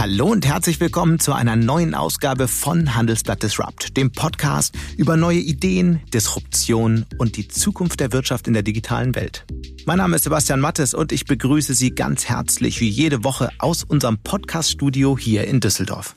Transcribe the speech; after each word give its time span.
Hallo 0.00 0.28
und 0.28 0.46
herzlich 0.46 0.80
willkommen 0.80 1.18
zu 1.18 1.34
einer 1.34 1.56
neuen 1.56 1.94
Ausgabe 1.94 2.48
von 2.48 2.94
Handelsblatt 2.94 3.42
Disrupt, 3.42 3.98
dem 3.98 4.10
Podcast 4.10 4.74
über 4.96 5.18
neue 5.18 5.40
Ideen, 5.40 6.00
Disruption 6.14 7.04
und 7.18 7.36
die 7.36 7.48
Zukunft 7.48 8.00
der 8.00 8.10
Wirtschaft 8.10 8.48
in 8.48 8.54
der 8.54 8.62
digitalen 8.62 9.14
Welt. 9.14 9.44
Mein 9.84 9.98
Name 9.98 10.16
ist 10.16 10.24
Sebastian 10.24 10.58
Mattes 10.58 10.94
und 10.94 11.12
ich 11.12 11.26
begrüße 11.26 11.74
Sie 11.74 11.90
ganz 11.90 12.24
herzlich 12.24 12.80
wie 12.80 12.88
jede 12.88 13.24
Woche 13.24 13.50
aus 13.58 13.84
unserem 13.84 14.16
Podcaststudio 14.16 15.18
hier 15.18 15.46
in 15.46 15.60
Düsseldorf. 15.60 16.16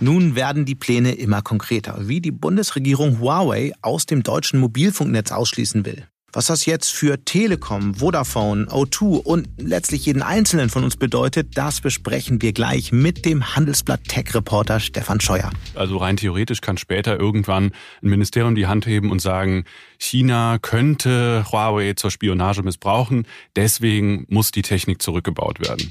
Nun 0.00 0.34
werden 0.34 0.64
die 0.64 0.74
Pläne 0.74 1.12
immer 1.12 1.42
konkreter, 1.42 2.08
wie 2.08 2.20
die 2.20 2.32
Bundesregierung 2.32 3.20
Huawei 3.20 3.72
aus 3.82 4.04
dem 4.04 4.24
deutschen 4.24 4.58
Mobilfunknetz 4.58 5.30
ausschließen 5.30 5.86
will. 5.86 6.08
Was 6.34 6.46
das 6.46 6.66
jetzt 6.66 6.92
für 6.92 7.24
Telekom, 7.24 7.94
Vodafone, 7.94 8.66
O2 8.66 9.16
und 9.22 9.48
letztlich 9.56 10.04
jeden 10.04 10.20
Einzelnen 10.20 10.68
von 10.68 10.84
uns 10.84 10.98
bedeutet, 10.98 11.56
das 11.56 11.80
besprechen 11.80 12.42
wir 12.42 12.52
gleich 12.52 12.92
mit 12.92 13.24
dem 13.24 13.56
Handelsblatt 13.56 14.04
Tech-Reporter 14.04 14.78
Stefan 14.78 15.20
Scheuer. 15.20 15.50
Also 15.74 15.96
rein 15.96 16.18
theoretisch 16.18 16.60
kann 16.60 16.76
später 16.76 17.18
irgendwann 17.18 17.72
ein 18.02 18.10
Ministerium 18.10 18.54
die 18.54 18.66
Hand 18.66 18.86
heben 18.86 19.10
und 19.10 19.22
sagen, 19.22 19.64
China 19.98 20.58
könnte 20.60 21.46
Huawei 21.50 21.94
zur 21.94 22.10
Spionage 22.10 22.62
missbrauchen, 22.62 23.26
deswegen 23.56 24.26
muss 24.28 24.50
die 24.50 24.62
Technik 24.62 25.00
zurückgebaut 25.00 25.60
werden. 25.60 25.90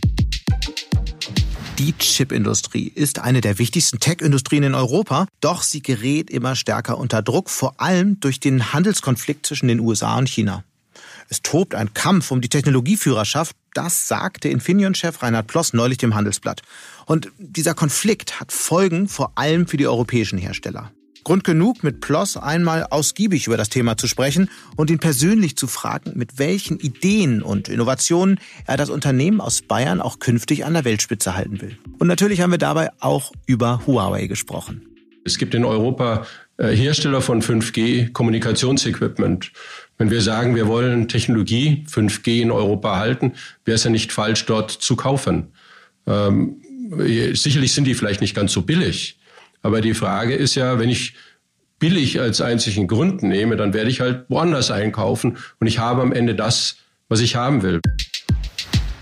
Die 1.79 1.93
Chipindustrie 1.93 2.91
ist 2.95 3.19
eine 3.19 3.39
der 3.39 3.59
wichtigsten 3.59 3.99
Tech-Industrien 3.99 4.63
in 4.63 4.73
Europa, 4.73 5.27
doch 5.41 5.61
sie 5.61 5.83
gerät 5.83 6.31
immer 6.31 6.55
stärker 6.55 6.97
unter 6.97 7.21
Druck, 7.21 7.51
vor 7.51 7.79
allem 7.79 8.19
durch 8.19 8.39
den 8.39 8.73
Handelskonflikt 8.73 9.45
zwischen 9.45 9.67
den 9.67 9.79
USA 9.79 10.17
und 10.17 10.27
China. 10.27 10.63
Es 11.29 11.43
tobt 11.43 11.75
ein 11.75 11.93
Kampf 11.93 12.31
um 12.31 12.41
die 12.41 12.49
Technologieführerschaft, 12.49 13.55
das 13.75 14.07
sagte 14.07 14.49
Infineon-Chef 14.49 15.21
Reinhard 15.21 15.45
Ploss 15.45 15.73
neulich 15.73 15.99
dem 15.99 16.15
Handelsblatt. 16.15 16.63
Und 17.05 17.31
dieser 17.37 17.75
Konflikt 17.75 18.39
hat 18.39 18.51
Folgen 18.51 19.07
vor 19.07 19.33
allem 19.35 19.67
für 19.67 19.77
die 19.77 19.87
europäischen 19.87 20.39
Hersteller. 20.39 20.91
Grund 21.27 21.43
genug, 21.43 21.83
mit 21.83 21.99
Ploss 21.99 22.37
einmal 22.37 22.85
ausgiebig 22.85 23.47
über 23.47 23.57
das 23.57 23.67
Thema 23.67 23.97
zu 23.97 24.07
sprechen 24.07 24.49
und 24.77 24.89
ihn 24.89 24.99
persönlich 24.99 25.57
zu 25.57 25.67
fragen, 25.67 26.13
mit 26.15 26.39
welchen 26.39 26.79
Ideen 26.79 27.41
und 27.41 27.67
Innovationen 27.67 28.39
er 28.65 28.77
das 28.77 28.89
Unternehmen 28.89 29.41
aus 29.41 29.61
Bayern 29.61 29.99
auch 29.99 30.19
künftig 30.19 30.63
an 30.63 30.73
der 30.73 30.85
Weltspitze 30.85 31.35
halten 31.35 31.59
will. 31.59 31.77
Und 31.99 32.07
natürlich 32.07 32.39
haben 32.39 32.51
wir 32.51 32.57
dabei 32.57 32.91
auch 33.01 33.33
über 33.45 33.85
Huawei 33.85 34.27
gesprochen. 34.27 34.83
Es 35.25 35.37
gibt 35.37 35.53
in 35.53 35.65
Europa 35.65 36.25
äh, 36.55 36.73
Hersteller 36.73 37.19
von 37.19 37.41
5G 37.41 38.13
Kommunikationsequipment. 38.13 39.51
Wenn 39.97 40.09
wir 40.09 40.21
sagen, 40.21 40.55
wir 40.55 40.67
wollen 40.67 41.09
Technologie 41.09 41.83
5G 41.91 42.41
in 42.41 42.51
Europa 42.51 42.95
halten, 42.95 43.33
wäre 43.65 43.75
es 43.75 43.83
ja 43.83 43.89
nicht 43.89 44.13
falsch, 44.13 44.45
dort 44.45 44.71
zu 44.71 44.95
kaufen. 44.95 45.47
Ähm, 46.07 46.61
sicherlich 47.33 47.73
sind 47.73 47.83
die 47.83 47.95
vielleicht 47.95 48.21
nicht 48.21 48.33
ganz 48.33 48.53
so 48.53 48.61
billig, 48.61 49.16
aber 49.67 49.81
die 49.81 49.93
Frage 49.93 50.33
ist 50.33 50.55
ja, 50.55 50.79
wenn 50.79 50.87
ich 50.87 51.13
billig 51.77 52.21
als 52.21 52.39
einzigen 52.39 52.87
Grund 52.87 53.21
nehme, 53.21 53.57
dann 53.57 53.73
werde 53.73 53.89
ich 53.89 53.99
halt 53.99 54.23
woanders 54.29 54.71
einkaufen 54.71 55.37
und 55.59 55.67
ich 55.67 55.77
habe 55.77 56.01
am 56.01 56.13
Ende 56.13 56.35
das, 56.35 56.77
was 57.09 57.19
ich 57.19 57.35
haben 57.35 57.63
will. 57.63 57.81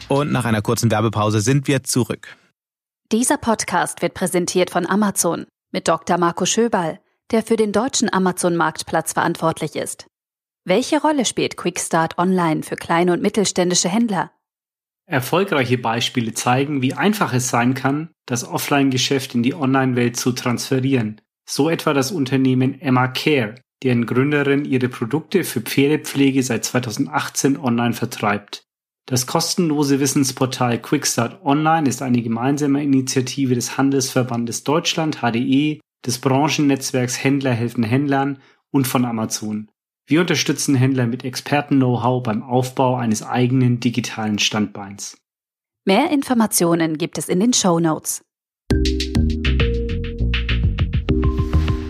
Und 0.08 0.32
nach 0.32 0.44
einer 0.44 0.64
kurzen 0.64 0.90
Werbepause 0.90 1.42
sind 1.42 1.68
wir 1.68 1.84
zurück. 1.84 2.36
Dieser 3.12 3.38
Podcast 3.38 4.02
wird 4.02 4.16
präsentiert 4.16 4.72
von 4.72 4.90
Amazon 4.90 5.46
mit 5.72 5.88
Dr. 5.88 6.18
Marco 6.18 6.48
Schöbal, 6.48 7.00
der 7.30 7.44
für 7.44 7.58
den 7.58 7.72
deutschen 7.72 8.12
Amazon-Marktplatz 8.12 9.14
verantwortlich 9.14 9.76
ist. 9.76 10.08
Welche 10.66 11.00
Rolle 11.00 11.26
spielt 11.26 11.58
Quickstart 11.58 12.18
Online 12.18 12.64
für 12.64 12.76
kleine 12.76 13.14
und 13.14 13.22
mittelständische 13.22 13.90
Händler? 13.90 14.32
Erfolgreiche 15.08 15.78
Beispiele 15.78 16.34
zeigen, 16.34 16.82
wie 16.82 16.94
einfach 16.94 17.34
es 17.34 17.50
sein 17.50 17.76
kann, 17.76 18.10
das 18.26 18.48
Offline-Geschäft 18.48 19.36
in 19.36 19.44
die 19.44 19.54
Online-Welt 19.54 20.18
zu 20.18 20.32
transferieren. 20.32 21.22
So 21.48 21.70
etwa 21.70 21.94
das 21.94 22.12
Unternehmen 22.12 22.82
Emma 22.82 23.08
Care, 23.08 23.56
deren 23.84 24.08
Gründerin 24.08 24.66
ihre 24.66 24.90
Produkte 24.90 25.44
für 25.44 25.62
Pferdepflege 25.62 26.42
seit 26.42 26.66
2018 26.66 27.58
online 27.58 27.94
vertreibt. 27.94 28.64
Das 29.06 29.28
kostenlose 29.28 30.00
Wissensportal 30.00 30.82
Quickstart 30.82 31.46
Online 31.46 31.88
ist 31.88 32.02
eine 32.02 32.24
gemeinsame 32.24 32.82
Initiative 32.82 33.54
des 33.54 33.78
Handelsverbandes 33.78 34.64
Deutschland 34.64 35.20
HDE, 35.22 35.80
des 36.04 36.18
Branchennetzwerks 36.18 37.24
Händler 37.24 37.52
helfen 37.52 37.84
Händlern 37.84 38.40
und 38.72 38.88
von 38.88 39.06
Amazon. 39.06 39.70
Wir 40.08 40.22
unterstützen 40.22 40.76
Händler 40.76 41.08
mit 41.08 41.26
Experten-Know-how 41.26 42.22
beim 42.22 42.44
Aufbau 42.44 42.96
eines 42.96 43.24
eigenen 43.24 43.80
digitalen 43.80 44.38
Standbeins. 44.38 45.18
Mehr 45.84 46.12
Informationen 46.12 47.00
gibt 47.00 47.18
es 47.18 47.28
in 47.28 47.40
den 47.40 47.54
Show 47.54 47.80
Notes. 47.80 48.22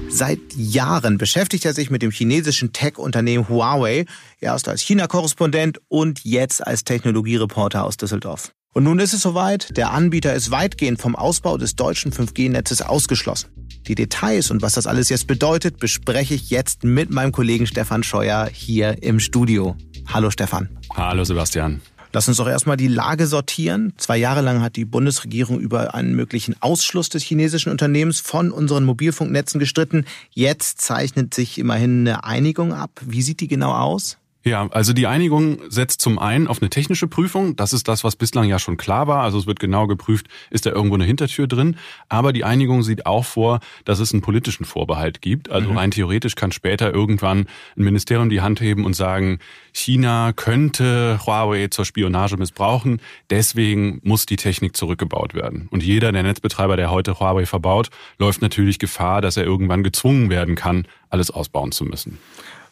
Seit 0.07 0.39
Jahren 0.55 1.17
beschäftigt 1.17 1.65
er 1.65 1.73
sich 1.73 1.89
mit 1.89 2.01
dem 2.01 2.11
chinesischen 2.11 2.71
Tech-Unternehmen 2.71 3.49
Huawei, 3.49 4.05
erst 4.39 4.69
als 4.69 4.79
China-Korrespondent 4.79 5.81
und 5.89 6.23
jetzt 6.23 6.65
als 6.65 6.85
Technologiereporter 6.85 7.83
aus 7.83 7.97
Düsseldorf. 7.97 8.53
Und 8.78 8.84
nun 8.84 9.00
ist 9.00 9.13
es 9.13 9.22
soweit, 9.22 9.78
der 9.78 9.91
Anbieter 9.91 10.34
ist 10.34 10.52
weitgehend 10.52 11.00
vom 11.00 11.16
Ausbau 11.16 11.58
des 11.58 11.78
deutschen 11.78 12.12
5G-Netzes 12.12 12.81
ausgeschlossen. 12.81 13.47
Die 13.88 13.96
Details 13.96 14.52
und 14.52 14.62
was 14.62 14.74
das 14.74 14.86
alles 14.86 15.08
jetzt 15.08 15.28
bedeutet, 15.28 15.80
bespreche 15.80 16.34
ich 16.34 16.50
jetzt 16.50 16.84
mit 16.84 17.09
meinem 17.09 17.31
Kollegen 17.31 17.68
Stefan 17.68 18.03
Scheuer 18.03 18.50
hier 18.52 19.02
im 19.02 19.22
Studio. 19.22 19.78
Hallo 20.08 20.30
Stefan. 20.30 20.68
Hallo 20.94 21.24
Sebastian. 21.24 21.80
Lass 22.12 22.28
uns 22.28 22.36
doch 22.36 22.50
erstmal 22.50 22.75
die 22.75 22.90
Lage 22.90 23.28
sortieren. 23.28 23.94
Zwei 23.96 24.18
Jahre 24.18 24.41
lang 24.41 24.59
hat 24.59 24.75
die 24.75 24.84
Bundesregierung 24.84 25.62
über 25.62 25.96
einen 25.96 26.13
möglichen 26.13 26.62
Ausschluss 26.62 27.07
des 27.07 27.24
chinesischen 27.24 27.72
Unternehmens 27.72 28.19
von 28.19 28.52
unseren 28.52 28.84
Mobilfunknetzen 28.84 29.57
gestritten. 29.57 30.03
Jetzt 30.31 30.81
zeichnet 30.81 31.34
sich 31.34 31.59
immerhin 31.59 32.02
eine 32.02 32.25
Einigung 32.25 32.74
ab. 32.74 33.00
Wie 33.06 33.22
sieht 33.22 33.40
die 33.40 33.47
genau 33.47 33.72
aus? 33.72 34.18
Ja, 34.47 34.67
also 34.69 34.94
die 34.94 35.07
Einigung 35.07 35.57
setzt 35.69 36.01
zum 36.01 36.19
einen 36.19 36.47
auf 36.47 36.61
eine 36.61 36.69
technische 36.69 37.07
Prüfung. 37.07 37.56
Das 37.56 37.73
ist 37.73 37.88
das, 37.88 38.03
was 38.03 38.16
bislang 38.16 38.47
ja 38.47 38.59
schon 38.59 38.78
klar 38.78 39.07
war. 39.07 39.23
Also 39.23 39.39
es 39.39 39.47
wird 39.47 39.59
genau 39.59 39.88
geprüft, 39.88 40.28
ist 40.51 40.67
da 40.67 40.69
irgendwo 40.69 40.94
eine 40.94 41.03
Hintertür 41.03 41.47
drin. 41.47 41.78
Aber 42.09 42.31
die 42.31 42.44
Einigung 42.44 42.83
sieht 42.83 43.07
auch 43.07 43.25
vor, 43.25 43.59
dass 43.85 43.97
es 43.97 44.13
einen 44.13 44.22
politischen 44.22 44.63
Vorbehalt 44.63 45.23
gibt. 45.23 45.50
Also 45.50 45.72
mhm. 45.72 45.78
rein 45.78 45.89
theoretisch 45.89 46.35
kann 46.35 46.51
später 46.51 46.94
irgendwann 46.94 47.47
ein 47.75 47.83
Ministerium 47.83 48.29
die 48.29 48.41
Hand 48.41 48.61
heben 48.61 48.85
und 48.85 48.94
sagen, 48.94 49.39
China 49.73 50.31
könnte 50.31 51.19
Huawei 51.25 51.69
zur 51.69 51.85
Spionage 51.85 52.38
missbrauchen. 52.38 53.01
Deswegen 53.31 54.00
muss 54.03 54.27
die 54.27 54.35
Technik 54.35 54.77
zurückgebaut 54.77 55.33
werden. 55.33 55.67
Und 55.72 55.81
jeder 55.81 56.12
der 56.12 56.22
Netzbetreiber, 56.22 56.77
der 56.77 56.91
heute 56.91 57.19
Huawei 57.19 57.47
verbaut, 57.47 57.89
läuft 58.19 58.44
natürlich 58.44 58.77
Gefahr, 58.77 59.22
dass 59.22 59.38
er 59.38 59.44
irgendwann 59.44 59.81
gezwungen 59.81 60.29
werden 60.29 60.53
kann, 60.53 60.85
alles 61.09 61.31
ausbauen 61.31 61.72
zu 61.72 61.83
müssen. 61.83 62.19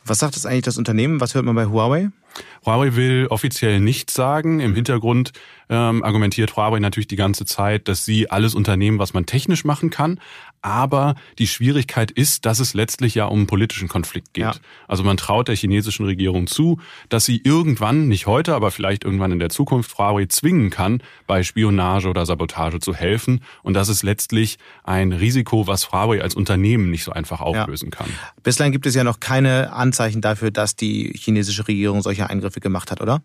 Was 0.06 0.20
sagt 0.20 0.36
das 0.36 0.46
eigentlich 0.46 0.64
das 0.64 0.78
Unternehmen? 0.78 1.22
Was 1.22 1.36
hört 1.36 1.46
man 1.46 1.56
bei 1.56 1.66
Huawei? 1.66 2.10
Huawei 2.66 2.96
will 2.96 3.28
offiziell 3.30 3.80
nichts 3.80 4.14
sagen. 4.14 4.60
Im 4.60 4.76
Hintergrund 4.76 5.32
ähm, 5.70 6.04
argumentiert 6.04 6.56
Huawei 6.56 6.80
natürlich 6.80 7.08
die 7.08 7.16
ganze 7.16 7.46
Zeit, 7.46 7.88
dass 7.88 8.06
sie 8.06 8.30
alles 8.30 8.56
unternehmen, 8.56 9.00
was 9.00 9.14
man 9.14 9.26
technisch 9.26 9.66
machen 9.66 9.90
kann. 9.90 10.20
Aber 10.64 11.16
die 11.40 11.48
Schwierigkeit 11.48 12.10
ist, 12.10 12.46
dass 12.46 12.60
es 12.60 12.74
letztlich 12.74 13.16
ja 13.16 13.26
um 13.26 13.40
einen 13.40 13.48
politischen 13.48 13.90
Konflikt 13.90 14.34
geht. 14.34 14.44
Ja. 14.46 14.54
Also 14.88 15.04
man 15.04 15.18
traut 15.18 15.50
der 15.50 15.58
chinesischen 15.58 16.06
Regierung 16.06 16.48
zu, 16.48 16.80
dass 17.10 17.26
sie 17.26 17.42
irgendwann, 17.44 18.08
nicht 18.08 18.28
heute, 18.28 18.56
aber 18.56 18.72
vielleicht 18.72 19.04
irgendwann 19.04 19.34
in 19.34 19.40
der 19.40 19.50
Zukunft 19.50 19.98
Huawei 19.98 20.26
zwingen 20.28 20.70
kann, 20.70 21.04
bei 21.28 21.44
Spionage 21.44 22.08
oder 22.08 22.26
Sabotage 22.26 22.80
zu 22.80 22.96
helfen. 22.96 23.42
Und 23.62 23.74
das 23.74 23.90
ist 23.90 24.04
letztlich 24.04 24.58
ein 24.86 25.12
Risiko, 25.12 25.68
was 25.68 25.92
Huawei 25.92 26.22
als 26.22 26.34
Unternehmen 26.34 26.90
nicht 26.90 27.04
so 27.04 27.12
einfach 27.12 27.42
auflösen 27.42 27.90
ja. 27.92 27.98
kann. 27.98 28.10
Bislang 28.42 28.72
gibt 28.72 28.86
es 28.86 28.96
ja 28.96 29.04
noch 29.04 29.20
keine 29.20 29.74
Anzeichen 29.74 30.22
dafür, 30.22 30.50
dass 30.50 30.78
die 30.78 31.12
chinesische 31.14 31.68
Regierung 31.68 32.02
solche 32.02 32.30
Eingriffe 32.30 32.62
gemacht 32.62 32.90
hat, 32.90 33.02
oder? 33.02 33.22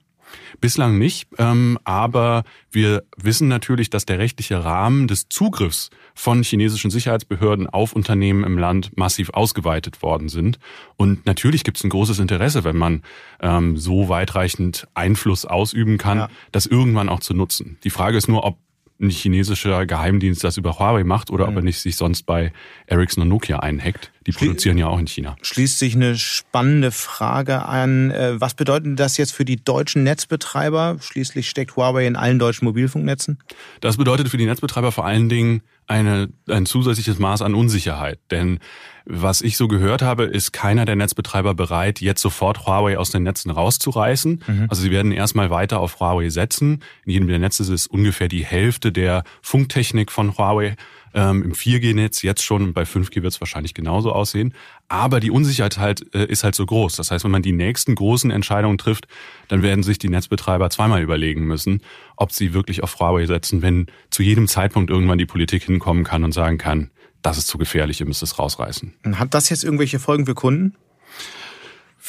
Bislang 0.61 0.99
nicht, 0.99 1.28
ähm, 1.39 1.78
aber 1.84 2.44
wir 2.71 3.04
wissen 3.16 3.48
natürlich, 3.48 3.91
dass 3.91 4.07
der 4.07 4.19
rechtliche 4.19 4.65
Rahmen 4.65 5.09
des 5.09 5.28
Zugriffs 5.28 5.91
von 6.15 6.42
chinesischen 6.42 6.91
Sicherheitsbehörden 6.91 7.69
auf 7.69 7.92
Unternehmen 7.92 8.45
im 8.45 8.59
Land 8.59 8.97
massiv 8.97 9.30
ausgeweitet 9.30 10.03
worden 10.03 10.28
sind. 10.28 10.59
Und 10.97 11.27
natürlich 11.27 11.65
gibt 11.65 11.77
es 11.77 11.84
ein 11.84 11.91
großes 11.91 12.19
Interesse, 12.19 12.65
wenn 12.65 12.77
man 12.77 13.03
ähm, 13.41 13.77
so 13.77 14.09
weitreichend 14.09 14.89
Einfluss 14.95 15.45
ausüben 15.45 15.98
kann, 15.98 16.19
ja. 16.19 16.28
das 16.53 16.66
irgendwann 16.66 17.09
auch 17.09 17.21
zu 17.21 17.34
nutzen. 17.34 17.78
Die 17.84 17.91
Frage 17.91 18.16
ist 18.16 18.28
nur, 18.28 18.45
ob 18.45 18.59
ein 19.01 19.10
chinesischer 19.10 19.86
Geheimdienst 19.86 20.42
das 20.42 20.57
über 20.57 20.78
Huawei 20.78 21.04
macht 21.04 21.31
oder 21.31 21.47
mhm. 21.47 21.51
ob 21.51 21.57
er 21.57 21.63
nicht 21.63 21.81
sich 21.81 21.97
sonst 21.97 22.24
bei 22.24 22.53
Ericsson 22.86 23.22
und 23.22 23.28
Nokia 23.28 23.60
einhackt. 23.60 24.13
Die 24.28 24.33
produzieren 24.33 24.77
ja 24.77 24.89
auch 24.89 24.98
in 24.98 25.07
China. 25.07 25.36
Schließt 25.41 25.78
sich 25.78 25.95
eine 25.95 26.19
spannende 26.19 26.91
Frage 26.91 27.65
an. 27.65 28.10
Äh, 28.10 28.39
was 28.39 28.53
bedeutet 28.53 29.01
das 29.01 29.16
jetzt 29.16 29.33
für 29.33 29.47
die 29.47 29.57
deutschen 29.57 30.03
Netzbetreiber? 30.03 30.98
Schließlich 31.01 31.48
steckt 31.48 31.77
Huawei 31.77 32.07
in 32.07 32.15
allen 32.15 32.39
deutschen 32.39 32.66
Mobilfunknetzen. 32.66 33.39
Das 33.80 33.97
bedeutet 33.97 34.28
für 34.28 34.36
die 34.36 34.45
Netzbetreiber 34.45 34.92
vor 34.92 35.07
allen 35.07 35.30
Dingen 35.30 35.63
eine, 35.86 36.28
ein 36.47 36.66
zusätzliches 36.66 37.19
Maß 37.19 37.41
an 37.41 37.54
Unsicherheit. 37.54 38.19
Denn 38.30 38.59
was 39.07 39.41
ich 39.41 39.57
so 39.57 39.66
gehört 39.66 40.03
habe, 40.03 40.25
ist 40.25 40.53
keiner 40.53 40.84
der 40.84 40.97
Netzbetreiber 40.97 41.54
bereit, 41.54 42.03
jetzt 42.03 42.21
sofort 42.21 42.66
Huawei 42.66 42.98
aus 42.98 43.10
den 43.10 43.22
Netzen 43.22 43.51
rauszureißen. 43.51 44.45
Mhm. 44.47 44.66
Also 44.69 44.83
sie 44.83 44.91
werden 44.91 45.10
erstmal 45.10 45.48
weiter 45.48 45.81
auf 45.81 46.01
Huawei 46.01 46.28
setzen. 46.28 46.83
In 47.07 47.13
jedem 47.13 47.28
der 47.28 47.39
Netze 47.39 47.72
ist 47.72 47.86
ungefähr 47.86 48.28
die 48.28 48.45
Hälfte 48.45 48.92
der 48.92 49.24
Funktechnik 49.41 50.13
von 50.13 50.36
Huawei 50.36 50.77
ähm, 51.15 51.43
Im 51.43 51.53
4G-Netz 51.53 52.22
jetzt 52.22 52.43
schon, 52.43 52.72
bei 52.72 52.83
5G 52.83 53.22
wird 53.22 53.33
es 53.33 53.41
wahrscheinlich 53.41 53.75
genauso 53.75 54.13
aussehen. 54.13 54.55
Aber 54.89 55.21
die 55.21 55.31
Unsicherheit 55.31 55.78
halt 55.78 56.15
äh, 56.15 56.27
ist 56.27 56.45
halt 56.45 56.55
so 56.55 56.66
groß. 56.66 56.97
Das 56.97 57.10
heißt, 57.10 57.25
wenn 57.25 57.31
man 57.31 57.43
die 57.43 57.53
nächsten 57.53 57.95
großen 57.95 58.31
Entscheidungen 58.31 58.78
trifft, 58.78 59.09
dann 59.49 59.63
werden 59.63 59.83
sich 59.83 59.99
die 59.99 60.09
Netzbetreiber 60.09 60.71
zweimal 60.71 61.03
überlegen 61.03 61.45
müssen, 61.45 61.83
ob 62.16 62.33
sie 62.33 62.55
wirklich 62.55 62.83
auf 62.83 62.99
Huawei 62.99 63.27
setzen, 63.27 63.63
wenn 63.63 63.87
zu 64.10 64.22
jedem 64.22 64.49
Zeitpunkt 64.49 64.91
irgendwann 64.91 65.19
die 65.19 65.27
Politik 65.27 65.65
hinkommen 65.65 66.05
kann 66.05 66.25
und 66.25 66.33
sagen 66.33 66.59
kann, 66.59 66.91
das 67.22 67.39
ist 67.39 67.49
zu 67.49 67.59
gefährlich, 67.59 68.01
ihr 68.01 68.07
müsst 68.07 68.22
es 68.22 68.39
rausreißen. 68.39 68.95
Hat 69.15 69.34
das 69.34 69.49
jetzt 69.49 69.65
irgendwelche 69.65 69.99
Folgen 69.99 70.27
für 70.27 70.34
Kunden? 70.34 70.77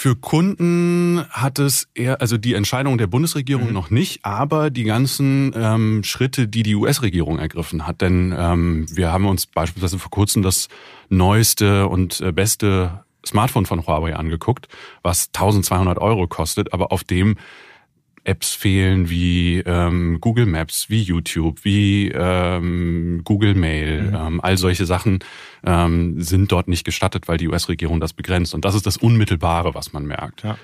Für 0.01 0.16
Kunden 0.16 1.25
hat 1.30 1.60
es 1.60 1.90
eher, 1.94 2.22
also 2.22 2.38
die 2.38 2.54
Entscheidung 2.54 2.98
der 2.98 3.07
Bundesregierung 3.07 3.68
mhm. 3.68 3.74
noch 3.74 3.90
nicht, 3.90 4.24
aber 4.24 4.69
die 4.69 4.86
ganzen 4.86 5.51
ähm, 5.54 6.06
Schritte, 6.06 6.48
die 6.48 6.63
die 6.63 6.75
US-Regierung 6.75 7.38
ergriffen 7.38 7.86
hat. 7.86 8.00
Denn 8.00 8.34
ähm, 8.34 8.86
wir 8.90 9.12
haben 9.12 9.25
uns 9.25 9.46
beispielsweise 9.46 10.00
vor 10.00 10.10
kurzem 10.10 10.42
das 10.42 10.69
neueste 11.10 11.90
und 11.90 12.22
äh, 12.22 12.31
beste 12.31 13.04
Smartphone 13.25 13.66
von 13.66 13.86
Huawei 13.86 14.16
angeguckt, 14.16 14.69
was 15.04 15.31
1200 15.34 15.98
Euro 15.98 16.28
kostet, 16.28 16.72
aber 16.72 16.94
auf 16.94 17.04
dem 17.04 17.36
Apps 18.24 18.54
fehlen 18.54 19.10
wie 19.10 19.60
ähm, 19.60 20.19
Google 20.21 20.45
Maps, 20.45 20.89
wie 20.89 21.01
YouTube, 21.01 21.63
wie 21.63 22.10
ähm, 22.10 23.21
Google 23.24 23.56
Mail. 23.56 24.04
Mhm. 24.04 24.16
Ähm, 24.16 24.42
all 24.42 24.57
solche 24.57 24.86
Sachen 24.86 25.19
ähm, 25.66 26.21
sind 26.21 26.51
dort 26.51 26.68
nicht 26.68 26.86
gestattet, 26.86 27.27
weil 27.27 27.38
die 27.38 27.48
US-Regierung 27.48 28.00
das 28.00 28.13
begrenzt. 28.13 28.54
Und 28.54 28.66
das 28.66 28.75
ist 28.75 28.86
das 28.86 28.98
Unmittelbare, 28.98 29.75
was 29.75 29.94
man 29.94 30.06
merkt. 30.06 30.44
Ja. 30.44 30.57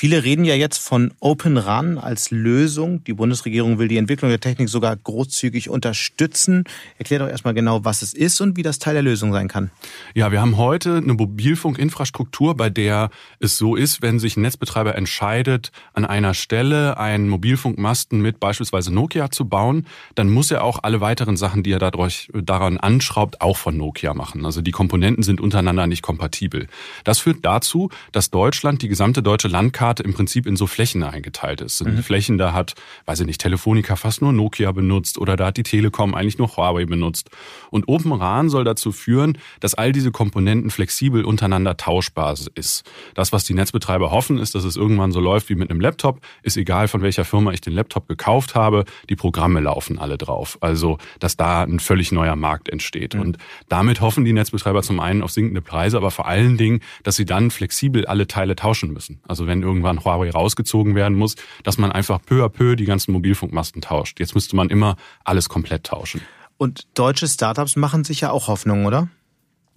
Viele 0.00 0.22
reden 0.22 0.44
ja 0.44 0.54
jetzt 0.54 0.78
von 0.78 1.12
Open 1.18 1.56
RAN 1.56 1.98
als 1.98 2.30
Lösung. 2.30 3.02
Die 3.02 3.14
Bundesregierung 3.14 3.80
will 3.80 3.88
die 3.88 3.96
Entwicklung 3.96 4.30
der 4.30 4.38
Technik 4.38 4.68
sogar 4.68 4.94
großzügig 4.94 5.70
unterstützen. 5.70 6.62
Erklär 6.98 7.18
doch 7.18 7.28
erstmal 7.28 7.52
genau, 7.52 7.84
was 7.84 8.02
es 8.02 8.14
ist 8.14 8.40
und 8.40 8.56
wie 8.56 8.62
das 8.62 8.78
Teil 8.78 8.94
der 8.94 9.02
Lösung 9.02 9.32
sein 9.32 9.48
kann. 9.48 9.72
Ja, 10.14 10.30
wir 10.30 10.40
haben 10.40 10.56
heute 10.56 10.98
eine 10.98 11.14
Mobilfunkinfrastruktur, 11.14 12.56
bei 12.56 12.70
der 12.70 13.10
es 13.40 13.58
so 13.58 13.74
ist, 13.74 14.00
wenn 14.00 14.20
sich 14.20 14.36
ein 14.36 14.42
Netzbetreiber 14.42 14.94
entscheidet, 14.94 15.72
an 15.94 16.04
einer 16.04 16.32
Stelle 16.32 16.96
einen 16.96 17.28
Mobilfunkmasten 17.28 18.20
mit 18.20 18.38
beispielsweise 18.38 18.94
Nokia 18.94 19.32
zu 19.32 19.48
bauen, 19.48 19.84
dann 20.14 20.30
muss 20.30 20.52
er 20.52 20.62
auch 20.62 20.84
alle 20.84 21.00
weiteren 21.00 21.36
Sachen, 21.36 21.64
die 21.64 21.72
er 21.72 21.80
dadurch, 21.80 22.30
daran 22.32 22.76
anschraubt, 22.76 23.40
auch 23.40 23.56
von 23.56 23.76
Nokia 23.76 24.14
machen. 24.14 24.44
Also 24.46 24.62
die 24.62 24.70
Komponenten 24.70 25.24
sind 25.24 25.40
untereinander 25.40 25.88
nicht 25.88 26.02
kompatibel. 26.02 26.68
Das 27.02 27.18
führt 27.18 27.44
dazu, 27.44 27.90
dass 28.12 28.30
Deutschland, 28.30 28.82
die 28.82 28.88
gesamte 28.88 29.24
deutsche 29.24 29.48
Landkarte, 29.48 29.87
Karte 29.88 30.02
im 30.02 30.12
Prinzip 30.12 30.46
in 30.46 30.54
so 30.54 30.66
Flächen 30.66 31.02
eingeteilt 31.02 31.62
ist. 31.62 31.82
Mhm. 31.82 32.02
Flächen, 32.02 32.36
da 32.36 32.52
hat, 32.52 32.74
weiß 33.06 33.20
ich 33.20 33.26
nicht, 33.26 33.40
Telefonica 33.40 33.96
fast 33.96 34.20
nur 34.20 34.34
Nokia 34.34 34.70
benutzt 34.72 35.16
oder 35.16 35.34
da 35.34 35.46
hat 35.46 35.56
die 35.56 35.62
Telekom 35.62 36.14
eigentlich 36.14 36.36
nur 36.36 36.54
Huawei 36.54 36.84
benutzt. 36.84 37.30
Und 37.70 37.88
Open 37.88 38.12
RAN 38.12 38.50
soll 38.50 38.64
dazu 38.64 38.92
führen, 38.92 39.38
dass 39.60 39.72
all 39.72 39.92
diese 39.92 40.10
Komponenten 40.10 40.70
flexibel 40.70 41.24
untereinander 41.24 41.78
tauschbar 41.78 42.36
ist. 42.54 42.82
Das, 43.14 43.32
was 43.32 43.44
die 43.44 43.54
Netzbetreiber 43.54 44.10
hoffen, 44.10 44.36
ist, 44.36 44.54
dass 44.54 44.64
es 44.64 44.76
irgendwann 44.76 45.10
so 45.10 45.20
läuft 45.20 45.48
wie 45.48 45.54
mit 45.54 45.70
einem 45.70 45.80
Laptop. 45.80 46.20
Ist 46.42 46.58
egal, 46.58 46.86
von 46.86 47.00
welcher 47.00 47.24
Firma 47.24 47.52
ich 47.52 47.62
den 47.62 47.72
Laptop 47.72 48.08
gekauft 48.08 48.54
habe, 48.54 48.84
die 49.08 49.16
Programme 49.16 49.60
laufen 49.60 49.98
alle 49.98 50.18
drauf. 50.18 50.58
Also, 50.60 50.98
dass 51.18 51.38
da 51.38 51.62
ein 51.62 51.80
völlig 51.80 52.12
neuer 52.12 52.36
Markt 52.36 52.68
entsteht. 52.68 53.14
Mhm. 53.14 53.20
Und 53.22 53.38
damit 53.70 54.02
hoffen 54.02 54.26
die 54.26 54.34
Netzbetreiber 54.34 54.82
zum 54.82 55.00
einen 55.00 55.22
auf 55.22 55.30
sinkende 55.30 55.62
Preise, 55.62 55.96
aber 55.96 56.10
vor 56.10 56.26
allen 56.26 56.58
Dingen, 56.58 56.80
dass 57.04 57.16
sie 57.16 57.24
dann 57.24 57.50
flexibel 57.50 58.04
alle 58.04 58.26
Teile 58.26 58.54
tauschen 58.54 58.92
müssen. 58.92 59.22
Also 59.26 59.46
wenn 59.46 59.62
irgendwann 59.78 60.04
Huawei 60.04 60.30
rausgezogen 60.30 60.94
werden 60.94 61.16
muss, 61.16 61.36
dass 61.62 61.78
man 61.78 61.92
einfach 61.92 62.20
peu 62.24 62.44
à 62.44 62.48
peu 62.48 62.76
die 62.76 62.84
ganzen 62.84 63.12
Mobilfunkmasten 63.12 63.80
tauscht. 63.82 64.18
Jetzt 64.20 64.34
müsste 64.34 64.56
man 64.56 64.68
immer 64.70 64.96
alles 65.24 65.48
komplett 65.48 65.84
tauschen. 65.84 66.20
Und 66.56 66.86
deutsche 66.94 67.28
Startups 67.28 67.76
machen 67.76 68.04
sich 68.04 68.20
ja 68.20 68.30
auch 68.30 68.48
Hoffnung, 68.48 68.86
oder? 68.86 69.08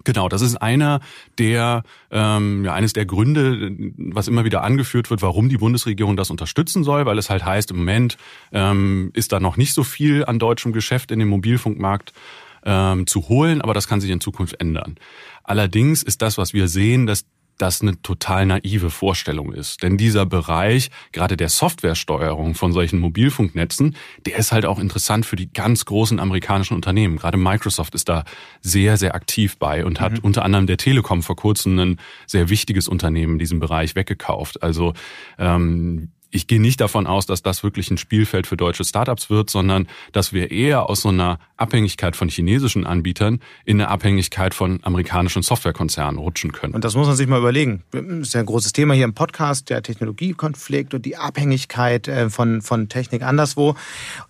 Genau, 0.04 0.30
das 0.30 0.42
ist 0.42 0.56
einer 0.56 1.00
der, 1.38 1.84
ähm, 2.10 2.66
ja, 2.66 2.74
eines 2.74 2.94
der 2.94 3.06
Gründe, 3.06 3.72
was 3.98 4.28
immer 4.28 4.46
wieder 4.46 4.64
angeführt 4.64 5.12
wird, 5.12 5.22
warum 5.22 5.48
die 5.48 5.58
Bundesregierung 5.58 6.18
das 6.18 6.32
unterstützen 6.32 6.84
soll, 6.84 7.06
weil 7.06 7.20
es 7.20 7.30
halt 7.30 7.46
heißt, 7.46 7.70
im 7.70 7.78
Moment 7.78 8.18
ähm, 8.52 9.12
ist 9.14 9.32
da 9.32 9.40
noch 9.40 9.58
nicht 9.58 9.76
so 9.76 9.84
viel 9.84 10.26
an 10.26 10.40
deutschem 10.40 10.74
Geschäft 10.74 11.12
in 11.12 11.20
dem 11.20 11.30
Mobilfunkmarkt 11.30 12.14
ähm, 12.66 13.06
zu 13.06 13.30
holen, 13.30 13.62
aber 13.62 13.76
das 13.76 13.88
kann 13.88 14.02
sich 14.02 14.10
in 14.10 14.22
Zukunft 14.22 14.60
ändern. 14.60 14.96
Allerdings 15.44 16.02
ist 16.02 16.24
das, 16.24 16.40
was 16.40 16.54
wir 16.54 16.68
sehen, 16.68 17.06
dass 17.06 17.26
das 17.62 17.82
eine 17.82 18.02
total 18.02 18.46
naive 18.46 18.90
Vorstellung 18.90 19.54
ist. 19.54 19.84
Denn 19.84 19.98
dieser 19.98 20.26
Bereich, 20.26 20.90
gerade 21.12 21.38
der 21.38 21.50
Softwaresteuerung 21.50 22.56
von 22.56 22.74
solchen 22.74 23.00
Mobilfunknetzen, 23.00 23.96
der 24.26 24.38
ist 24.38 24.52
halt 24.52 24.66
auch 24.66 24.80
interessant 24.80 25.26
für 25.26 25.36
die 25.36 25.52
ganz 25.52 25.86
großen 25.86 26.20
amerikanischen 26.20 26.74
Unternehmen. 26.74 27.18
Gerade 27.18 27.38
Microsoft 27.38 27.96
ist 27.96 28.10
da 28.10 28.24
sehr, 28.62 28.98
sehr 28.98 29.16
aktiv 29.16 29.58
bei 29.58 29.86
und 29.86 30.02
hat 30.02 30.14
mhm. 30.14 30.20
unter 30.24 30.44
anderem 30.44 30.68
der 30.68 30.78
Telekom 30.78 31.24
vor 31.24 31.36
kurzem 31.36 31.78
ein 31.78 32.00
sehr 32.26 32.50
wichtiges 32.50 32.88
Unternehmen 32.88 33.34
in 33.34 33.40
diesem 33.40 33.60
Bereich 33.60 33.96
weggekauft. 33.96 34.64
Also 34.64 34.94
ähm, 35.38 36.10
ich 36.32 36.48
gehe 36.48 36.62
nicht 36.62 36.82
davon 36.82 37.08
aus, 37.08 37.26
dass 37.26 37.42
das 37.44 37.62
wirklich 37.64 37.92
ein 37.92 37.98
Spielfeld 37.98 38.48
für 38.48 38.58
deutsche 38.58 38.84
Startups 38.84 39.30
wird, 39.30 39.50
sondern 39.50 39.88
dass 40.14 40.34
wir 40.34 40.50
eher 40.50 40.90
aus 40.90 41.02
so 41.02 41.10
einer 41.10 41.40
Abhängigkeit 41.58 42.16
von 42.16 42.30
chinesischen 42.30 42.86
Anbietern 42.88 43.40
in 43.66 43.80
eine 43.80 43.90
Abhängigkeit 43.90 44.54
von 44.54 44.80
amerikanischen 44.84 45.44
Softwarekonzernen 45.44 46.18
rutschen 46.18 46.54
können. 46.54 46.74
Und 46.74 46.84
das 46.84 46.96
muss 46.96 47.08
man 47.08 47.16
sich 47.16 47.28
mal 47.28 47.40
überlegen. 47.40 47.84
Das 47.92 48.04
ist 48.04 48.34
ja 48.34 48.40
ein 48.40 48.46
großes 48.46 48.74
Thema 48.74 48.94
hier 48.94 49.06
im 49.06 49.14
Podcast, 49.14 49.70
der 49.70 49.84
Technologiekonflikt 49.84 50.94
und 50.94 51.06
die 51.06 51.18
Abhängigkeit 51.18 52.08
äh, 52.08 52.30
von, 52.30 52.62
von 52.62 52.90
Technik 52.90 53.24
anderswo. 53.24 53.76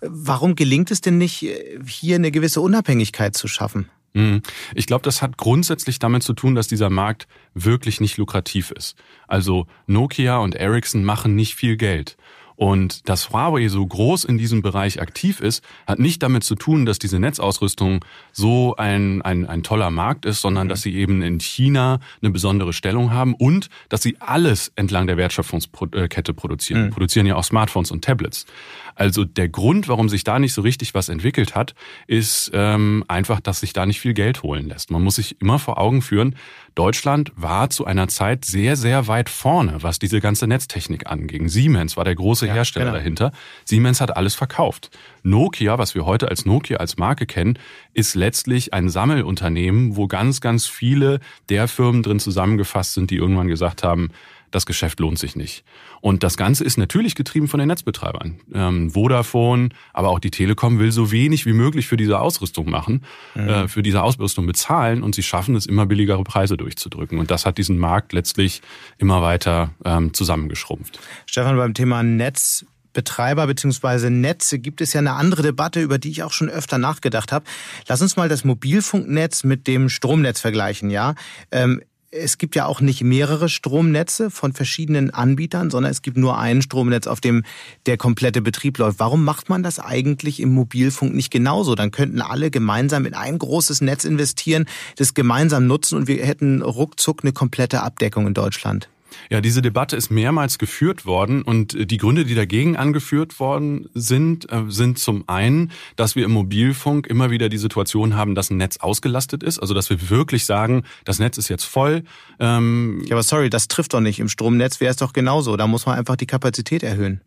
Warum 0.00 0.56
gelingt 0.56 0.90
es 0.90 1.00
denn 1.00 1.18
nicht, 1.18 1.46
hier 1.86 2.16
eine 2.16 2.30
gewisse 2.30 2.60
Unabhängigkeit 2.60 3.36
zu 3.36 3.48
schaffen? 3.48 3.88
Mhm. 4.14 4.42
Ich 4.74 4.86
glaube, 4.86 5.02
das 5.02 5.22
hat 5.22 5.38
grundsätzlich 5.38 5.98
damit 5.98 6.22
zu 6.22 6.34
tun, 6.34 6.54
dass 6.54 6.68
dieser 6.68 6.90
Markt 6.90 7.26
wirklich 7.54 8.00
nicht 8.00 8.16
lukrativ 8.16 8.70
ist. 8.70 8.96
Also 9.26 9.66
Nokia 9.86 10.38
und 10.38 10.54
Ericsson 10.54 11.04
machen 11.04 11.34
nicht 11.34 11.54
viel 11.54 11.76
Geld. 11.76 12.16
Und 12.54 13.08
dass 13.08 13.30
Huawei 13.30 13.66
so 13.68 13.84
groß 13.84 14.24
in 14.24 14.38
diesem 14.38 14.62
Bereich 14.62 15.00
aktiv 15.00 15.40
ist, 15.40 15.64
hat 15.86 15.98
nicht 15.98 16.22
damit 16.22 16.44
zu 16.44 16.54
tun, 16.54 16.86
dass 16.86 16.98
diese 16.98 17.18
Netzausrüstung 17.18 18.04
so 18.30 18.76
ein, 18.76 19.22
ein, 19.22 19.46
ein 19.46 19.62
toller 19.62 19.90
Markt 19.90 20.26
ist, 20.26 20.42
sondern 20.42 20.66
mhm. 20.66 20.68
dass 20.68 20.82
sie 20.82 20.94
eben 20.94 21.22
in 21.22 21.40
China 21.40 21.98
eine 22.20 22.30
besondere 22.30 22.72
Stellung 22.72 23.10
haben 23.10 23.34
und 23.34 23.68
dass 23.88 24.02
sie 24.02 24.16
alles 24.20 24.70
entlang 24.76 25.06
der 25.06 25.16
Wertschöpfungskette 25.16 26.34
produzieren. 26.34 26.84
Mhm. 26.86 26.90
Produzieren 26.90 27.26
ja 27.26 27.36
auch 27.36 27.44
Smartphones 27.44 27.90
und 27.90 28.04
Tablets. 28.04 28.46
Also 28.94 29.24
der 29.24 29.48
Grund, 29.48 29.88
warum 29.88 30.08
sich 30.08 30.24
da 30.24 30.38
nicht 30.38 30.52
so 30.52 30.62
richtig 30.62 30.94
was 30.94 31.08
entwickelt 31.08 31.54
hat, 31.54 31.74
ist 32.06 32.50
ähm, 32.54 33.04
einfach, 33.08 33.40
dass 33.40 33.60
sich 33.60 33.72
da 33.72 33.86
nicht 33.86 34.00
viel 34.00 34.14
Geld 34.14 34.42
holen 34.42 34.68
lässt. 34.68 34.90
Man 34.90 35.02
muss 35.02 35.16
sich 35.16 35.40
immer 35.40 35.58
vor 35.58 35.78
Augen 35.78 36.02
führen, 36.02 36.36
Deutschland 36.74 37.32
war 37.36 37.68
zu 37.68 37.84
einer 37.84 38.08
Zeit 38.08 38.44
sehr, 38.46 38.76
sehr 38.76 39.06
weit 39.06 39.28
vorne, 39.28 39.82
was 39.82 39.98
diese 39.98 40.20
ganze 40.20 40.46
Netztechnik 40.46 41.06
anging. 41.06 41.48
Siemens 41.48 41.96
war 41.96 42.04
der 42.04 42.14
große 42.14 42.46
ja, 42.46 42.54
Hersteller 42.54 42.86
genau. 42.86 42.96
dahinter. 42.96 43.32
Siemens 43.64 44.00
hat 44.00 44.16
alles 44.16 44.34
verkauft. 44.34 44.90
Nokia, 45.22 45.78
was 45.78 45.94
wir 45.94 46.06
heute 46.06 46.28
als 46.28 46.46
Nokia 46.46 46.78
als 46.78 46.96
Marke 46.96 47.26
kennen, 47.26 47.58
ist 47.92 48.14
letztlich 48.14 48.72
ein 48.72 48.88
Sammelunternehmen, 48.88 49.96
wo 49.96 50.06
ganz, 50.06 50.40
ganz 50.40 50.66
viele 50.66 51.20
der 51.50 51.68
Firmen 51.68 52.02
drin 52.02 52.20
zusammengefasst 52.20 52.94
sind, 52.94 53.10
die 53.10 53.16
irgendwann 53.16 53.48
gesagt 53.48 53.82
haben, 53.82 54.10
das 54.54 54.66
Geschäft 54.66 55.00
lohnt 55.00 55.18
sich 55.18 55.34
nicht. 55.34 55.64
Und 56.00 56.22
das 56.22 56.36
Ganze 56.36 56.64
ist 56.64 56.78
natürlich 56.78 57.14
getrieben 57.14 57.48
von 57.48 57.58
den 57.58 57.68
Netzbetreibern. 57.68 58.40
Ähm, 58.54 58.90
Vodafone, 58.90 59.70
aber 59.92 60.10
auch 60.10 60.18
die 60.18 60.30
Telekom 60.30 60.78
will 60.78 60.92
so 60.92 61.10
wenig 61.10 61.46
wie 61.46 61.52
möglich 61.52 61.88
für 61.88 61.96
diese 61.96 62.20
Ausrüstung 62.20 62.70
machen, 62.70 63.04
mhm. 63.34 63.48
äh, 63.48 63.68
für 63.68 63.82
diese 63.82 64.02
Ausrüstung 64.02 64.46
bezahlen 64.46 65.02
und 65.02 65.14
sie 65.14 65.22
schaffen 65.22 65.56
es 65.56 65.66
immer 65.66 65.86
billigere 65.86 66.22
Preise 66.22 66.56
durchzudrücken. 66.56 67.18
Und 67.18 67.30
das 67.30 67.46
hat 67.46 67.58
diesen 67.58 67.78
Markt 67.78 68.12
letztlich 68.12 68.62
immer 68.98 69.22
weiter 69.22 69.70
ähm, 69.84 70.14
zusammengeschrumpft. 70.14 71.00
Stefan, 71.26 71.56
beim 71.56 71.74
Thema 71.74 72.02
Netz 72.02 72.64
Betreiber 72.92 73.46
bzw. 73.46 74.10
Netze 74.10 74.58
gibt 74.58 74.80
es 74.80 74.92
ja 74.92 75.00
eine 75.00 75.12
andere 75.12 75.42
Debatte, 75.42 75.80
über 75.80 75.98
die 75.98 76.10
ich 76.10 76.22
auch 76.22 76.32
schon 76.32 76.48
öfter 76.48 76.78
nachgedacht 76.78 77.32
habe. 77.32 77.44
Lass 77.88 78.02
uns 78.02 78.16
mal 78.16 78.28
das 78.28 78.44
Mobilfunknetz 78.44 79.44
mit 79.44 79.66
dem 79.66 79.88
Stromnetz 79.88 80.40
vergleichen, 80.40 80.90
ja. 80.90 81.14
Ähm, 81.50 81.82
es 82.12 82.36
gibt 82.36 82.54
ja 82.54 82.66
auch 82.66 82.80
nicht 82.80 83.02
mehrere 83.02 83.48
Stromnetze 83.48 84.30
von 84.30 84.52
verschiedenen 84.52 85.10
Anbietern, 85.10 85.70
sondern 85.70 85.90
es 85.90 86.02
gibt 86.02 86.18
nur 86.18 86.38
ein 86.38 86.60
Stromnetz, 86.60 87.06
auf 87.06 87.20
dem 87.20 87.42
der 87.86 87.96
komplette 87.96 88.42
Betrieb 88.42 88.78
läuft. 88.78 88.98
Warum 88.98 89.24
macht 89.24 89.48
man 89.48 89.62
das 89.62 89.78
eigentlich 89.78 90.38
im 90.38 90.52
Mobilfunk 90.52 91.14
nicht 91.14 91.30
genauso? 91.30 91.74
Dann 91.74 91.90
könnten 91.90 92.20
alle 92.20 92.50
gemeinsam 92.50 93.06
in 93.06 93.14
ein 93.14 93.38
großes 93.38 93.80
Netz 93.80 94.04
investieren, 94.04 94.66
das 94.96 95.14
gemeinsam 95.14 95.66
nutzen 95.66 95.96
und 95.96 96.06
wir 96.06 96.24
hätten 96.24 96.60
ruckzuck 96.60 97.24
eine 97.24 97.32
komplette 97.32 97.82
Abdeckung 97.82 98.26
in 98.26 98.34
Deutschland. 98.34 98.88
Ja, 99.30 99.40
diese 99.40 99.62
Debatte 99.62 99.96
ist 99.96 100.10
mehrmals 100.10 100.58
geführt 100.58 101.06
worden 101.06 101.42
und 101.42 101.74
äh, 101.74 101.86
die 101.86 101.96
Gründe, 101.96 102.24
die 102.24 102.34
dagegen 102.34 102.76
angeführt 102.76 103.38
worden 103.40 103.88
sind, 103.94 104.50
äh, 104.50 104.62
sind 104.68 104.98
zum 104.98 105.28
einen, 105.28 105.72
dass 105.96 106.16
wir 106.16 106.24
im 106.24 106.32
Mobilfunk 106.32 107.06
immer 107.06 107.30
wieder 107.30 107.48
die 107.48 107.58
Situation 107.58 108.16
haben, 108.16 108.34
dass 108.34 108.50
ein 108.50 108.56
Netz 108.56 108.78
ausgelastet 108.78 109.42
ist, 109.42 109.58
also 109.58 109.74
dass 109.74 109.90
wir 109.90 110.10
wirklich 110.10 110.44
sagen, 110.44 110.84
das 111.04 111.18
Netz 111.18 111.38
ist 111.38 111.48
jetzt 111.48 111.64
voll. 111.64 112.04
Ähm 112.38 113.02
ja, 113.06 113.14
aber 113.14 113.22
sorry, 113.22 113.50
das 113.50 113.68
trifft 113.68 113.94
doch 113.94 114.00
nicht. 114.00 114.20
Im 114.20 114.28
Stromnetz 114.28 114.80
wäre 114.80 114.90
es 114.90 114.96
doch 114.96 115.12
genauso. 115.12 115.56
Da 115.56 115.66
muss 115.66 115.86
man 115.86 115.98
einfach 115.98 116.16
die 116.16 116.26
Kapazität 116.26 116.82
erhöhen. 116.82 117.20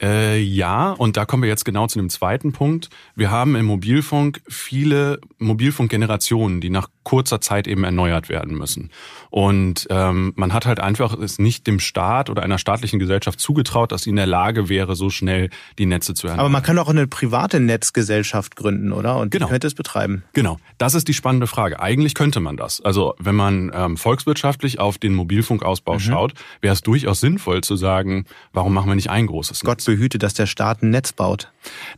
Äh, 0.00 0.40
ja, 0.40 0.92
und 0.92 1.16
da 1.16 1.24
kommen 1.24 1.42
wir 1.42 1.50
jetzt 1.50 1.64
genau 1.64 1.86
zu 1.86 1.98
dem 1.98 2.08
zweiten 2.08 2.52
Punkt. 2.52 2.88
Wir 3.14 3.30
haben 3.30 3.54
im 3.56 3.66
Mobilfunk 3.66 4.40
viele 4.48 5.20
Mobilfunkgenerationen, 5.38 6.60
die 6.60 6.70
nach 6.70 6.88
kurzer 7.02 7.40
Zeit 7.40 7.66
eben 7.66 7.84
erneuert 7.84 8.28
werden 8.28 8.56
müssen. 8.56 8.90
Und 9.30 9.86
ähm, 9.90 10.32
man 10.36 10.52
hat 10.52 10.66
halt 10.66 10.80
einfach 10.80 11.16
es 11.18 11.38
nicht 11.38 11.66
dem 11.66 11.80
Staat 11.80 12.30
oder 12.30 12.42
einer 12.42 12.58
staatlichen 12.58 12.98
Gesellschaft 12.98 13.40
zugetraut, 13.40 13.92
dass 13.92 14.02
sie 14.02 14.10
in 14.10 14.16
der 14.16 14.26
Lage 14.26 14.68
wäre, 14.68 14.96
so 14.96 15.10
schnell 15.10 15.50
die 15.78 15.86
Netze 15.86 16.14
zu 16.14 16.26
erneuern. 16.26 16.40
Aber 16.40 16.48
man 16.48 16.62
kann 16.62 16.78
auch 16.78 16.88
eine 16.88 17.06
private 17.06 17.60
Netzgesellschaft 17.60 18.56
gründen, 18.56 18.92
oder? 18.92 19.18
Und 19.18 19.30
genau. 19.30 19.48
könnte 19.48 19.66
es 19.66 19.74
betreiben. 19.74 20.24
Genau, 20.32 20.58
das 20.78 20.94
ist 20.94 21.08
die 21.08 21.14
spannende 21.14 21.46
Frage. 21.46 21.80
Eigentlich 21.80 22.14
könnte 22.14 22.40
man 22.40 22.56
das. 22.56 22.80
Also 22.80 23.14
wenn 23.18 23.34
man 23.34 23.70
ähm, 23.74 23.96
volkswirtschaftlich 23.96 24.78
auf 24.78 24.98
den 24.98 25.14
Mobilfunkausbau 25.14 25.94
mhm. 25.94 26.00
schaut, 26.00 26.34
wäre 26.60 26.74
es 26.74 26.82
durchaus 26.82 27.20
sinnvoll 27.20 27.62
zu 27.62 27.76
sagen, 27.76 28.26
warum 28.52 28.72
machen 28.72 28.88
wir 28.88 28.94
nicht 28.94 29.10
ein 29.10 29.26
großes 29.26 29.62
Netz? 29.62 29.66
Gott 29.66 29.80
behüte, 29.90 30.18
dass 30.18 30.34
der 30.34 30.46
Staat 30.46 30.82
ein 30.82 30.90
Netz 30.90 31.12
baut. 31.12 31.50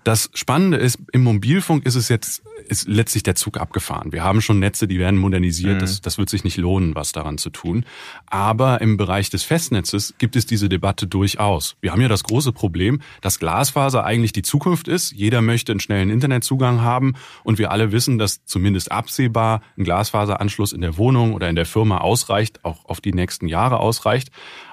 Das 0.03 0.31
Spannende 0.33 0.79
ist, 0.79 0.99
im 1.13 1.23
Mobilfunk 1.23 1.85
ist 1.85 1.95
es 1.95 2.09
jetzt 2.09 2.43
ist 2.69 2.89
letztlich 2.89 3.23
der 3.23 3.35
Zug 3.35 3.59
abgefahren. 3.59 4.13
Wir 4.13 4.25
haben 4.25 4.41
schon 4.41 4.59
Netze, 4.59 4.87
die 4.87 4.99
werden 4.99 5.19
modernisiert. 5.19 5.77
Mhm. 5.77 5.81
Das, 5.81 6.01
das 6.01 6.19
wird 6.19 6.31
sich 6.31 6.45
nicht 6.45 6.57
lohnen, 6.57 6.95
was 6.95 7.13
daran 7.13 7.39
zu 7.39 7.51
tun. 7.51 7.85
Aber 8.27 8.81
im 8.81 8.97
Bereich 8.97 9.31
des 9.31 9.43
Festnetzes 9.43 10.15
gibt 10.19 10.37
es 10.37 10.47
diese 10.47 10.69
Debatte 10.69 11.07
durchaus. 11.07 11.77
Wir 11.81 11.93
haben 11.93 12.01
ja 12.01 12.09
das 12.09 12.25
große 12.25 12.53
Problem, 12.53 13.01
dass 13.21 13.39
Glasfaser 13.39 14.05
eigentlich 14.05 14.33
die 14.33 14.43
Zukunft 14.43 14.89
ist. 14.89 15.13
Jeder 15.13 15.43
möchte 15.43 15.73
einen 15.73 15.81
schnellen 15.81 16.11
Internetzugang 16.11 16.81
haben. 16.81 17.15
Und 17.45 17.59
wir 17.59 17.71
alle 17.71 17.93
wissen, 17.93 18.19
dass 18.19 18.45
zumindest 18.45 18.91
absehbar 18.91 19.63
ein 19.77 19.85
Glasfaseranschluss 19.85 20.73
in 20.73 20.81
der 20.81 20.97
Wohnung 20.97 21.35
oder 21.35 21.49
in 21.49 21.57
der 21.57 21.67
Firma 21.67 21.99
ausreicht, 21.99 22.65
auch 22.65 22.85
auf 22.87 23.01
die 23.01 23.13
nächsten 23.13 23.49
Jahre 23.49 23.81
ausreicht. 23.81 24.31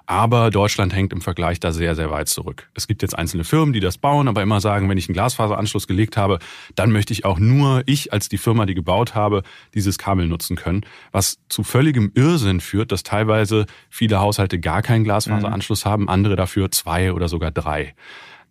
Aber 0.09 0.49
Deutschland 0.49 0.91
hängt 0.91 1.13
im 1.13 1.21
Vergleich 1.21 1.59
da 1.59 1.71
sehr, 1.71 1.93
sehr 1.93 2.09
weit 2.09 2.29
zurück. 2.29 2.67
Es 2.73 2.87
gibt 2.87 3.03
jetzt 3.03 3.15
einzelne 3.15 3.43
Firmen, 3.43 3.73
die 3.73 3.79
das 3.79 3.99
bauen, 3.99 4.27
aber 4.27 4.41
immer 4.41 4.59
sagen, 4.59 4.89
wenn 4.89 4.97
ich 4.97 5.07
einen 5.07 5.13
Glasfaseranschluss 5.13 5.85
gelegt 5.85 6.17
habe, 6.17 6.39
dann 6.73 6.91
möchte 6.91 7.13
ich 7.13 7.25
auch 7.25 7.37
nur 7.37 7.83
ich 7.85 8.11
als 8.11 8.27
die 8.27 8.39
Firma, 8.39 8.65
die 8.65 8.73
gebaut 8.73 9.13
habe, 9.13 9.43
dieses 9.75 9.99
Kabel 9.99 10.25
nutzen 10.25 10.55
können. 10.55 10.81
Was 11.11 11.37
zu 11.47 11.61
völligem 11.61 12.11
Irrsinn 12.15 12.59
führt, 12.59 12.91
dass 12.91 13.03
teilweise 13.03 13.67
viele 13.91 14.19
Haushalte 14.19 14.59
gar 14.59 14.81
keinen 14.81 15.03
Glasfaseranschluss 15.03 15.85
mhm. 15.85 15.89
haben, 15.91 16.09
andere 16.09 16.35
dafür 16.35 16.71
zwei 16.71 17.13
oder 17.13 17.27
sogar 17.27 17.51
drei. 17.51 17.93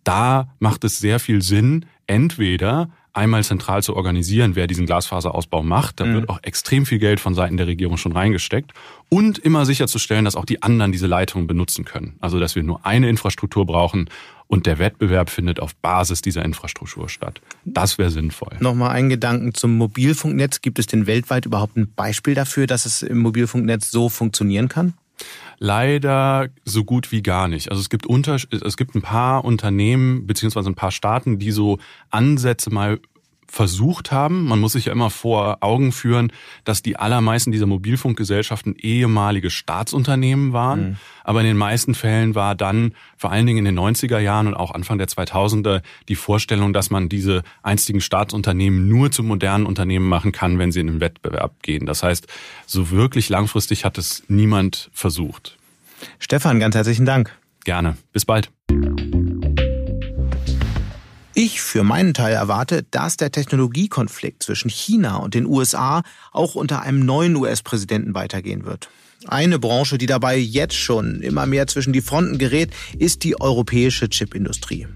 Da 0.05 0.55
macht 0.59 0.85
es 0.85 0.99
sehr 0.99 1.19
viel 1.19 1.41
Sinn, 1.41 1.87
entweder 2.07 2.89
einmal 3.19 3.43
zentral 3.43 3.83
zu 3.83 3.95
organisieren, 3.95 4.55
wer 4.55 4.65
diesen 4.65 4.85
Glasfaserausbau 4.85 5.61
macht. 5.61 5.99
Da 5.99 6.05
mhm. 6.05 6.13
wird 6.15 6.29
auch 6.29 6.39
extrem 6.41 6.85
viel 6.85 6.99
Geld 6.99 7.19
von 7.19 7.35
Seiten 7.35 7.57
der 7.57 7.67
Regierung 7.67 7.97
schon 7.97 8.13
reingesteckt. 8.13 8.71
Und 9.09 9.37
immer 9.37 9.65
sicherzustellen, 9.65 10.25
dass 10.25 10.35
auch 10.35 10.45
die 10.45 10.63
anderen 10.63 10.91
diese 10.91 11.07
Leitungen 11.07 11.47
benutzen 11.47 11.85
können. 11.85 12.15
Also, 12.19 12.39
dass 12.39 12.55
wir 12.55 12.63
nur 12.63 12.85
eine 12.85 13.09
Infrastruktur 13.09 13.65
brauchen 13.65 14.09
und 14.47 14.65
der 14.65 14.79
Wettbewerb 14.79 15.29
findet 15.29 15.59
auf 15.59 15.75
Basis 15.75 16.21
dieser 16.21 16.43
Infrastruktur 16.43 17.07
statt. 17.07 17.41
Das 17.65 17.97
wäre 17.97 18.09
sinnvoll. 18.09 18.57
Nochmal 18.59 18.91
ein 18.91 19.09
Gedanken 19.09 19.53
zum 19.53 19.77
Mobilfunknetz. 19.77 20.61
Gibt 20.61 20.79
es 20.79 20.87
denn 20.87 21.05
weltweit 21.05 21.45
überhaupt 21.45 21.77
ein 21.77 21.91
Beispiel 21.93 22.33
dafür, 22.33 22.65
dass 22.65 22.85
es 22.85 23.03
im 23.03 23.19
Mobilfunknetz 23.19 23.91
so 23.91 24.09
funktionieren 24.09 24.67
kann? 24.67 24.93
Leider 25.59 26.47
so 26.63 26.85
gut 26.85 27.11
wie 27.11 27.21
gar 27.21 27.47
nicht. 27.47 27.69
Also 27.69 27.81
es 27.81 27.89
gibt 27.89 28.05
unter, 28.05 28.35
es 28.35 28.77
gibt 28.77 28.95
ein 28.95 29.01
paar 29.01 29.43
Unternehmen 29.43 30.25
beziehungsweise 30.25 30.69
ein 30.69 30.75
paar 30.75 30.91
Staaten, 30.91 31.37
die 31.37 31.51
so 31.51 31.79
Ansätze 32.09 32.69
mal 32.69 32.99
versucht 33.49 34.11
haben. 34.11 34.45
Man 34.45 34.59
muss 34.59 34.73
sich 34.73 34.85
ja 34.85 34.91
immer 34.91 35.09
vor 35.09 35.57
Augen 35.61 35.91
führen, 35.91 36.31
dass 36.63 36.81
die 36.81 36.97
allermeisten 36.97 37.51
dieser 37.51 37.65
Mobilfunkgesellschaften 37.65 38.75
ehemalige 38.75 39.49
Staatsunternehmen 39.49 40.53
waren. 40.53 40.81
Mhm. 40.81 40.97
Aber 41.23 41.41
in 41.41 41.47
den 41.47 41.57
meisten 41.57 41.95
Fällen 41.95 42.35
war 42.35 42.55
dann, 42.55 42.93
vor 43.17 43.31
allen 43.31 43.45
Dingen 43.45 43.65
in 43.65 43.75
den 43.75 43.79
90er 43.79 44.19
Jahren 44.19 44.47
und 44.47 44.53
auch 44.53 44.71
Anfang 44.71 44.97
der 44.97 45.07
2000er, 45.07 45.81
die 46.07 46.15
Vorstellung, 46.15 46.73
dass 46.73 46.89
man 46.89 47.09
diese 47.09 47.43
einstigen 47.63 48.01
Staatsunternehmen 48.01 48.87
nur 48.87 49.11
zu 49.11 49.23
modernen 49.23 49.65
Unternehmen 49.65 50.07
machen 50.07 50.31
kann, 50.31 50.59
wenn 50.59 50.71
sie 50.71 50.79
in 50.79 50.87
den 50.87 50.99
Wettbewerb 51.01 51.61
gehen. 51.63 51.85
Das 51.85 52.03
heißt, 52.03 52.27
so 52.65 52.91
wirklich 52.91 53.29
langfristig 53.29 53.83
hat 53.83 53.97
es 53.97 54.23
niemand 54.27 54.89
versucht. 54.93 55.57
Stefan, 56.19 56.59
ganz 56.59 56.75
herzlichen 56.75 57.05
Dank. 57.05 57.35
Gerne. 57.65 57.97
Bis 58.13 58.25
bald. 58.25 58.49
Ich 61.41 61.61
für 61.61 61.85
meinen 61.85 62.13
Teil 62.13 62.33
erwarte, 62.33 62.83
dass 62.91 63.15
der 63.15 63.31
Technologiekonflikt 63.31 64.43
zwischen 64.43 64.69
China 64.69 65.15
und 65.15 65.35
den 65.35 65.45
USA 65.45 66.03
auch 66.33 66.55
unter 66.55 66.81
einem 66.81 67.05
neuen 67.05 67.33
US-Präsidenten 67.37 68.13
weitergehen 68.13 68.65
wird. 68.65 68.89
Eine 69.25 69.57
Branche, 69.57 69.97
die 69.97 70.05
dabei 70.05 70.35
jetzt 70.35 70.75
schon 70.75 71.21
immer 71.21 71.45
mehr 71.45 71.65
zwischen 71.67 71.93
die 71.93 72.01
Fronten 72.01 72.39
gerät, 72.39 72.71
ist 72.97 73.23
die 73.23 73.39
europäische 73.39 74.09
Chipindustrie. 74.09 74.87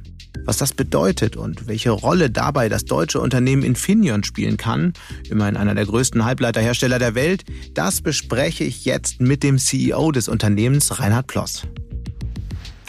Was 0.44 0.58
das 0.58 0.74
bedeutet 0.74 1.38
und 1.38 1.68
welche 1.68 1.92
Rolle 1.92 2.30
dabei 2.30 2.68
das 2.68 2.84
deutsche 2.84 3.22
Unternehmen 3.22 3.64
Infineon 3.64 4.26
spielen 4.26 4.58
kann, 4.58 4.92
immerhin 5.30 5.56
einer 5.56 5.76
der 5.76 5.86
größten 5.86 6.26
Halbleiterhersteller 6.26 7.00
der 7.00 7.16
Welt, 7.16 7.46
das 7.74 8.02
bespreche 8.02 8.66
ich 8.66 8.84
jetzt 8.84 9.22
mit 9.22 9.44
dem 9.44 9.60
CEO 9.60 10.12
des 10.12 10.28
Unternehmens, 10.28 11.00
Reinhard 11.00 11.28
Ploss. 11.28 11.62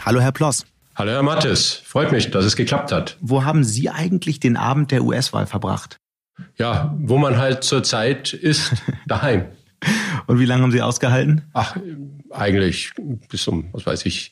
Hallo, 0.03 0.19
Herr 0.19 0.33
Ploss. 0.33 0.65
Hallo 0.97 1.11
Herr 1.11 1.23
Mattes, 1.23 1.81
freut 1.83 2.13
mich, 2.13 2.31
dass 2.31 2.45
es 2.45 2.55
geklappt 2.55 2.93
hat. 2.93 3.17
Wo 3.19 3.43
haben 3.43 3.65
Sie 3.65 3.89
eigentlich 3.89 4.39
den 4.39 4.55
Abend 4.55 4.91
der 4.91 5.03
US-Wahl 5.03 5.45
verbracht? 5.45 5.99
Ja, 6.57 6.95
wo 6.97 7.17
man 7.17 7.37
halt 7.37 7.65
zur 7.65 7.83
Zeit 7.83 8.31
ist, 8.31 8.71
daheim. 9.05 9.43
Und 10.25 10.39
wie 10.39 10.45
lange 10.45 10.63
haben 10.63 10.71
Sie 10.71 10.81
ausgehalten? 10.81 11.41
Ach, 11.51 11.75
eigentlich 12.31 12.91
bis 13.29 13.45
um, 13.49 13.67
was 13.73 13.85
weiß 13.85 14.05
ich, 14.05 14.31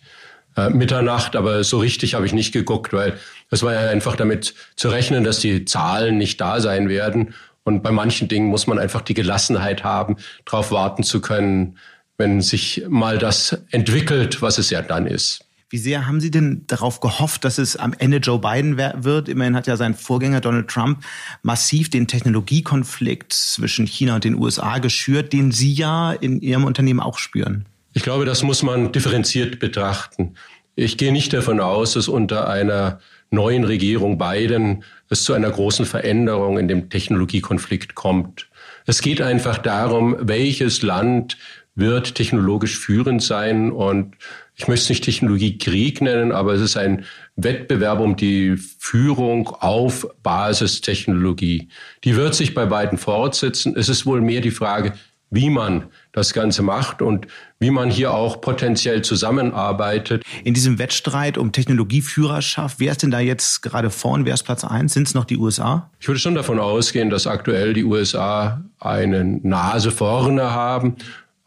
äh, 0.55 0.69
Mitternacht, 0.69 1.35
aber 1.35 1.65
so 1.65 1.79
richtig 1.79 2.13
habe 2.13 2.25
ich 2.25 2.31
nicht 2.31 2.53
geguckt, 2.53 2.93
weil 2.93 3.17
es 3.49 3.61
war 3.61 3.73
ja 3.73 3.89
einfach 3.89 4.15
damit 4.15 4.53
zu 4.77 4.87
rechnen, 4.87 5.25
dass 5.25 5.39
die 5.39 5.65
Zahlen 5.65 6.17
nicht 6.17 6.39
da 6.39 6.61
sein 6.61 6.87
werden. 6.87 7.33
Und 7.65 7.83
bei 7.83 7.91
manchen 7.91 8.29
Dingen 8.29 8.47
muss 8.47 8.67
man 8.67 8.79
einfach 8.79 9.01
die 9.01 9.13
Gelassenheit 9.13 9.83
haben, 9.83 10.15
darauf 10.45 10.71
warten 10.71 11.03
zu 11.03 11.19
können, 11.19 11.77
wenn 12.17 12.39
sich 12.39 12.85
mal 12.87 13.17
das 13.17 13.63
entwickelt, 13.71 14.41
was 14.41 14.57
es 14.59 14.69
ja 14.69 14.81
dann 14.81 15.07
ist. 15.07 15.45
Wie 15.73 15.79
sehr 15.79 16.05
haben 16.05 16.21
Sie 16.21 16.29
denn 16.29 16.65
darauf 16.67 16.99
gehofft, 16.99 17.43
dass 17.43 17.57
es 17.57 17.75
am 17.77 17.95
Ende 17.97 18.17
Joe 18.17 18.37
Biden 18.37 18.77
wird? 18.77 19.27
Immerhin 19.27 19.55
hat 19.55 19.65
ja 19.65 19.75
sein 19.75 19.95
Vorgänger 19.95 20.39
Donald 20.39 20.67
Trump 20.67 21.03
massiv 21.41 21.89
den 21.89 22.05
Technologiekonflikt 22.05 23.33
zwischen 23.33 23.87
China 23.87 24.13
und 24.13 24.23
den 24.23 24.35
USA 24.35 24.77
geschürt, 24.77 25.33
den 25.33 25.51
Sie 25.51 25.73
ja 25.73 26.11
in 26.11 26.41
Ihrem 26.41 26.65
Unternehmen 26.65 26.99
auch 26.99 27.17
spüren. 27.17 27.65
Ich 27.93 28.03
glaube, 28.03 28.23
das 28.25 28.43
muss 28.43 28.61
man 28.61 28.91
differenziert 28.91 29.57
betrachten. 29.57 30.35
Ich 30.75 30.99
gehe 30.99 31.11
nicht 31.11 31.33
davon 31.33 31.59
aus, 31.59 31.93
dass 31.93 32.07
unter 32.07 32.47
einer 32.47 32.99
neuen 33.31 33.63
Regierung 33.63 34.19
Biden 34.19 34.83
es 35.09 35.23
zu 35.23 35.33
einer 35.33 35.49
großen 35.49 35.87
Veränderung 35.87 36.59
in 36.59 36.67
dem 36.67 36.91
Technologiekonflikt 36.91 37.95
kommt. 37.95 38.47
Es 38.85 39.01
geht 39.01 39.21
einfach 39.21 39.57
darum, 39.57 40.17
welches 40.19 40.83
Land 40.83 41.35
wird 41.75 42.15
technologisch 42.15 42.77
führend 42.77 43.23
sein 43.23 43.71
und 43.71 44.15
ich 44.55 44.67
möchte 44.67 44.83
es 44.83 44.89
nicht 44.89 45.03
Technologiekrieg 45.03 46.01
nennen, 46.01 46.31
aber 46.31 46.53
es 46.53 46.61
ist 46.61 46.77
ein 46.77 47.05
Wettbewerb 47.35 47.99
um 47.99 48.15
die 48.15 48.55
Führung 48.57 49.47
auf 49.47 50.07
Basistechnologie. 50.21 51.69
Die 52.03 52.15
wird 52.15 52.35
sich 52.35 52.53
bei 52.53 52.67
beiden 52.67 52.99
fortsetzen. 52.99 53.75
Es 53.75 53.89
ist 53.89 54.05
wohl 54.05 54.21
mehr 54.21 54.41
die 54.41 54.51
Frage, 54.51 54.93
wie 55.31 55.49
man 55.49 55.85
das 56.11 56.31
Ganze 56.33 56.61
macht 56.61 57.01
und 57.01 57.25
wie 57.57 57.71
man 57.71 57.89
hier 57.89 58.13
auch 58.13 58.39
potenziell 58.39 59.01
zusammenarbeitet. 59.01 60.23
In 60.43 60.53
diesem 60.53 60.77
Wettstreit 60.77 61.39
um 61.39 61.51
Technologieführerschaft, 61.51 62.79
wer 62.79 62.91
ist 62.91 63.01
denn 63.01 63.09
da 63.09 63.19
jetzt 63.19 63.63
gerade 63.63 63.89
vorn? 63.89 64.25
Wer 64.25 64.35
ist 64.35 64.43
Platz 64.43 64.63
eins? 64.63 64.93
Sind 64.93 65.07
es 65.07 65.15
noch 65.15 65.25
die 65.25 65.37
USA? 65.37 65.89
Ich 65.99 66.07
würde 66.07 66.19
schon 66.19 66.35
davon 66.35 66.59
ausgehen, 66.59 67.09
dass 67.09 67.25
aktuell 67.25 67.73
die 67.73 67.83
USA 67.83 68.63
eine 68.79 69.23
Nase 69.23 69.89
vorne 69.89 70.51
haben 70.51 70.97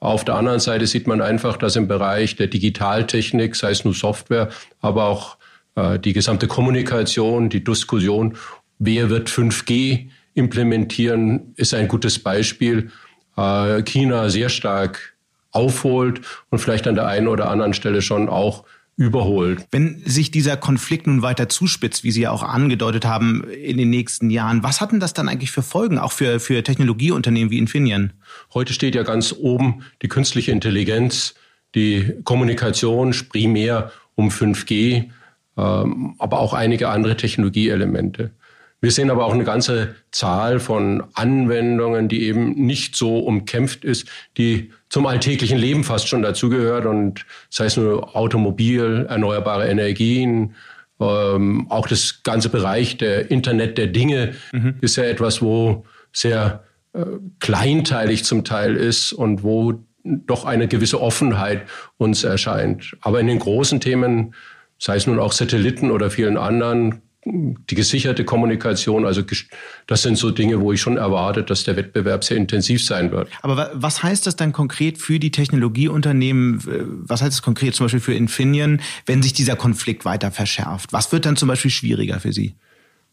auf 0.06 0.24
der 0.24 0.36
anderen 0.36 0.60
Seite 0.60 0.86
sieht 0.86 1.06
man 1.06 1.20
einfach, 1.20 1.56
dass 1.56 1.74
im 1.74 1.88
Bereich 1.88 2.36
der 2.36 2.46
Digitaltechnik, 2.46 3.56
sei 3.56 3.72
es 3.72 3.84
nur 3.84 3.94
Software, 3.94 4.50
aber 4.80 5.06
auch 5.06 5.36
äh, 5.74 5.98
die 5.98 6.12
gesamte 6.12 6.46
Kommunikation, 6.46 7.48
die 7.48 7.64
Diskussion, 7.64 8.36
wer 8.78 9.10
wird 9.10 9.28
5G 9.28 10.06
implementieren, 10.34 11.54
ist 11.56 11.74
ein 11.74 11.88
gutes 11.88 12.20
Beispiel. 12.20 12.92
Äh, 13.36 13.82
China 13.82 14.28
sehr 14.28 14.48
stark 14.48 15.16
aufholt 15.50 16.20
und 16.50 16.60
vielleicht 16.60 16.86
an 16.86 16.94
der 16.94 17.06
einen 17.06 17.26
oder 17.26 17.50
anderen 17.50 17.74
Stelle 17.74 18.00
schon 18.00 18.28
auch 18.28 18.64
überholt. 18.96 19.66
Wenn 19.70 20.02
sich 20.06 20.30
dieser 20.30 20.56
Konflikt 20.56 21.06
nun 21.06 21.20
weiter 21.20 21.48
zuspitzt, 21.50 22.02
wie 22.02 22.10
Sie 22.10 22.22
ja 22.22 22.30
auch 22.30 22.42
angedeutet 22.42 23.04
haben, 23.04 23.44
in 23.44 23.76
den 23.76 23.90
nächsten 23.90 24.30
Jahren, 24.30 24.62
was 24.62 24.80
hat 24.80 24.92
denn 24.92 25.00
das 25.00 25.12
dann 25.12 25.28
eigentlich 25.28 25.50
für 25.50 25.62
Folgen, 25.62 25.98
auch 25.98 26.12
für, 26.12 26.40
für 26.40 26.62
Technologieunternehmen 26.62 27.50
wie 27.50 27.58
Infineon? 27.58 28.14
Heute 28.54 28.72
steht 28.72 28.94
ja 28.94 29.02
ganz 29.02 29.34
oben 29.38 29.82
die 30.00 30.08
künstliche 30.08 30.52
Intelligenz, 30.52 31.34
die 31.74 32.14
Kommunikation 32.24 33.14
primär 33.28 33.92
um 34.14 34.30
5G, 34.30 35.10
ähm, 35.58 36.14
aber 36.18 36.40
auch 36.40 36.54
einige 36.54 36.88
andere 36.88 37.18
Technologieelemente. 37.18 38.30
Wir 38.80 38.90
sehen 38.90 39.10
aber 39.10 39.24
auch 39.24 39.32
eine 39.32 39.44
ganze 39.44 39.96
Zahl 40.10 40.60
von 40.60 41.02
Anwendungen, 41.14 42.08
die 42.08 42.24
eben 42.24 42.52
nicht 42.52 42.94
so 42.94 43.18
umkämpft 43.18 43.84
ist, 43.84 44.08
die 44.36 44.70
zum 44.90 45.06
alltäglichen 45.06 45.58
Leben 45.58 45.82
fast 45.82 46.08
schon 46.08 46.22
dazugehört 46.22 46.86
und 46.86 47.24
sei 47.48 47.66
es 47.66 47.76
nur 47.76 48.14
Automobil, 48.14 49.06
erneuerbare 49.08 49.68
Energien, 49.68 50.54
ähm, 51.00 51.66
auch 51.70 51.86
das 51.86 52.22
ganze 52.22 52.48
Bereich 52.48 52.96
der 52.96 53.30
Internet 53.30 53.78
der 53.78 53.88
Dinge 53.88 54.34
mhm. 54.52 54.76
ist 54.80 54.96
ja 54.96 55.04
etwas, 55.04 55.42
wo 55.42 55.84
sehr 56.12 56.64
äh, 56.92 57.04
kleinteilig 57.40 58.24
zum 58.24 58.44
Teil 58.44 58.76
ist 58.76 59.12
und 59.12 59.42
wo 59.42 59.74
doch 60.04 60.44
eine 60.44 60.68
gewisse 60.68 61.00
Offenheit 61.00 61.62
uns 61.98 62.24
erscheint. 62.24 62.96
Aber 63.00 63.20
in 63.20 63.26
den 63.26 63.38
großen 63.38 63.80
Themen, 63.80 64.34
sei 64.78 64.96
es 64.96 65.06
nun 65.06 65.18
auch 65.18 65.32
Satelliten 65.32 65.90
oder 65.90 66.10
vielen 66.10 66.38
anderen, 66.38 67.02
die 67.26 67.74
gesicherte 67.74 68.24
Kommunikation, 68.24 69.04
also 69.04 69.22
das 69.86 70.02
sind 70.02 70.16
so 70.16 70.30
Dinge, 70.30 70.60
wo 70.60 70.72
ich 70.72 70.80
schon 70.80 70.96
erwarte, 70.96 71.42
dass 71.42 71.64
der 71.64 71.76
Wettbewerb 71.76 72.22
sehr 72.22 72.36
intensiv 72.36 72.84
sein 72.84 73.10
wird. 73.10 73.28
Aber 73.42 73.72
was 73.74 74.02
heißt 74.02 74.26
das 74.26 74.36
dann 74.36 74.52
konkret 74.52 74.98
für 74.98 75.18
die 75.18 75.32
Technologieunternehmen? 75.32 76.62
Was 77.08 77.22
heißt 77.22 77.32
das 77.32 77.42
konkret 77.42 77.74
zum 77.74 77.86
Beispiel 77.86 78.00
für 78.00 78.14
Infineon, 78.14 78.80
wenn 79.06 79.22
sich 79.22 79.32
dieser 79.32 79.56
Konflikt 79.56 80.04
weiter 80.04 80.30
verschärft? 80.30 80.92
Was 80.92 81.10
wird 81.10 81.26
dann 81.26 81.36
zum 81.36 81.48
Beispiel 81.48 81.70
schwieriger 81.70 82.20
für 82.20 82.32
Sie? 82.32 82.54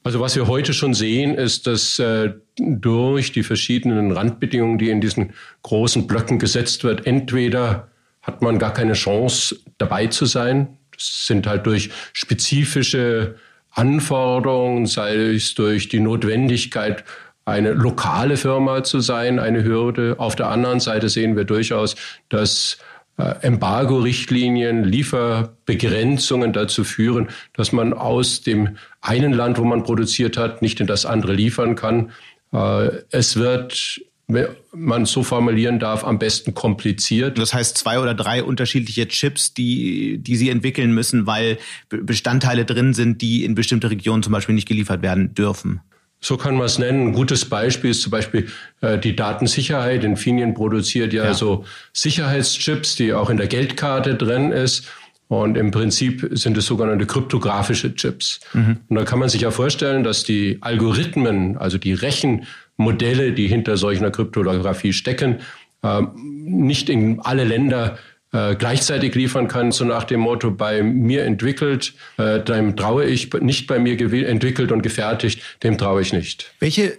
Also 0.03 0.19
was 0.19 0.35
wir 0.35 0.47
heute 0.47 0.73
schon 0.73 0.93
sehen, 0.93 1.33
ist, 1.33 1.65
dass 1.65 1.97
äh, 1.97 2.33
durch 2.57 3.31
die 3.31 3.43
verschiedenen 3.43 4.11
Randbedingungen, 4.11 4.77
die 4.77 4.89
in 4.89 5.01
diesen 5.01 5.33
großen 5.63 6.05
Blöcken 6.07 6.39
gesetzt 6.39 6.83
wird, 6.83 7.07
entweder 7.07 7.87
hat 8.21 8.41
man 8.41 8.59
gar 8.59 8.73
keine 8.73 8.93
Chance 8.93 9.57
dabei 9.77 10.07
zu 10.07 10.25
sein. 10.25 10.77
Das 10.91 11.25
sind 11.25 11.47
halt 11.47 11.65
durch 11.65 11.89
spezifische 12.11 13.35
Anforderungen, 13.73 14.85
sei 14.85 15.15
es 15.15 15.55
durch 15.55 15.89
die 15.89 15.99
Notwendigkeit, 15.99 17.03
eine 17.45 17.73
lokale 17.73 18.37
Firma 18.37 18.83
zu 18.83 18.99
sein, 18.99 19.39
eine 19.39 19.63
Hürde. 19.63 20.15
Auf 20.17 20.35
der 20.35 20.49
anderen 20.49 20.79
Seite 20.79 21.09
sehen 21.09 21.35
wir 21.35 21.43
durchaus, 21.43 21.95
dass 22.29 22.77
äh, 23.17 23.35
Embargo-Richtlinien, 23.41 24.83
Lieferbegrenzungen 24.83 26.53
dazu 26.53 26.83
führen, 26.83 27.29
dass 27.53 27.71
man 27.71 27.93
aus 27.93 28.41
dem 28.41 28.77
einen 29.01 29.33
Land, 29.33 29.57
wo 29.57 29.65
man 29.65 29.83
produziert 29.83 30.37
hat, 30.37 30.61
nicht 30.61 30.79
in 30.79 30.87
das 30.87 31.05
andere 31.05 31.33
liefern 31.33 31.75
kann. 31.75 32.11
Äh, 32.53 32.89
es 33.11 33.35
wird 33.35 34.01
wenn 34.33 34.47
man 34.73 35.05
so 35.05 35.23
formulieren 35.23 35.79
darf, 35.79 36.03
am 36.03 36.19
besten 36.19 36.53
kompliziert. 36.53 37.37
Das 37.37 37.53
heißt 37.53 37.77
zwei 37.77 37.99
oder 37.99 38.13
drei 38.13 38.43
unterschiedliche 38.43 39.07
Chips, 39.07 39.53
die, 39.53 40.17
die 40.19 40.35
Sie 40.35 40.49
entwickeln 40.49 40.93
müssen, 40.93 41.27
weil 41.27 41.57
Bestandteile 41.89 42.65
drin 42.65 42.93
sind, 42.93 43.21
die 43.21 43.45
in 43.45 43.55
bestimmte 43.55 43.89
Regionen 43.89 44.23
zum 44.23 44.33
Beispiel 44.33 44.55
nicht 44.55 44.67
geliefert 44.67 45.01
werden 45.01 45.33
dürfen. 45.33 45.81
So 46.23 46.37
kann 46.37 46.55
man 46.55 46.67
es 46.67 46.79
nennen. 46.79 47.07
Ein 47.07 47.13
gutes 47.13 47.43
Beispiel 47.45 47.91
ist 47.91 48.01
zum 48.01 48.11
Beispiel 48.11 48.47
äh, 48.79 48.97
die 48.97 49.13
Datensicherheit. 49.13 50.05
Infineon 50.05 50.53
produziert 50.53 51.11
ja, 51.11 51.25
ja 51.25 51.33
so 51.33 51.65
Sicherheitschips, 51.91 52.95
die 52.95 53.13
auch 53.13 53.29
in 53.29 53.35
der 53.35 53.47
Geldkarte 53.47 54.15
drin 54.15 54.53
ist. 54.53 54.87
Und 55.27 55.57
im 55.57 55.71
Prinzip 55.71 56.29
sind 56.31 56.57
es 56.57 56.65
sogenannte 56.65 57.05
kryptografische 57.05 57.93
Chips. 57.95 58.39
Mhm. 58.53 58.77
Und 58.87 58.95
da 58.95 59.03
kann 59.03 59.19
man 59.19 59.29
sich 59.29 59.41
ja 59.41 59.51
vorstellen, 59.51 60.03
dass 60.03 60.23
die 60.23 60.59
Algorithmen, 60.61 61.57
also 61.57 61.77
die 61.77 61.93
Rechen, 61.93 62.45
Modelle, 62.77 63.33
die 63.33 63.47
hinter 63.47 63.77
solcher 63.77 64.11
Kryptographie 64.11 64.93
stecken, 64.93 65.39
äh, 65.83 66.01
nicht 66.15 66.89
in 66.89 67.19
alle 67.21 67.43
Länder 67.43 67.97
äh, 68.31 68.55
gleichzeitig 68.55 69.13
liefern 69.15 69.47
kann, 69.47 69.71
so 69.71 69.85
nach 69.85 70.03
dem 70.03 70.21
Motto, 70.21 70.51
bei 70.51 70.81
mir 70.81 71.23
entwickelt, 71.23 71.93
äh, 72.17 72.39
dem 72.39 72.75
traue 72.75 73.05
ich, 73.05 73.31
nicht 73.33 73.67
bei 73.67 73.79
mir 73.79 73.99
entwickelt 74.27 74.71
und 74.71 74.81
gefertigt, 74.81 75.41
dem 75.61 75.77
traue 75.77 76.01
ich 76.01 76.13
nicht. 76.13 76.53
Welche 76.59 76.97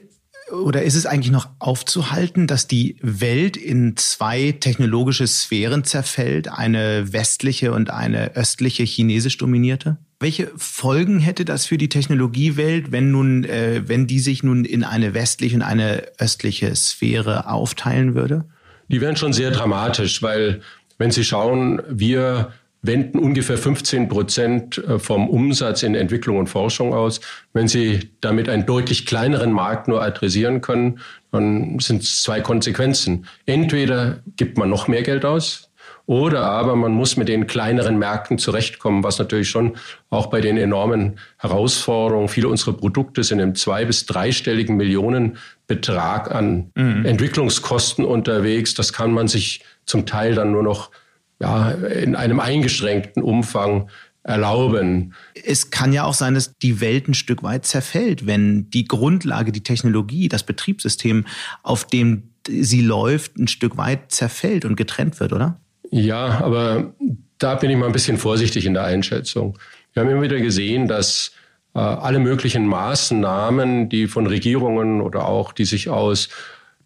oder 0.52 0.82
ist 0.82 0.94
es 0.94 1.06
eigentlich 1.06 1.32
noch 1.32 1.48
aufzuhalten, 1.58 2.46
dass 2.46 2.66
die 2.66 2.96
Welt 3.00 3.56
in 3.56 3.96
zwei 3.96 4.52
technologische 4.52 5.26
Sphären 5.26 5.84
zerfällt, 5.84 6.48
eine 6.48 7.12
westliche 7.12 7.72
und 7.72 7.90
eine 7.90 8.36
östliche 8.36 8.84
chinesisch 8.84 9.38
dominierte? 9.38 9.96
Welche 10.24 10.50
Folgen 10.56 11.18
hätte 11.18 11.44
das 11.44 11.66
für 11.66 11.76
die 11.76 11.90
Technologiewelt, 11.90 12.90
wenn 12.90 13.10
nun, 13.10 13.44
äh, 13.44 13.82
wenn 13.84 14.06
die 14.06 14.20
sich 14.20 14.42
nun 14.42 14.64
in 14.64 14.82
eine 14.82 15.12
westliche 15.12 15.54
und 15.54 15.60
eine 15.60 16.04
östliche 16.18 16.74
Sphäre 16.74 17.50
aufteilen 17.50 18.14
würde? 18.14 18.46
Die 18.88 19.02
wären 19.02 19.16
schon 19.16 19.34
sehr 19.34 19.50
dramatisch, 19.50 20.22
weil 20.22 20.62
wenn 20.96 21.10
Sie 21.10 21.24
schauen, 21.24 21.82
wir 21.90 22.54
wenden 22.80 23.18
ungefähr 23.18 23.58
15 23.58 24.08
Prozent 24.08 24.78
äh, 24.78 24.98
vom 24.98 25.28
Umsatz 25.28 25.82
in 25.82 25.94
Entwicklung 25.94 26.38
und 26.38 26.46
Forschung 26.46 26.94
aus. 26.94 27.20
Wenn 27.52 27.68
Sie 27.68 28.08
damit 28.22 28.48
einen 28.48 28.64
deutlich 28.64 29.04
kleineren 29.04 29.52
Markt 29.52 29.88
nur 29.88 30.02
adressieren 30.02 30.62
können, 30.62 31.00
dann 31.32 31.78
sind 31.80 32.02
es 32.02 32.22
zwei 32.22 32.40
Konsequenzen. 32.40 33.26
Entweder 33.44 34.22
gibt 34.36 34.56
man 34.56 34.70
noch 34.70 34.88
mehr 34.88 35.02
Geld 35.02 35.26
aus, 35.26 35.68
oder 36.06 36.44
aber 36.44 36.76
man 36.76 36.92
muss 36.92 37.16
mit 37.16 37.28
den 37.28 37.46
kleineren 37.46 37.98
Märkten 37.98 38.38
zurechtkommen, 38.38 39.02
was 39.02 39.18
natürlich 39.18 39.48
schon 39.48 39.76
auch 40.10 40.26
bei 40.26 40.40
den 40.40 40.58
enormen 40.58 41.18
Herausforderungen, 41.38 42.28
viele 42.28 42.48
unserer 42.48 42.74
Produkte 42.74 43.24
sind 43.24 43.40
im 43.40 43.54
zwei- 43.54 43.86
bis 43.86 44.04
dreistelligen 44.04 44.76
Millionenbetrag 44.76 46.30
an 46.30 46.70
mhm. 46.74 47.06
Entwicklungskosten 47.06 48.04
unterwegs. 48.04 48.74
Das 48.74 48.92
kann 48.92 49.12
man 49.12 49.28
sich 49.28 49.64
zum 49.86 50.04
Teil 50.04 50.34
dann 50.34 50.52
nur 50.52 50.62
noch 50.62 50.90
ja, 51.40 51.70
in 51.70 52.16
einem 52.16 52.38
eingeschränkten 52.38 53.22
Umfang 53.22 53.88
erlauben. 54.22 55.14
Es 55.44 55.70
kann 55.70 55.92
ja 55.92 56.04
auch 56.04 56.14
sein, 56.14 56.34
dass 56.34 56.56
die 56.58 56.80
Welt 56.80 57.08
ein 57.08 57.14
Stück 57.14 57.42
weit 57.42 57.66
zerfällt, 57.66 58.26
wenn 58.26 58.70
die 58.70 58.86
Grundlage, 58.86 59.52
die 59.52 59.62
Technologie, 59.62 60.28
das 60.28 60.42
Betriebssystem, 60.42 61.24
auf 61.62 61.86
dem 61.86 62.30
sie 62.46 62.82
läuft, 62.82 63.38
ein 63.38 63.48
Stück 63.48 63.76
weit 63.76 64.10
zerfällt 64.12 64.64
und 64.64 64.76
getrennt 64.76 65.20
wird, 65.20 65.32
oder? 65.32 65.60
Ja, 65.96 66.40
aber 66.40 66.92
da 67.38 67.54
bin 67.54 67.70
ich 67.70 67.76
mal 67.76 67.86
ein 67.86 67.92
bisschen 67.92 68.18
vorsichtig 68.18 68.66
in 68.66 68.74
der 68.74 68.82
Einschätzung. 68.82 69.56
Wir 69.92 70.02
haben 70.02 70.10
immer 70.10 70.22
wieder 70.22 70.40
gesehen, 70.40 70.88
dass 70.88 71.30
äh, 71.72 71.78
alle 71.78 72.18
möglichen 72.18 72.66
Maßnahmen, 72.66 73.90
die 73.90 74.08
von 74.08 74.26
Regierungen 74.26 75.00
oder 75.00 75.28
auch 75.28 75.52
die 75.52 75.64
sich 75.64 75.88
aus 75.88 76.30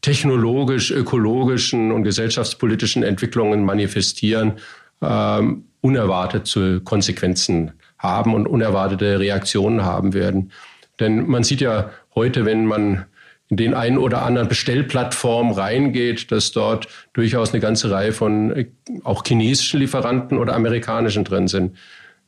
technologisch, 0.03 0.91
ökologischen 0.91 1.91
und 1.91 2.03
gesellschaftspolitischen 2.03 3.03
Entwicklungen 3.03 3.65
manifestieren, 3.65 4.59
ähm, 5.01 5.65
unerwartete 5.81 6.83
Konsequenzen 6.83 7.73
haben 7.97 8.35
und 8.35 8.47
unerwartete 8.47 9.19
Reaktionen 9.19 9.87
haben 9.87 10.13
werden. 10.13 10.53
Denn 11.01 11.27
man 11.27 11.45
sieht 11.45 11.63
ja 11.63 11.89
heute, 12.15 12.45
wenn 12.45 12.67
man 12.67 13.07
den 13.51 13.75
einen 13.75 13.99
oder 13.99 14.23
anderen 14.23 14.49
Bestellplattform 14.49 15.53
reingeht, 15.53 16.31
dass 16.31 16.53
dort 16.53 16.89
durchaus 17.15 17.53
eine 17.53 17.61
ganze 17.61 17.91
Reihe 17.91 18.13
von 18.13 18.51
äh, 18.51 18.67
auch 19.05 19.25
chinesischen 19.27 19.81
Lieferanten 19.81 20.39
oder 20.39 20.55
amerikanischen 20.55 21.25
drin 21.25 21.49
sind. 21.49 21.77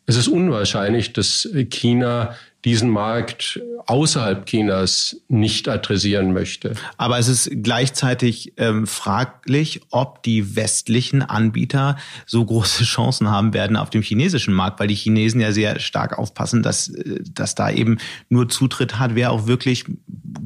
Es 0.06 0.16
ist 0.16 0.28
unwahrscheinlich, 0.28 1.12
dass 1.12 1.48
China 1.68 2.34
diesen 2.64 2.90
Markt 2.90 3.60
außerhalb 3.86 4.44
Chinas 4.46 5.16
nicht 5.28 5.68
adressieren 5.68 6.32
möchte. 6.32 6.74
Aber 6.96 7.18
es 7.18 7.28
ist 7.28 7.50
gleichzeitig 7.62 8.52
ähm, 8.58 8.86
fraglich, 8.86 9.80
ob 9.90 10.22
die 10.22 10.56
westlichen 10.56 11.22
Anbieter 11.22 11.96
so 12.26 12.44
große 12.44 12.84
Chancen 12.84 13.30
haben 13.30 13.54
werden 13.54 13.76
auf 13.76 13.90
dem 13.90 14.02
chinesischen 14.02 14.52
Markt, 14.52 14.78
weil 14.78 14.88
die 14.88 14.94
Chinesen 14.94 15.40
ja 15.40 15.52
sehr 15.52 15.80
stark 15.80 16.18
aufpassen, 16.18 16.62
dass, 16.62 16.88
äh, 16.88 17.20
dass 17.32 17.54
da 17.54 17.70
eben 17.70 17.98
nur 18.28 18.48
Zutritt 18.48 18.98
hat, 18.98 19.14
wer 19.14 19.32
auch 19.32 19.46
wirklich 19.46 19.84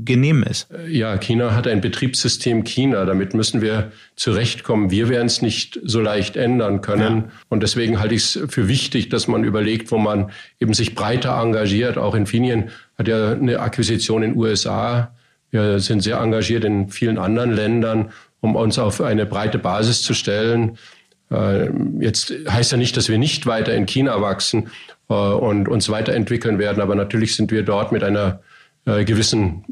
genehm 0.04 0.42
ist. 0.42 0.68
Ja, 0.88 1.16
China 1.16 1.54
hat 1.54 1.66
ein 1.66 1.80
Betriebssystem 1.80 2.64
China. 2.64 3.04
Damit 3.04 3.34
müssen 3.34 3.60
wir 3.60 3.92
zurechtkommen. 4.16 4.90
Wir 4.90 5.08
werden 5.08 5.26
es 5.26 5.42
nicht 5.42 5.80
so 5.82 6.00
leicht 6.00 6.36
ändern 6.36 6.80
können. 6.80 7.16
Ja. 7.16 7.32
Und 7.48 7.62
deswegen 7.62 7.98
halte 8.00 8.14
ich 8.14 8.22
es 8.22 8.38
für 8.48 8.68
wichtig, 8.68 9.08
dass 9.08 9.28
man 9.28 9.44
überlegt, 9.44 9.90
wo 9.90 9.98
man 9.98 10.30
eben 10.64 10.72
sich 10.72 10.94
breiter 10.94 11.38
engagiert, 11.38 11.98
auch 11.98 12.14
Infineon 12.14 12.70
hat 12.98 13.06
ja 13.06 13.32
eine 13.32 13.60
Akquisition 13.60 14.22
in 14.22 14.30
den 14.30 14.40
USA. 14.40 15.14
Wir 15.50 15.78
sind 15.78 16.00
sehr 16.00 16.16
engagiert 16.16 16.64
in 16.64 16.88
vielen 16.88 17.18
anderen 17.18 17.52
Ländern, 17.52 18.10
um 18.40 18.56
uns 18.56 18.78
auf 18.78 19.02
eine 19.02 19.26
breite 19.26 19.58
Basis 19.58 20.00
zu 20.00 20.14
stellen. 20.14 20.78
Äh, 21.30 21.68
jetzt 22.00 22.32
heißt 22.48 22.72
ja 22.72 22.78
nicht, 22.78 22.96
dass 22.96 23.10
wir 23.10 23.18
nicht 23.18 23.44
weiter 23.46 23.74
in 23.74 23.84
China 23.84 24.22
wachsen 24.22 24.70
äh, 25.10 25.14
und 25.14 25.68
uns 25.68 25.90
weiterentwickeln 25.90 26.58
werden, 26.58 26.80
aber 26.80 26.94
natürlich 26.94 27.36
sind 27.36 27.50
wir 27.50 27.62
dort 27.62 27.92
mit 27.92 28.02
einer 28.02 28.40
äh, 28.86 29.04
gewissen, 29.04 29.64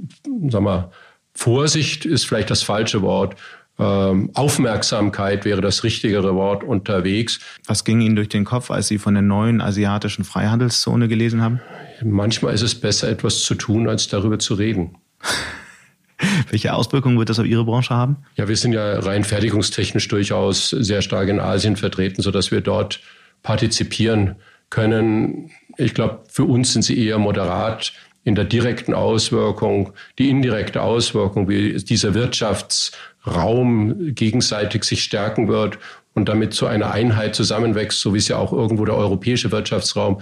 sag 0.50 0.60
mal, 0.60 0.90
Vorsicht 1.34 2.04
ist 2.04 2.26
vielleicht 2.26 2.50
das 2.50 2.62
falsche 2.62 3.00
Wort, 3.00 3.36
Aufmerksamkeit 3.78 5.44
wäre 5.44 5.60
das 5.60 5.82
richtigere 5.82 6.34
Wort 6.34 6.62
unterwegs. 6.62 7.40
Was 7.66 7.84
ging 7.84 8.00
Ihnen 8.00 8.16
durch 8.16 8.28
den 8.28 8.44
Kopf, 8.44 8.70
als 8.70 8.88
Sie 8.88 8.98
von 8.98 9.14
der 9.14 9.22
neuen 9.22 9.60
asiatischen 9.60 10.24
Freihandelszone 10.24 11.08
gelesen 11.08 11.42
haben? 11.42 11.60
Manchmal 12.04 12.54
ist 12.54 12.62
es 12.62 12.74
besser, 12.74 13.08
etwas 13.08 13.42
zu 13.42 13.54
tun, 13.54 13.88
als 13.88 14.08
darüber 14.08 14.38
zu 14.38 14.54
reden. 14.54 14.96
Welche 16.50 16.74
Auswirkungen 16.74 17.18
wird 17.18 17.30
das 17.30 17.38
auf 17.38 17.46
Ihre 17.46 17.64
Branche 17.64 17.94
haben? 17.94 18.18
Ja, 18.36 18.46
wir 18.46 18.56
sind 18.56 18.72
ja 18.72 19.00
rein 19.00 19.24
fertigungstechnisch 19.24 20.06
durchaus 20.08 20.70
sehr 20.70 21.02
stark 21.02 21.28
in 21.28 21.40
Asien 21.40 21.76
vertreten, 21.76 22.22
sodass 22.22 22.50
wir 22.50 22.60
dort 22.60 23.00
partizipieren 23.42 24.36
können. 24.70 25.50
Ich 25.76 25.94
glaube, 25.94 26.24
für 26.28 26.44
uns 26.44 26.72
sind 26.72 26.82
sie 26.82 26.98
eher 27.04 27.18
moderat 27.18 27.92
in 28.24 28.34
der 28.34 28.44
direkten 28.44 28.94
Auswirkung, 28.94 29.92
die 30.18 30.30
indirekte 30.30 30.82
Auswirkung, 30.82 31.48
wie 31.48 31.76
dieser 31.76 32.14
Wirtschaftsraum 32.14 34.14
gegenseitig 34.14 34.84
sich 34.84 35.02
stärken 35.02 35.48
wird 35.48 35.78
und 36.14 36.28
damit 36.28 36.54
zu 36.54 36.66
einer 36.66 36.92
Einheit 36.92 37.34
zusammenwächst, 37.34 38.00
so 38.00 38.14
wie 38.14 38.18
es 38.18 38.28
ja 38.28 38.36
auch 38.36 38.52
irgendwo 38.52 38.84
der 38.84 38.96
europäische 38.96 39.50
Wirtschaftsraum 39.50 40.20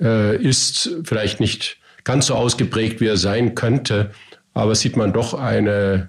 äh, 0.00 0.36
ist, 0.36 0.90
vielleicht 1.04 1.40
nicht 1.40 1.78
ganz 2.04 2.26
so 2.26 2.34
ausgeprägt, 2.34 3.00
wie 3.00 3.08
er 3.08 3.16
sein 3.16 3.54
könnte, 3.54 4.12
aber 4.54 4.74
sieht 4.74 4.96
man 4.96 5.12
doch 5.12 5.34
eine, 5.34 6.08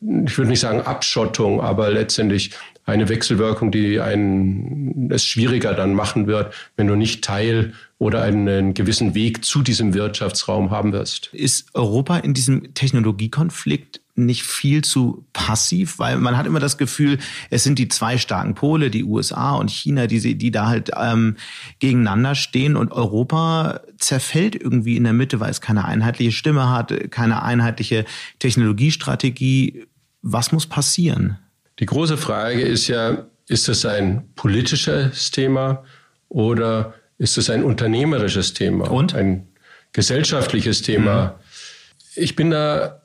ich 0.00 0.38
würde 0.38 0.50
nicht 0.50 0.60
sagen 0.60 0.80
Abschottung, 0.80 1.60
aber 1.60 1.90
letztendlich 1.90 2.52
eine 2.86 3.08
Wechselwirkung, 3.08 3.70
die 3.70 4.00
einen 4.00 5.10
es 5.12 5.26
schwieriger 5.26 5.74
dann 5.74 5.92
machen 5.92 6.26
wird, 6.26 6.54
wenn 6.76 6.86
du 6.86 6.96
nicht 6.96 7.22
Teil 7.22 7.74
oder 7.98 8.22
einen 8.22 8.74
gewissen 8.74 9.14
Weg 9.14 9.44
zu 9.44 9.62
diesem 9.62 9.92
Wirtschaftsraum 9.92 10.70
haben 10.70 10.92
wirst. 10.92 11.30
Ist 11.32 11.74
Europa 11.74 12.18
in 12.18 12.32
diesem 12.32 12.72
Technologiekonflikt 12.74 14.00
nicht 14.14 14.42
viel 14.42 14.82
zu 14.82 15.24
passiv, 15.32 15.98
weil 15.98 16.18
man 16.18 16.36
hat 16.36 16.46
immer 16.46 16.60
das 16.60 16.76
Gefühl, 16.76 17.18
es 17.50 17.64
sind 17.64 17.78
die 17.78 17.88
zwei 17.88 18.18
starken 18.18 18.54
Pole, 18.54 18.90
die 18.90 19.04
USA 19.04 19.54
und 19.54 19.70
China, 19.70 20.06
die, 20.06 20.36
die 20.36 20.50
da 20.50 20.66
halt 20.66 20.90
ähm, 20.96 21.36
gegeneinander 21.78 22.34
stehen 22.34 22.76
und 22.76 22.92
Europa 22.92 23.80
zerfällt 23.96 24.56
irgendwie 24.56 24.96
in 24.96 25.04
der 25.04 25.12
Mitte, 25.12 25.40
weil 25.40 25.50
es 25.50 25.60
keine 25.60 25.84
einheitliche 25.84 26.32
Stimme 26.32 26.70
hat, 26.70 26.92
keine 27.10 27.42
einheitliche 27.42 28.04
Technologiestrategie. 28.38 29.86
Was 30.22 30.52
muss 30.52 30.66
passieren? 30.66 31.38
Die 31.78 31.86
große 31.86 32.16
Frage 32.16 32.62
ist 32.62 32.88
ja, 32.88 33.26
ist 33.46 33.68
es 33.68 33.86
ein 33.86 34.28
politisches 34.34 35.30
Thema 35.30 35.84
oder 36.28 36.94
ist 37.18 37.36
es 37.36 37.50
ein 37.50 37.64
unternehmerisches 37.64 38.54
Thema? 38.54 38.90
Und? 38.90 39.14
Ein 39.14 39.48
gesellschaftliches 39.92 40.82
Thema? 40.82 41.26
Mhm. 41.26 42.22
Ich 42.22 42.36
bin 42.36 42.50
da 42.50 43.02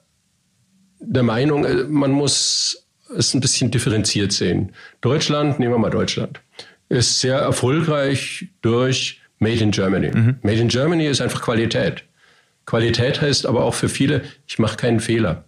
der 0.99 1.23
Meinung, 1.23 1.65
äh, 1.65 1.83
man 1.83 2.11
muss 2.11 2.87
es 3.15 3.33
ein 3.33 3.41
bisschen 3.41 3.71
differenziert 3.71 4.31
sehen. 4.31 4.71
Deutschland, 5.01 5.59
nehmen 5.59 5.73
wir 5.73 5.77
mal 5.77 5.89
Deutschland, 5.89 6.39
ist 6.89 7.19
sehr 7.19 7.37
erfolgreich 7.37 8.47
durch 8.61 9.21
Made 9.39 9.59
in 9.59 9.71
Germany. 9.71 10.11
Mhm. 10.11 10.37
Made 10.41 10.59
in 10.59 10.67
Germany 10.67 11.07
ist 11.07 11.21
einfach 11.21 11.41
Qualität. 11.41 12.03
Qualität 12.65 13.21
heißt 13.21 13.45
aber 13.45 13.65
auch 13.65 13.73
für 13.73 13.89
viele, 13.89 14.23
ich 14.47 14.57
mache 14.57 14.77
keinen 14.77 14.99
Fehler. 14.99 15.45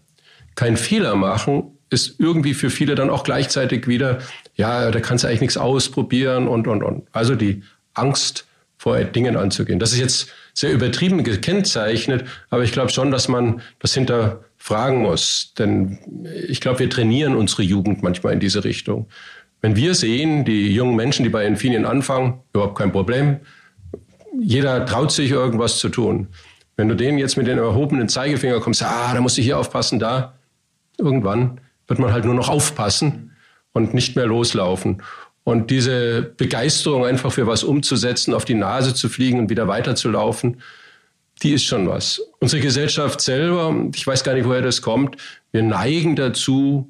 Kein 0.55 0.77
Fehler 0.77 1.15
machen 1.15 1.71
ist 1.89 2.19
irgendwie 2.19 2.53
für 2.53 2.69
viele 2.69 2.95
dann 2.95 3.09
auch 3.09 3.23
gleichzeitig 3.23 3.87
wieder, 3.87 4.19
ja, 4.55 4.91
da 4.91 4.99
kannst 4.99 5.23
du 5.23 5.27
eigentlich 5.27 5.41
nichts 5.41 5.57
ausprobieren 5.57 6.47
und, 6.47 6.67
und, 6.67 6.83
und. 6.83 7.07
Also 7.11 7.35
die 7.35 7.63
Angst 7.93 8.45
vor 8.77 9.03
Dingen 9.03 9.37
anzugehen. 9.37 9.79
Das 9.79 9.93
ist 9.93 9.99
jetzt 9.99 10.29
sehr 10.53 10.71
übertrieben 10.71 11.23
gekennzeichnet, 11.23 12.25
aber 12.49 12.63
ich 12.63 12.71
glaube 12.71 12.91
schon, 12.91 13.11
dass 13.11 13.27
man 13.27 13.61
das 13.79 13.93
hinterfragen 13.93 15.01
muss. 15.01 15.53
Denn 15.57 15.99
ich 16.47 16.61
glaube, 16.61 16.79
wir 16.79 16.89
trainieren 16.89 17.35
unsere 17.35 17.63
Jugend 17.63 18.03
manchmal 18.03 18.33
in 18.33 18.39
diese 18.39 18.63
Richtung. 18.63 19.07
Wenn 19.61 19.75
wir 19.75 19.95
sehen, 19.95 20.45
die 20.45 20.73
jungen 20.73 20.95
Menschen, 20.95 21.23
die 21.23 21.29
bei 21.29 21.45
Infineon 21.45 21.85
anfangen, 21.85 22.41
überhaupt 22.53 22.77
kein 22.77 22.91
Problem. 22.91 23.39
Jeder 24.39 24.85
traut 24.85 25.11
sich 25.11 25.31
irgendwas 25.31 25.79
zu 25.79 25.89
tun. 25.89 26.27
Wenn 26.77 26.89
du 26.89 26.95
denen 26.95 27.17
jetzt 27.17 27.37
mit 27.37 27.47
den 27.47 27.57
erhobenen 27.57 28.09
Zeigefinger 28.09 28.59
kommst, 28.59 28.83
ah, 28.83 29.13
da 29.13 29.21
musst 29.21 29.37
du 29.37 29.41
hier 29.41 29.57
aufpassen, 29.57 29.97
da, 29.97 30.37
irgendwann 30.97 31.61
wird 31.87 31.99
man 31.99 32.11
halt 32.11 32.25
nur 32.25 32.33
noch 32.33 32.49
aufpassen 32.49 33.31
und 33.71 33.93
nicht 33.93 34.15
mehr 34.15 34.25
loslaufen. 34.25 35.01
Und 35.45 35.69
diese 35.69 36.23
Begeisterung, 36.23 37.05
einfach 37.05 37.31
für 37.31 37.45
was 37.45 37.63
umzusetzen, 37.63 38.33
auf 38.33 38.45
die 38.45 38.55
Nase 38.55 38.95
zu 38.95 39.09
fliegen 39.09 39.39
und 39.39 39.49
wieder 39.51 39.67
weiterzulaufen, 39.67 40.59
die 41.43 41.53
ist 41.53 41.65
schon 41.65 41.87
was. 41.87 42.19
Unsere 42.39 42.63
Gesellschaft 42.63 43.21
selber, 43.21 43.75
ich 43.93 44.07
weiß 44.07 44.23
gar 44.23 44.33
nicht, 44.33 44.47
woher 44.47 44.63
das 44.63 44.81
kommt, 44.81 45.17
wir 45.51 45.61
neigen 45.61 46.15
dazu, 46.15 46.89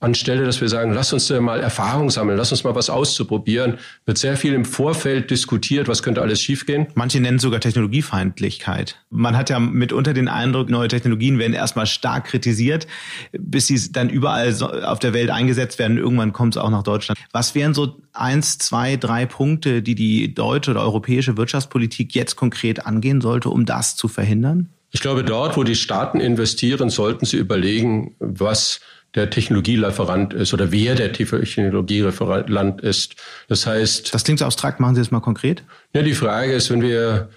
anstelle, 0.00 0.44
dass 0.44 0.60
wir 0.60 0.68
sagen, 0.68 0.92
lass 0.92 1.12
uns 1.12 1.28
mal 1.30 1.60
Erfahrung 1.60 2.10
sammeln, 2.10 2.38
lass 2.38 2.52
uns 2.52 2.62
mal 2.62 2.74
was 2.74 2.88
auszuprobieren, 2.88 3.78
wird 4.06 4.18
sehr 4.18 4.36
viel 4.36 4.54
im 4.54 4.64
Vorfeld 4.64 5.30
diskutiert, 5.30 5.88
was 5.88 6.02
könnte 6.02 6.22
alles 6.22 6.40
schiefgehen. 6.40 6.86
Manche 6.94 7.20
nennen 7.20 7.38
sogar 7.38 7.60
Technologiefeindlichkeit. 7.60 8.96
Man 9.10 9.36
hat 9.36 9.50
ja 9.50 9.58
mitunter 9.58 10.14
den 10.14 10.28
Eindruck, 10.28 10.70
neue 10.70 10.88
Technologien 10.88 11.38
werden 11.38 11.52
erstmal 11.52 11.86
stark 11.86 12.26
kritisiert, 12.26 12.86
bis 13.32 13.66
sie 13.66 13.90
dann 13.90 14.08
überall 14.08 14.54
auf 14.84 15.00
der 15.00 15.12
Welt 15.12 15.30
eingesetzt 15.30 15.78
werden. 15.78 15.98
Irgendwann 15.98 16.32
kommt 16.32 16.54
es 16.54 16.62
auch 16.62 16.70
nach 16.70 16.84
Deutschland. 16.84 17.18
Was 17.32 17.54
wären 17.56 17.74
so 17.74 18.00
eins, 18.12 18.58
zwei, 18.58 18.96
drei 18.96 19.26
Punkte, 19.26 19.82
die 19.82 19.96
die 19.96 20.32
deutsche 20.32 20.70
oder 20.70 20.82
europäische 20.82 21.36
Wirtschaftspolitik 21.36 22.14
jetzt 22.14 22.36
konkret 22.36 22.86
angehen 22.86 23.20
sollte, 23.20 23.50
um 23.50 23.64
das 23.64 23.96
zu 23.96 24.06
verhindern? 24.06 24.68
Ich 24.90 25.00
glaube, 25.00 25.22
dort, 25.22 25.56
wo 25.56 25.64
die 25.64 25.74
Staaten 25.74 26.18
investieren, 26.18 26.88
sollten 26.88 27.26
sie 27.26 27.36
überlegen, 27.36 28.14
was 28.20 28.80
der 29.14 29.30
Technologielieferant 29.30 30.34
ist 30.34 30.52
oder 30.52 30.70
wer 30.70 30.94
der 30.94 31.12
Technologiereferent 31.12 32.80
ist. 32.80 33.16
Das 33.48 33.66
heißt. 33.66 34.14
Das 34.14 34.24
klingt 34.24 34.38
so 34.38 34.44
abstrakt, 34.44 34.80
machen 34.80 34.94
Sie 34.94 35.00
das 35.00 35.10
mal 35.10 35.20
konkret? 35.20 35.62
Ja, 35.94 36.02
die 36.02 36.12
Frage 36.12 36.52
ist, 36.52 36.70
wenn 36.70 36.82
wir 36.82 37.28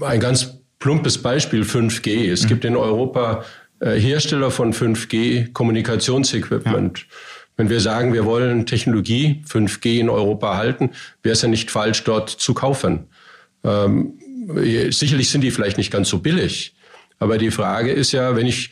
ein 0.00 0.20
ganz 0.20 0.58
plumpes 0.78 1.18
Beispiel 1.18 1.62
5G. 1.62 2.30
Es 2.30 2.44
mhm. 2.44 2.48
gibt 2.48 2.64
in 2.64 2.76
Europa 2.76 3.44
äh, 3.80 3.98
Hersteller 3.98 4.50
von 4.50 4.72
5G 4.72 5.52
Kommunikationsequipment. 5.52 6.98
Ja. 6.98 7.04
Wenn 7.56 7.70
wir 7.70 7.80
sagen, 7.80 8.12
wir 8.12 8.24
wollen 8.24 8.66
Technologie 8.66 9.42
5G 9.48 9.98
in 9.98 10.08
Europa 10.08 10.56
halten, 10.56 10.90
wäre 11.24 11.32
es 11.32 11.42
ja 11.42 11.48
nicht 11.48 11.72
falsch, 11.72 12.04
dort 12.04 12.30
zu 12.30 12.54
kaufen. 12.54 13.08
Ähm, 13.64 14.14
sicherlich 14.90 15.30
sind 15.30 15.40
die 15.40 15.50
vielleicht 15.50 15.76
nicht 15.76 15.90
ganz 15.90 16.08
so 16.08 16.20
billig. 16.20 16.76
Aber 17.18 17.36
die 17.36 17.50
Frage 17.50 17.90
ist 17.90 18.12
ja, 18.12 18.36
wenn 18.36 18.46
ich 18.46 18.70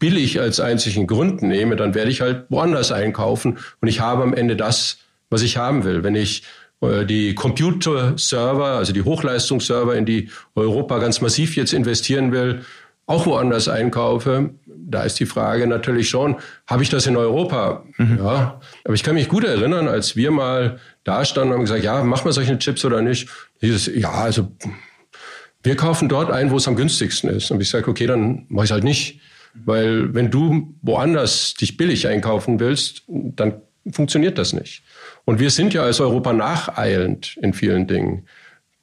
billig 0.00 0.40
als 0.40 0.58
einzigen 0.58 1.06
Grund 1.06 1.42
nehme, 1.42 1.76
dann 1.76 1.94
werde 1.94 2.10
ich 2.10 2.20
halt 2.20 2.46
woanders 2.48 2.90
einkaufen 2.90 3.58
und 3.80 3.86
ich 3.86 4.00
habe 4.00 4.24
am 4.24 4.34
Ende 4.34 4.56
das, 4.56 4.98
was 5.30 5.42
ich 5.42 5.56
haben 5.56 5.84
will. 5.84 6.02
Wenn 6.02 6.16
ich 6.16 6.42
äh, 6.80 7.06
die 7.06 7.36
Computerserver, 7.36 8.66
also 8.66 8.92
die 8.92 9.02
Hochleistungsserver, 9.02 9.94
in 9.94 10.06
die 10.06 10.30
Europa 10.56 10.98
ganz 10.98 11.20
massiv 11.20 11.54
jetzt 11.54 11.72
investieren 11.72 12.32
will, 12.32 12.62
auch 13.06 13.26
woanders 13.26 13.68
einkaufe, 13.68 14.50
da 14.66 15.02
ist 15.02 15.20
die 15.20 15.26
Frage 15.26 15.66
natürlich 15.66 16.08
schon, 16.08 16.36
habe 16.66 16.82
ich 16.82 16.88
das 16.88 17.06
in 17.06 17.16
Europa? 17.16 17.84
Mhm. 17.96 18.18
Ja, 18.18 18.60
aber 18.84 18.94
ich 18.94 19.02
kann 19.02 19.14
mich 19.14 19.28
gut 19.28 19.44
erinnern, 19.44 19.88
als 19.88 20.16
wir 20.16 20.30
mal 20.30 20.78
da 21.04 21.24
standen 21.24 21.50
und 21.50 21.58
haben 21.58 21.64
gesagt, 21.64 21.84
ja, 21.84 22.02
machen 22.02 22.24
wir 22.24 22.32
solche 22.32 22.58
Chips 22.58 22.84
oder 22.84 23.02
nicht? 23.02 23.28
Dieses, 23.62 23.86
ja, 23.86 24.10
also 24.10 24.50
wir 25.62 25.76
kaufen 25.76 26.08
dort 26.08 26.30
ein, 26.30 26.50
wo 26.50 26.56
es 26.56 26.66
am 26.66 26.76
günstigsten 26.76 27.30
ist. 27.30 27.50
Und 27.50 27.60
ich 27.60 27.68
sage, 27.68 27.88
okay, 27.88 28.06
dann 28.06 28.46
mache 28.48 28.64
ich 28.64 28.70
es 28.70 28.72
halt 28.72 28.84
nicht. 28.84 29.20
Weil 29.54 30.14
wenn 30.14 30.30
du 30.30 30.74
woanders 30.82 31.54
dich 31.54 31.76
billig 31.76 32.06
einkaufen 32.06 32.60
willst, 32.60 33.02
dann 33.08 33.54
funktioniert 33.90 34.38
das 34.38 34.52
nicht. 34.52 34.82
Und 35.24 35.40
wir 35.40 35.50
sind 35.50 35.74
ja 35.74 35.82
als 35.82 36.00
Europa 36.00 36.32
nacheilend 36.32 37.36
in 37.42 37.52
vielen 37.52 37.86
Dingen. 37.86 38.26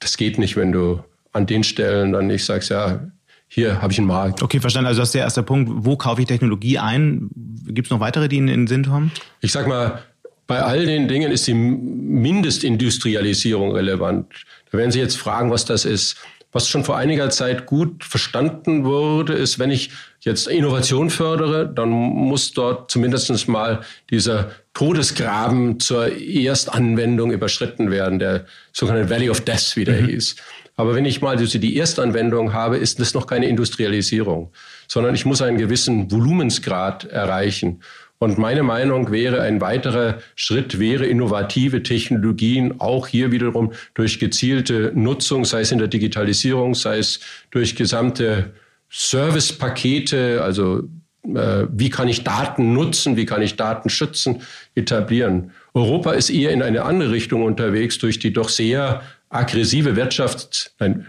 Das 0.00 0.16
geht 0.16 0.38
nicht, 0.38 0.56
wenn 0.56 0.72
du 0.72 1.00
an 1.32 1.46
den 1.46 1.64
Stellen 1.64 2.12
dann 2.12 2.26
nicht 2.26 2.44
sagst, 2.44 2.70
ja, 2.70 3.00
hier 3.48 3.80
habe 3.80 3.92
ich 3.92 3.98
einen 3.98 4.06
Markt. 4.06 4.42
Okay, 4.42 4.60
verstanden. 4.60 4.88
Also 4.88 5.00
das 5.00 5.08
ist 5.08 5.14
der 5.14 5.22
erste 5.22 5.42
Punkt. 5.42 5.70
Wo 5.72 5.96
kaufe 5.96 6.20
ich 6.20 6.26
Technologie 6.26 6.78
ein? 6.78 7.30
Gibt 7.66 7.86
es 7.86 7.90
noch 7.90 8.00
weitere, 8.00 8.28
die 8.28 8.36
Ihnen 8.36 8.48
in 8.48 8.60
den 8.62 8.66
Sinn 8.66 8.84
kommen? 8.84 9.10
Ich 9.40 9.52
sag 9.52 9.66
mal, 9.66 10.02
bei 10.46 10.62
all 10.62 10.84
den 10.84 11.08
Dingen 11.08 11.32
ist 11.32 11.46
die 11.46 11.54
Mindestindustrialisierung 11.54 13.72
relevant. 13.72 14.26
Da 14.70 14.78
werden 14.78 14.90
Sie 14.90 14.98
jetzt 14.98 15.16
fragen, 15.16 15.50
was 15.50 15.64
das 15.64 15.86
ist. 15.86 16.16
Was 16.50 16.68
schon 16.68 16.82
vor 16.82 16.96
einiger 16.96 17.28
Zeit 17.28 17.66
gut 17.66 18.04
verstanden 18.04 18.84
wurde, 18.84 19.34
ist, 19.34 19.58
wenn 19.58 19.70
ich 19.70 19.90
jetzt 20.20 20.48
Innovation 20.48 21.10
fördere, 21.10 21.68
dann 21.68 21.90
muss 21.90 22.52
dort 22.52 22.90
zumindest 22.90 23.48
mal 23.48 23.80
dieser 24.10 24.52
Todesgraben 24.72 25.78
zur 25.78 26.10
Erstanwendung 26.16 27.32
überschritten 27.32 27.90
werden, 27.90 28.18
der 28.18 28.46
sogenannte 28.72 29.10
Valley 29.10 29.28
of 29.28 29.42
Death, 29.42 29.76
wie 29.76 29.84
der 29.84 30.00
mhm. 30.00 30.06
hieß. 30.06 30.36
Aber 30.76 30.94
wenn 30.94 31.04
ich 31.04 31.20
mal 31.20 31.36
die 31.36 31.76
Erstanwendung 31.76 32.52
habe, 32.52 32.76
ist 32.76 33.00
das 33.00 33.12
noch 33.12 33.26
keine 33.26 33.46
Industrialisierung, 33.46 34.52
sondern 34.86 35.14
ich 35.14 35.26
muss 35.26 35.42
einen 35.42 35.58
gewissen 35.58 36.10
Volumensgrad 36.10 37.04
erreichen. 37.04 37.82
Und 38.20 38.36
meine 38.36 38.64
Meinung 38.64 39.12
wäre, 39.12 39.42
ein 39.42 39.60
weiterer 39.60 40.18
Schritt 40.34 40.80
wäre, 40.80 41.06
innovative 41.06 41.82
Technologien 41.84 42.80
auch 42.80 43.06
hier 43.06 43.30
wiederum 43.30 43.72
durch 43.94 44.18
gezielte 44.18 44.92
Nutzung, 44.94 45.44
sei 45.44 45.60
es 45.60 45.70
in 45.70 45.78
der 45.78 45.86
Digitalisierung, 45.86 46.74
sei 46.74 46.98
es 46.98 47.20
durch 47.52 47.76
gesamte 47.76 48.52
Servicepakete, 48.90 50.42
also 50.42 50.88
äh, 51.24 51.66
wie 51.70 51.90
kann 51.90 52.08
ich 52.08 52.24
Daten 52.24 52.72
nutzen, 52.72 53.16
wie 53.16 53.26
kann 53.26 53.42
ich 53.42 53.54
Daten 53.54 53.88
schützen, 53.88 54.42
etablieren. 54.74 55.52
Europa 55.74 56.12
ist 56.12 56.30
eher 56.30 56.50
in 56.50 56.62
eine 56.62 56.84
andere 56.84 57.12
Richtung 57.12 57.44
unterwegs 57.44 57.98
durch 57.98 58.18
die 58.18 58.32
doch 58.32 58.48
sehr 58.48 59.02
aggressive 59.28 59.94
Wirtschafts, 59.94 60.74
nein, 60.80 61.06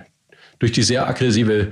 durch 0.59 0.73
die 0.73 0.83
sehr 0.83 1.07
aggressive 1.07 1.71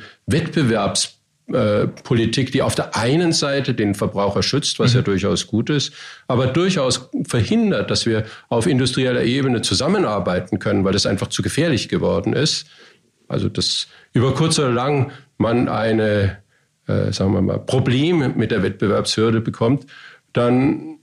Wettbewerbspolitik, 1.48 2.52
die 2.52 2.62
auf 2.62 2.76
der 2.76 2.96
einen 2.96 3.32
Seite 3.32 3.74
den 3.74 3.96
Verbraucher 3.96 4.44
schützt, 4.44 4.80
was 4.80 4.94
mhm. 4.94 4.98
ja 4.98 5.02
durchaus 5.04 5.48
gut 5.48 5.70
ist, 5.70 5.94
aber 6.28 6.48
durchaus 6.48 7.10
verhindert, 7.26 7.90
dass 7.90 8.06
wir 8.06 8.26
auf 8.50 8.68
industrieller 8.68 9.24
Ebene 9.24 9.62
zusammenarbeiten 9.62 10.60
können, 10.60 10.84
weil 10.84 10.94
das 10.94 11.06
einfach 11.06 11.28
zu 11.28 11.42
gefährlich 11.42 11.90
geworden 11.90 12.34
ist. 12.34 12.68
Also 13.28 13.50
dass 13.50 13.88
über 14.14 14.34
kurz 14.34 14.60
oder 14.60 14.72
lang 14.72 15.12
man 15.38 15.70
eine, 15.70 16.38
äh, 16.88 17.12
sagen 17.12 17.34
wir 17.34 17.42
mal, 17.42 17.60
Problem 17.60 18.34
mit 18.36 18.52
der 18.52 18.64
Wettbewerbshürde 18.64 19.42
bekommt, 19.42 19.86
dann 20.34 21.00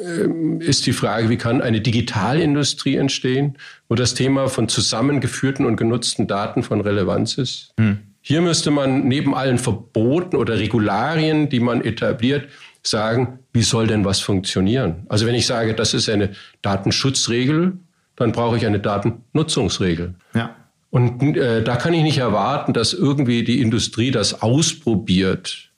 ähm, 0.00 0.60
ist 0.60 0.86
die 0.86 0.92
Frage, 0.92 1.30
wie 1.30 1.36
kann 1.36 1.60
eine 1.60 1.80
Digitalindustrie 1.80 2.96
entstehen, 2.96 3.58
wo 3.88 3.94
das 3.94 4.14
Thema 4.14 4.48
von 4.48 4.68
zusammengeführten 4.68 5.66
und 5.66 5.76
genutzten 5.76 6.26
Daten 6.26 6.62
von 6.62 6.80
Relevanz 6.80 7.38
ist. 7.38 7.72
Hm. 7.78 8.13
Hier 8.26 8.40
müsste 8.40 8.70
man 8.70 9.06
neben 9.06 9.34
allen 9.34 9.58
Verboten 9.58 10.36
oder 10.36 10.58
Regularien, 10.58 11.50
die 11.50 11.60
man 11.60 11.84
etabliert, 11.84 12.48
sagen, 12.82 13.40
wie 13.52 13.62
soll 13.62 13.86
denn 13.86 14.06
was 14.06 14.20
funktionieren? 14.20 15.04
Also 15.10 15.26
wenn 15.26 15.34
ich 15.34 15.44
sage, 15.44 15.74
das 15.74 15.92
ist 15.92 16.08
eine 16.08 16.30
Datenschutzregel, 16.62 17.74
dann 18.16 18.32
brauche 18.32 18.56
ich 18.56 18.64
eine 18.64 18.80
Datennutzungsregel. 18.80 20.14
Ja. 20.34 20.56
Und 20.88 21.36
äh, 21.36 21.62
da 21.62 21.76
kann 21.76 21.92
ich 21.92 22.02
nicht 22.02 22.18
erwarten, 22.18 22.72
dass 22.72 22.94
irgendwie 22.94 23.44
die 23.44 23.60
Industrie 23.60 24.10
das 24.10 24.40
ausprobiert. 24.40 25.70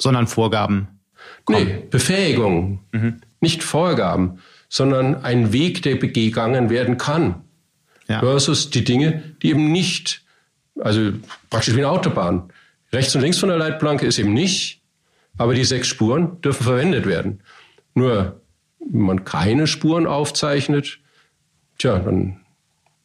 Sondern 0.00 0.26
Vorgaben 0.26 0.88
Komm. 1.44 1.56
Nee, 1.56 1.82
Befähigung, 1.90 2.80
mhm. 2.92 3.20
nicht 3.40 3.62
Vorgaben, 3.62 4.38
sondern 4.70 5.22
ein 5.22 5.52
Weg, 5.52 5.82
der 5.82 5.96
gegangen 5.98 6.70
werden 6.70 6.96
kann. 6.96 7.42
Ja. 8.08 8.20
Versus 8.20 8.70
die 8.70 8.84
Dinge, 8.84 9.22
die 9.42 9.50
eben 9.50 9.70
nicht, 9.70 10.23
also 10.80 11.12
praktisch 11.50 11.74
wie 11.74 11.78
eine 11.78 11.88
Autobahn. 11.88 12.52
Rechts 12.92 13.14
und 13.14 13.22
links 13.22 13.38
von 13.38 13.48
der 13.48 13.58
Leitplanke 13.58 14.06
ist 14.06 14.18
eben 14.18 14.32
nicht, 14.32 14.82
aber 15.36 15.54
die 15.54 15.64
sechs 15.64 15.88
Spuren 15.88 16.40
dürfen 16.40 16.64
verwendet 16.64 17.06
werden. 17.06 17.42
Nur, 17.94 18.40
wenn 18.78 19.02
man 19.02 19.24
keine 19.24 19.66
Spuren 19.66 20.06
aufzeichnet, 20.06 20.98
tja, 21.78 21.98
dann 21.98 22.40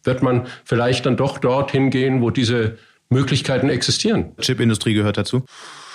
wird 0.04 0.22
man 0.24 0.48
vielleicht 0.64 1.06
dann 1.06 1.18
doch 1.18 1.38
dorthin 1.38 1.90
gehen, 1.90 2.22
wo 2.22 2.30
diese 2.30 2.78
Möglichkeiten 3.10 3.70
existieren. 3.70 4.36
Chipindustrie 4.40 4.94
gehört 4.94 5.18
dazu? 5.18 5.44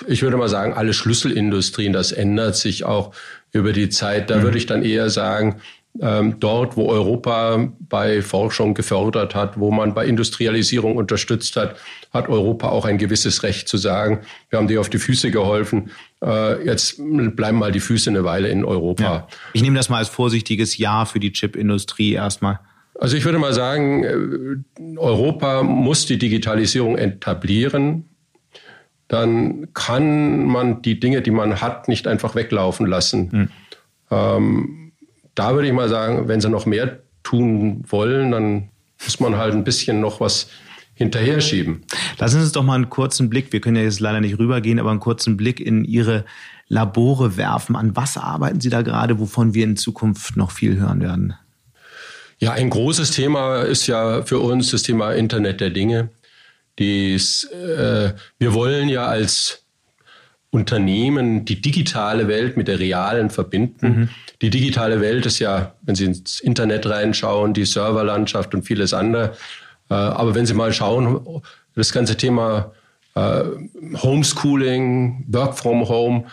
Ich 0.08 0.22
würde 0.22 0.36
mal 0.36 0.48
sagen, 0.48 0.74
alle 0.74 0.92
Schlüsselindustrien, 0.92 1.92
das 1.92 2.10
ändert 2.10 2.56
sich 2.56 2.84
auch 2.84 3.14
über 3.52 3.72
die 3.72 3.88
Zeit. 3.88 4.30
Da 4.30 4.38
mhm. 4.38 4.42
würde 4.42 4.58
ich 4.58 4.66
dann 4.66 4.82
eher 4.82 5.10
sagen, 5.10 5.60
dort, 5.96 6.76
wo 6.76 6.88
Europa 6.88 7.68
bei 7.78 8.20
Forschung 8.20 8.74
gefördert 8.74 9.36
hat, 9.36 9.60
wo 9.60 9.70
man 9.70 9.94
bei 9.94 10.06
Industrialisierung 10.06 10.96
unterstützt 10.96 11.54
hat, 11.54 11.76
hat 12.12 12.28
Europa 12.28 12.68
auch 12.68 12.84
ein 12.84 12.98
gewisses 12.98 13.44
Recht 13.44 13.68
zu 13.68 13.76
sagen, 13.76 14.22
wir 14.50 14.58
haben 14.58 14.66
dir 14.66 14.80
auf 14.80 14.90
die 14.90 14.98
Füße 14.98 15.30
geholfen, 15.30 15.90
äh, 16.20 16.64
jetzt 16.64 16.96
bleiben 16.98 17.58
mal 17.58 17.70
die 17.70 17.80
Füße 17.80 18.10
eine 18.10 18.24
Weile 18.24 18.48
in 18.48 18.64
Europa. 18.64 19.02
Ja. 19.02 19.28
Ich 19.52 19.62
nehme 19.62 19.76
das 19.76 19.88
mal 19.88 19.98
als 19.98 20.08
vorsichtiges 20.08 20.78
Ja 20.78 21.04
für 21.04 21.20
die 21.20 21.32
Chipindustrie 21.32 22.12
erstmal. 22.12 22.58
Also 22.98 23.16
ich 23.16 23.24
würde 23.24 23.38
mal 23.38 23.52
sagen, 23.52 24.04
äh, 24.04 24.98
Europa 24.98 25.62
muss 25.62 26.06
die 26.06 26.18
Digitalisierung 26.18 26.96
etablieren. 26.96 28.08
Dann 29.08 29.72
kann 29.74 30.46
man 30.46 30.82
die 30.82 30.98
Dinge, 30.98 31.22
die 31.22 31.30
man 31.30 31.60
hat, 31.60 31.88
nicht 31.88 32.06
einfach 32.06 32.34
weglaufen 32.34 32.86
lassen. 32.86 33.28
Mhm. 33.30 33.48
Ähm, 34.10 34.83
da 35.34 35.54
würde 35.54 35.68
ich 35.68 35.74
mal 35.74 35.88
sagen, 35.88 36.28
wenn 36.28 36.40
sie 36.40 36.48
noch 36.48 36.66
mehr 36.66 37.00
tun 37.22 37.82
wollen, 37.88 38.30
dann 38.30 38.68
muss 39.02 39.20
man 39.20 39.36
halt 39.36 39.54
ein 39.54 39.64
bisschen 39.64 40.00
noch 40.00 40.20
was 40.20 40.48
hinterher 40.94 41.40
schieben. 41.40 41.82
Lassen 42.18 42.36
Sie 42.36 42.42
uns 42.42 42.52
doch 42.52 42.62
mal 42.62 42.76
einen 42.76 42.90
kurzen 42.90 43.28
Blick, 43.28 43.52
wir 43.52 43.60
können 43.60 43.76
ja 43.76 43.82
jetzt 43.82 44.00
leider 44.00 44.20
nicht 44.20 44.38
rübergehen, 44.38 44.78
aber 44.78 44.90
einen 44.90 45.00
kurzen 45.00 45.36
Blick 45.36 45.60
in 45.60 45.84
Ihre 45.84 46.24
Labore 46.68 47.36
werfen. 47.36 47.76
An 47.76 47.96
was 47.96 48.16
arbeiten 48.16 48.60
Sie 48.60 48.70
da 48.70 48.82
gerade, 48.82 49.18
wovon 49.18 49.54
wir 49.54 49.64
in 49.64 49.76
Zukunft 49.76 50.36
noch 50.36 50.52
viel 50.52 50.78
hören 50.78 51.02
werden? 51.02 51.34
Ja, 52.38 52.52
ein 52.52 52.70
großes 52.70 53.12
Thema 53.12 53.62
ist 53.62 53.86
ja 53.86 54.22
für 54.22 54.38
uns 54.38 54.70
das 54.70 54.82
Thema 54.82 55.12
Internet 55.12 55.60
der 55.60 55.70
Dinge. 55.70 56.10
Dies, 56.78 57.44
äh, 57.44 58.12
wir 58.38 58.54
wollen 58.54 58.88
ja 58.88 59.06
als 59.06 59.63
Unternehmen 60.54 61.44
die 61.44 61.60
digitale 61.60 62.28
Welt 62.28 62.56
mit 62.56 62.68
der 62.68 62.78
realen 62.78 63.28
verbinden. 63.28 63.88
Mhm. 63.88 64.08
Die 64.40 64.50
digitale 64.50 65.00
Welt 65.00 65.26
ist 65.26 65.40
ja, 65.40 65.74
wenn 65.82 65.96
Sie 65.96 66.04
ins 66.04 66.38
Internet 66.38 66.86
reinschauen, 66.86 67.54
die 67.54 67.64
Serverlandschaft 67.64 68.54
und 68.54 68.62
vieles 68.62 68.94
andere. 68.94 69.32
Äh, 69.90 69.94
aber 69.94 70.36
wenn 70.36 70.46
Sie 70.46 70.54
mal 70.54 70.72
schauen, 70.72 71.42
das 71.74 71.92
ganze 71.92 72.16
Thema 72.16 72.70
äh, 73.16 73.42
Homeschooling, 73.96 75.24
Work 75.26 75.58
from 75.58 75.88
Home, 75.88 76.26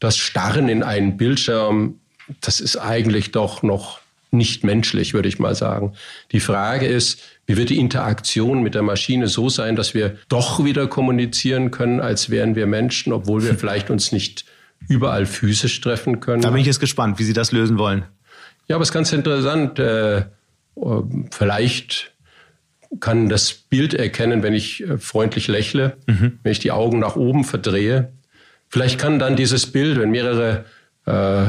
das 0.00 0.16
Starren 0.16 0.68
in 0.68 0.82
einen 0.82 1.16
Bildschirm, 1.16 2.00
das 2.40 2.58
ist 2.58 2.78
eigentlich 2.78 3.30
doch 3.30 3.62
noch 3.62 4.00
nicht 4.32 4.64
menschlich, 4.64 5.14
würde 5.14 5.28
ich 5.28 5.38
mal 5.38 5.54
sagen. 5.54 5.92
Die 6.32 6.40
Frage 6.40 6.86
ist, 6.86 7.20
wie 7.48 7.56
wird 7.56 7.70
die 7.70 7.78
Interaktion 7.78 8.62
mit 8.62 8.74
der 8.74 8.82
Maschine 8.82 9.26
so 9.26 9.48
sein, 9.48 9.74
dass 9.74 9.94
wir 9.94 10.18
doch 10.28 10.62
wieder 10.64 10.86
kommunizieren 10.86 11.70
können, 11.70 11.98
als 11.98 12.28
wären 12.28 12.54
wir 12.54 12.66
Menschen, 12.66 13.10
obwohl 13.10 13.42
wir 13.42 13.54
vielleicht 13.58 13.88
uns 13.88 14.12
nicht 14.12 14.44
überall 14.86 15.24
physisch 15.24 15.80
treffen 15.80 16.20
können. 16.20 16.42
Da 16.42 16.50
bin 16.50 16.60
ich 16.60 16.66
jetzt 16.66 16.78
gespannt, 16.78 17.18
wie 17.18 17.24
Sie 17.24 17.32
das 17.32 17.50
lösen 17.50 17.78
wollen. 17.78 18.04
Ja, 18.68 18.76
aber 18.76 18.82
es 18.82 18.90
ist 18.90 18.92
ganz 18.92 19.12
interessant. 19.12 19.78
Äh, 19.78 20.26
vielleicht 21.30 22.12
kann 23.00 23.30
das 23.30 23.54
Bild 23.54 23.94
erkennen, 23.94 24.42
wenn 24.42 24.52
ich 24.52 24.86
äh, 24.86 24.98
freundlich 24.98 25.48
lächle, 25.48 25.96
mhm. 26.06 26.38
wenn 26.42 26.52
ich 26.52 26.58
die 26.58 26.70
Augen 26.70 26.98
nach 26.98 27.16
oben 27.16 27.44
verdrehe. 27.44 28.12
Vielleicht 28.68 29.00
kann 29.00 29.18
dann 29.18 29.36
dieses 29.36 29.72
Bild, 29.72 29.98
wenn 29.98 30.10
mehrere 30.10 30.66
äh, 31.06 31.46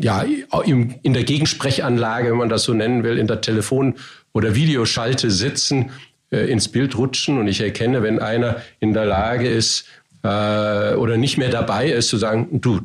ja, 0.00 0.22
in 0.62 1.14
der 1.14 1.24
Gegensprechanlage, 1.24 2.30
wenn 2.30 2.36
man 2.36 2.50
das 2.50 2.64
so 2.64 2.74
nennen 2.74 3.02
will, 3.02 3.16
in 3.16 3.26
der 3.26 3.40
Telefon- 3.40 3.94
oder 4.32 4.54
Videoschalte 4.54 5.30
sitzen, 5.30 5.90
äh, 6.30 6.50
ins 6.50 6.68
Bild 6.68 6.96
rutschen 6.96 7.38
und 7.38 7.48
ich 7.48 7.60
erkenne, 7.60 8.02
wenn 8.02 8.18
einer 8.18 8.62
in 8.78 8.92
der 8.92 9.06
Lage 9.06 9.48
ist 9.48 9.86
äh, 10.22 10.94
oder 10.94 11.16
nicht 11.16 11.38
mehr 11.38 11.50
dabei 11.50 11.90
ist, 11.90 12.08
zu 12.08 12.16
sagen, 12.16 12.60
du, 12.60 12.80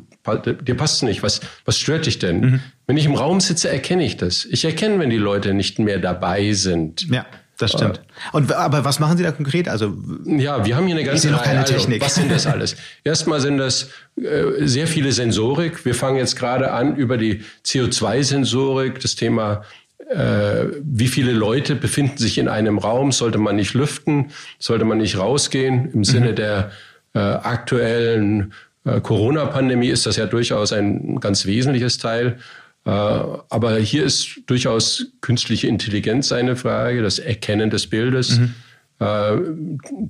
dir 0.62 0.76
passt 0.76 1.02
nicht, 1.02 1.22
was, 1.22 1.40
was 1.64 1.78
stört 1.78 2.06
dich 2.06 2.18
denn? 2.18 2.40
Mhm. 2.40 2.60
Wenn 2.86 2.96
ich 2.96 3.06
im 3.06 3.14
Raum 3.14 3.40
sitze, 3.40 3.68
erkenne 3.68 4.04
ich 4.04 4.16
das. 4.16 4.44
Ich 4.44 4.64
erkenne, 4.64 4.98
wenn 4.98 5.10
die 5.10 5.16
Leute 5.16 5.54
nicht 5.54 5.78
mehr 5.78 5.98
dabei 5.98 6.52
sind. 6.52 7.08
Ja. 7.10 7.26
Das 7.58 7.72
stimmt. 7.72 8.02
Und 8.32 8.52
aber 8.52 8.84
was 8.84 9.00
machen 9.00 9.16
Sie 9.16 9.22
da 9.22 9.32
konkret? 9.32 9.66
Also 9.66 9.96
ja, 10.26 10.66
wir 10.66 10.76
haben 10.76 10.86
hier 10.86 10.94
eine 10.94 11.04
ganze 11.04 11.30
noch 11.30 11.42
keine 11.42 11.64
Technik. 11.64 12.02
Also, 12.02 12.04
was 12.04 12.14
sind 12.14 12.30
das 12.30 12.46
alles? 12.52 12.76
Erstmal 13.02 13.40
sind 13.40 13.56
das 13.56 13.88
äh, 14.16 14.66
sehr 14.66 14.86
viele 14.86 15.10
Sensorik. 15.10 15.86
Wir 15.86 15.94
fangen 15.94 16.18
jetzt 16.18 16.36
gerade 16.36 16.72
an 16.72 16.96
über 16.96 17.16
die 17.16 17.44
CO2-Sensorik, 17.64 19.00
das 19.00 19.14
Thema 19.14 19.62
äh, 19.62 19.64
wie 20.08 21.08
viele 21.08 21.32
Leute 21.32 21.74
befinden 21.74 22.18
sich 22.18 22.38
in 22.38 22.46
einem 22.48 22.78
Raum? 22.78 23.10
Sollte 23.10 23.38
man 23.38 23.56
nicht 23.56 23.74
lüften? 23.74 24.26
Sollte 24.58 24.84
man 24.84 24.98
nicht 24.98 25.18
rausgehen? 25.18 25.90
Im 25.92 26.04
Sinne 26.04 26.30
mhm. 26.30 26.36
der 26.36 26.70
äh, 27.14 27.18
aktuellen 27.18 28.52
äh, 28.84 29.00
Corona-Pandemie 29.00 29.88
ist 29.88 30.06
das 30.06 30.16
ja 30.16 30.26
durchaus 30.26 30.72
ein 30.72 31.18
ganz 31.20 31.46
wesentliches 31.46 31.98
Teil. 31.98 32.38
Äh, 32.84 32.90
aber 32.90 33.76
hier 33.78 34.04
ist 34.04 34.42
durchaus 34.46 35.06
künstliche 35.20 35.66
Intelligenz 35.66 36.30
eine 36.30 36.56
Frage, 36.56 37.02
das 37.02 37.18
Erkennen 37.18 37.70
des 37.70 37.88
Bildes, 37.88 38.38
mhm. 38.38 38.54
Äh, 38.98 39.36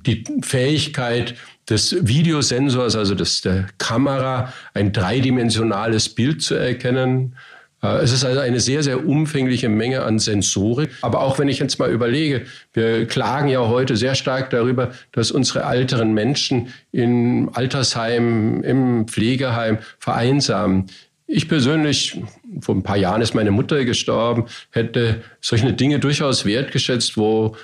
die 0.05 0.23
Fähigkeit 0.43 1.35
des 1.69 2.07
Videosensors, 2.07 2.95
also 2.95 3.15
des, 3.15 3.41
der 3.41 3.67
Kamera, 3.79 4.53
ein 4.73 4.93
dreidimensionales 4.93 6.07
Bild 6.07 6.41
zu 6.41 6.55
erkennen. 6.55 7.35
Äh, 7.81 7.97
es 7.97 8.11
ist 8.11 8.25
also 8.25 8.39
eine 8.39 8.59
sehr, 8.59 8.83
sehr 8.83 9.05
umfängliche 9.05 9.69
Menge 9.69 10.03
an 10.03 10.19
Sensorik. 10.19 10.89
Aber 11.01 11.21
auch 11.21 11.39
wenn 11.39 11.47
ich 11.47 11.59
jetzt 11.59 11.79
mal 11.79 11.91
überlege, 11.91 12.45
wir 12.73 13.05
klagen 13.05 13.49
ja 13.49 13.67
heute 13.67 13.95
sehr 13.95 14.15
stark 14.15 14.49
darüber, 14.49 14.91
dass 15.11 15.31
unsere 15.31 15.63
älteren 15.63 16.13
Menschen 16.13 16.73
im 16.91 17.49
Altersheim, 17.53 18.63
im 18.63 19.07
Pflegeheim 19.07 19.79
vereinsamen. 19.99 20.87
Ich 21.27 21.49
persönlich, 21.49 22.21
vor 22.61 22.75
ein 22.75 22.83
paar 22.83 22.97
Jahren 22.97 23.21
ist 23.21 23.35
meine 23.35 23.51
Mutter 23.51 23.83
gestorben, 23.83 24.45
hätte 24.71 25.21
solche 25.41 25.73
Dinge 25.73 25.99
durchaus 25.99 26.45
wertgeschätzt, 26.45 27.17
wo, 27.17 27.57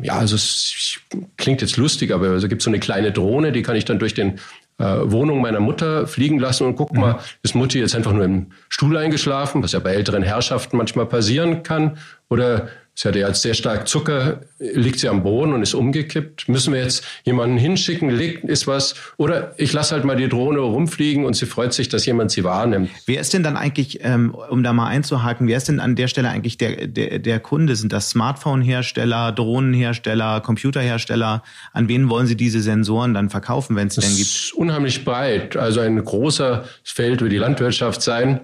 ja, 0.00 0.14
also 0.14 0.36
es 0.36 0.98
klingt 1.36 1.60
jetzt 1.60 1.76
lustig, 1.76 2.12
aber 2.12 2.28
es 2.28 2.48
gibt 2.48 2.62
so 2.62 2.70
eine 2.70 2.80
kleine 2.80 3.12
Drohne, 3.12 3.52
die 3.52 3.62
kann 3.62 3.76
ich 3.76 3.84
dann 3.84 3.98
durch 3.98 4.14
den 4.14 4.38
Wohnung 4.80 5.40
meiner 5.40 5.60
Mutter 5.60 6.06
fliegen 6.06 6.38
lassen 6.38 6.66
und 6.66 6.76
guck 6.76 6.92
mhm. 6.92 7.00
mal, 7.00 7.18
ist 7.42 7.54
Mutti 7.54 7.78
jetzt 7.78 7.94
einfach 7.94 8.12
nur 8.12 8.24
im 8.24 8.46
Stuhl 8.68 8.96
eingeschlafen, 8.96 9.62
was 9.62 9.72
ja 9.72 9.78
bei 9.78 9.92
älteren 9.92 10.22
Herrschaften 10.22 10.76
manchmal 10.76 11.06
passieren 11.06 11.62
kann, 11.62 11.98
oder 12.28 12.68
Sie 13.00 13.08
hatte 13.08 13.20
jetzt 13.20 13.40
sehr 13.40 13.54
stark 13.54 13.88
Zucker, 13.88 14.42
liegt 14.58 14.98
sie 14.98 15.08
am 15.08 15.22
Boden 15.22 15.54
und 15.54 15.62
ist 15.62 15.72
umgekippt. 15.72 16.50
Müssen 16.50 16.74
wir 16.74 16.82
jetzt 16.82 17.02
jemanden 17.24 17.56
hinschicken, 17.56 18.10
liegt, 18.10 18.44
ist 18.44 18.66
was? 18.66 18.94
Oder 19.16 19.54
ich 19.56 19.72
lasse 19.72 19.94
halt 19.94 20.04
mal 20.04 20.16
die 20.16 20.28
Drohne 20.28 20.58
rumfliegen 20.58 21.24
und 21.24 21.32
sie 21.32 21.46
freut 21.46 21.72
sich, 21.72 21.88
dass 21.88 22.04
jemand 22.04 22.30
sie 22.30 22.44
wahrnimmt. 22.44 22.90
Wer 23.06 23.22
ist 23.22 23.32
denn 23.32 23.42
dann 23.42 23.56
eigentlich, 23.56 24.00
ähm, 24.02 24.34
um 24.34 24.62
da 24.62 24.74
mal 24.74 24.88
einzuhaken, 24.88 25.48
wer 25.48 25.56
ist 25.56 25.68
denn 25.68 25.80
an 25.80 25.96
der 25.96 26.08
Stelle 26.08 26.28
eigentlich 26.28 26.58
der, 26.58 26.88
der, 26.88 27.20
der 27.20 27.40
Kunde? 27.40 27.74
Sind 27.74 27.90
das 27.90 28.10
Smartphone-Hersteller, 28.10 29.32
Drohnenhersteller, 29.32 30.42
Computerhersteller? 30.42 31.42
An 31.72 31.88
wen 31.88 32.10
wollen 32.10 32.26
Sie 32.26 32.36
diese 32.36 32.60
Sensoren 32.60 33.14
dann 33.14 33.30
verkaufen, 33.30 33.76
wenn 33.76 33.88
es 33.88 33.94
denn 33.94 34.10
gibt? 34.10 34.20
Das 34.20 34.44
ist 34.44 34.52
unheimlich 34.52 35.06
breit. 35.06 35.56
Also 35.56 35.80
ein 35.80 36.04
großer 36.04 36.66
Feld 36.84 37.22
wird 37.22 37.32
die 37.32 37.38
Landwirtschaft 37.38 38.02
sein 38.02 38.40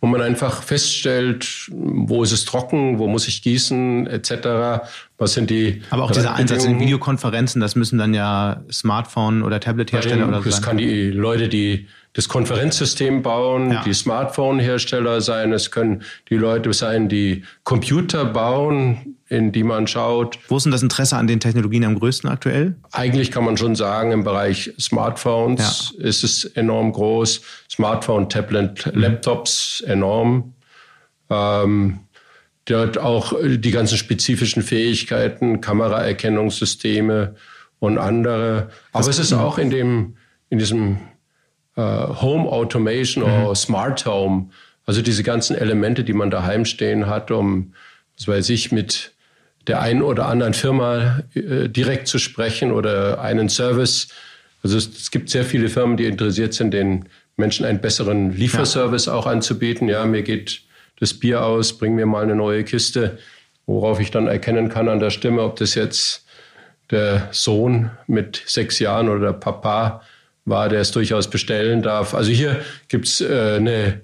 wo 0.00 0.06
man 0.06 0.22
einfach 0.22 0.62
feststellt, 0.62 1.70
wo 1.70 2.22
ist 2.22 2.32
es 2.32 2.46
trocken, 2.46 2.98
wo 2.98 3.06
muss 3.06 3.28
ich 3.28 3.42
gießen, 3.42 4.06
etc. 4.06 4.86
Was 5.18 5.34
sind 5.34 5.50
die? 5.50 5.82
Aber 5.90 6.04
auch 6.04 6.10
dieser 6.10 6.34
Einsatz 6.34 6.64
in 6.64 6.80
Videokonferenzen, 6.80 7.60
das 7.60 7.76
müssen 7.76 7.98
dann 7.98 8.14
ja 8.14 8.62
Smartphone- 8.72 9.42
oder 9.42 9.60
Tablet-Hersteller 9.60 10.26
oder 10.26 10.42
so 10.42 10.48
Das 10.48 10.62
kann 10.62 10.78
die 10.78 11.10
Leute, 11.10 11.48
die 11.48 11.86
das 12.12 12.28
Konferenzsystem 12.28 13.22
bauen, 13.22 13.72
ja. 13.72 13.84
die 13.84 13.94
Smartphone-Hersteller 13.94 15.20
sein, 15.20 15.52
es 15.52 15.70
können 15.70 16.02
die 16.28 16.36
Leute 16.36 16.72
sein, 16.72 17.08
die 17.08 17.44
Computer 17.62 18.24
bauen, 18.24 19.16
in 19.28 19.52
die 19.52 19.62
man 19.62 19.86
schaut. 19.86 20.38
Wo 20.48 20.56
ist 20.56 20.64
denn 20.64 20.72
das 20.72 20.82
Interesse 20.82 21.16
an 21.16 21.28
den 21.28 21.38
Technologien 21.38 21.84
am 21.84 21.98
größten 21.98 22.28
aktuell? 22.28 22.74
Eigentlich 22.90 23.30
kann 23.30 23.44
man 23.44 23.56
schon 23.56 23.76
sagen, 23.76 24.10
im 24.10 24.24
Bereich 24.24 24.72
Smartphones 24.78 25.94
ja. 25.96 26.04
ist 26.04 26.24
es 26.24 26.44
enorm 26.44 26.92
groß. 26.92 27.42
Smartphone, 27.70 28.28
Tablet, 28.28 28.86
mhm. 28.86 29.00
Laptops 29.00 29.80
enorm. 29.86 30.54
Ähm, 31.30 32.00
dort 32.64 32.98
auch 32.98 33.34
die 33.40 33.70
ganzen 33.70 33.96
spezifischen 33.96 34.64
Fähigkeiten, 34.64 35.60
Kameraerkennungssysteme 35.60 37.36
und 37.78 37.98
andere. 37.98 38.70
Aber 38.92 39.08
es 39.08 39.18
ist 39.20 39.32
auch 39.32 39.58
in 39.58 39.70
dem, 39.70 40.16
in 40.48 40.58
diesem 40.58 40.96
äh, 40.96 40.98
Home 41.80 42.50
Automation 42.50 43.24
mhm. 43.24 43.44
oder 43.44 43.54
Smart 43.54 44.06
Home, 44.06 44.50
also 44.86 45.02
diese 45.02 45.22
ganzen 45.22 45.56
Elemente, 45.56 46.04
die 46.04 46.12
man 46.12 46.30
daheim 46.30 46.64
stehen 46.64 47.06
hat, 47.06 47.30
um, 47.30 47.74
was 48.16 48.28
weiß 48.28 48.50
ich, 48.50 48.72
mit 48.72 49.12
der 49.66 49.80
einen 49.80 50.02
oder 50.02 50.26
anderen 50.26 50.54
Firma 50.54 51.22
äh, 51.34 51.68
direkt 51.68 52.08
zu 52.08 52.18
sprechen 52.18 52.72
oder 52.72 53.20
einen 53.20 53.48
Service. 53.48 54.08
Also 54.62 54.76
es, 54.76 54.88
es, 54.88 55.10
gibt 55.10 55.30
sehr 55.30 55.44
viele 55.44 55.68
Firmen, 55.68 55.96
die 55.96 56.06
interessiert 56.06 56.54
sind, 56.54 56.72
den 56.72 57.06
Menschen 57.36 57.64
einen 57.64 57.80
besseren 57.80 58.32
Lieferservice 58.32 59.06
ja. 59.06 59.12
auch 59.14 59.26
anzubieten. 59.26 59.88
Ja, 59.88 60.04
mir 60.06 60.22
geht 60.22 60.62
das 60.98 61.14
Bier 61.14 61.44
aus, 61.44 61.78
bring 61.78 61.94
mir 61.94 62.06
mal 62.06 62.22
eine 62.22 62.34
neue 62.34 62.64
Kiste, 62.64 63.18
worauf 63.66 64.00
ich 64.00 64.10
dann 64.10 64.26
erkennen 64.26 64.68
kann 64.68 64.88
an 64.88 65.00
der 65.00 65.10
Stimme, 65.10 65.42
ob 65.42 65.56
das 65.56 65.74
jetzt 65.74 66.26
der 66.90 67.28
Sohn 67.30 67.90
mit 68.06 68.42
sechs 68.46 68.78
Jahren 68.78 69.08
oder 69.08 69.26
der 69.26 69.32
Papa 69.32 70.02
war, 70.50 70.68
der 70.68 70.80
es 70.80 70.90
durchaus 70.90 71.30
bestellen 71.30 71.82
darf. 71.82 72.14
Also 72.14 72.30
hier 72.30 72.60
gibt's 72.88 73.20
äh, 73.20 73.54
eine 73.56 74.00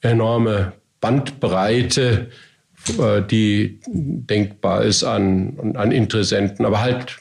enorme 0.00 0.72
Bandbreite, 1.00 2.28
äh, 2.98 3.22
die 3.22 3.80
denkbar 3.86 4.82
ist 4.82 5.04
an, 5.04 5.74
an 5.76 5.92
Interessenten. 5.92 6.66
Aber 6.66 6.80
halt, 6.80 7.18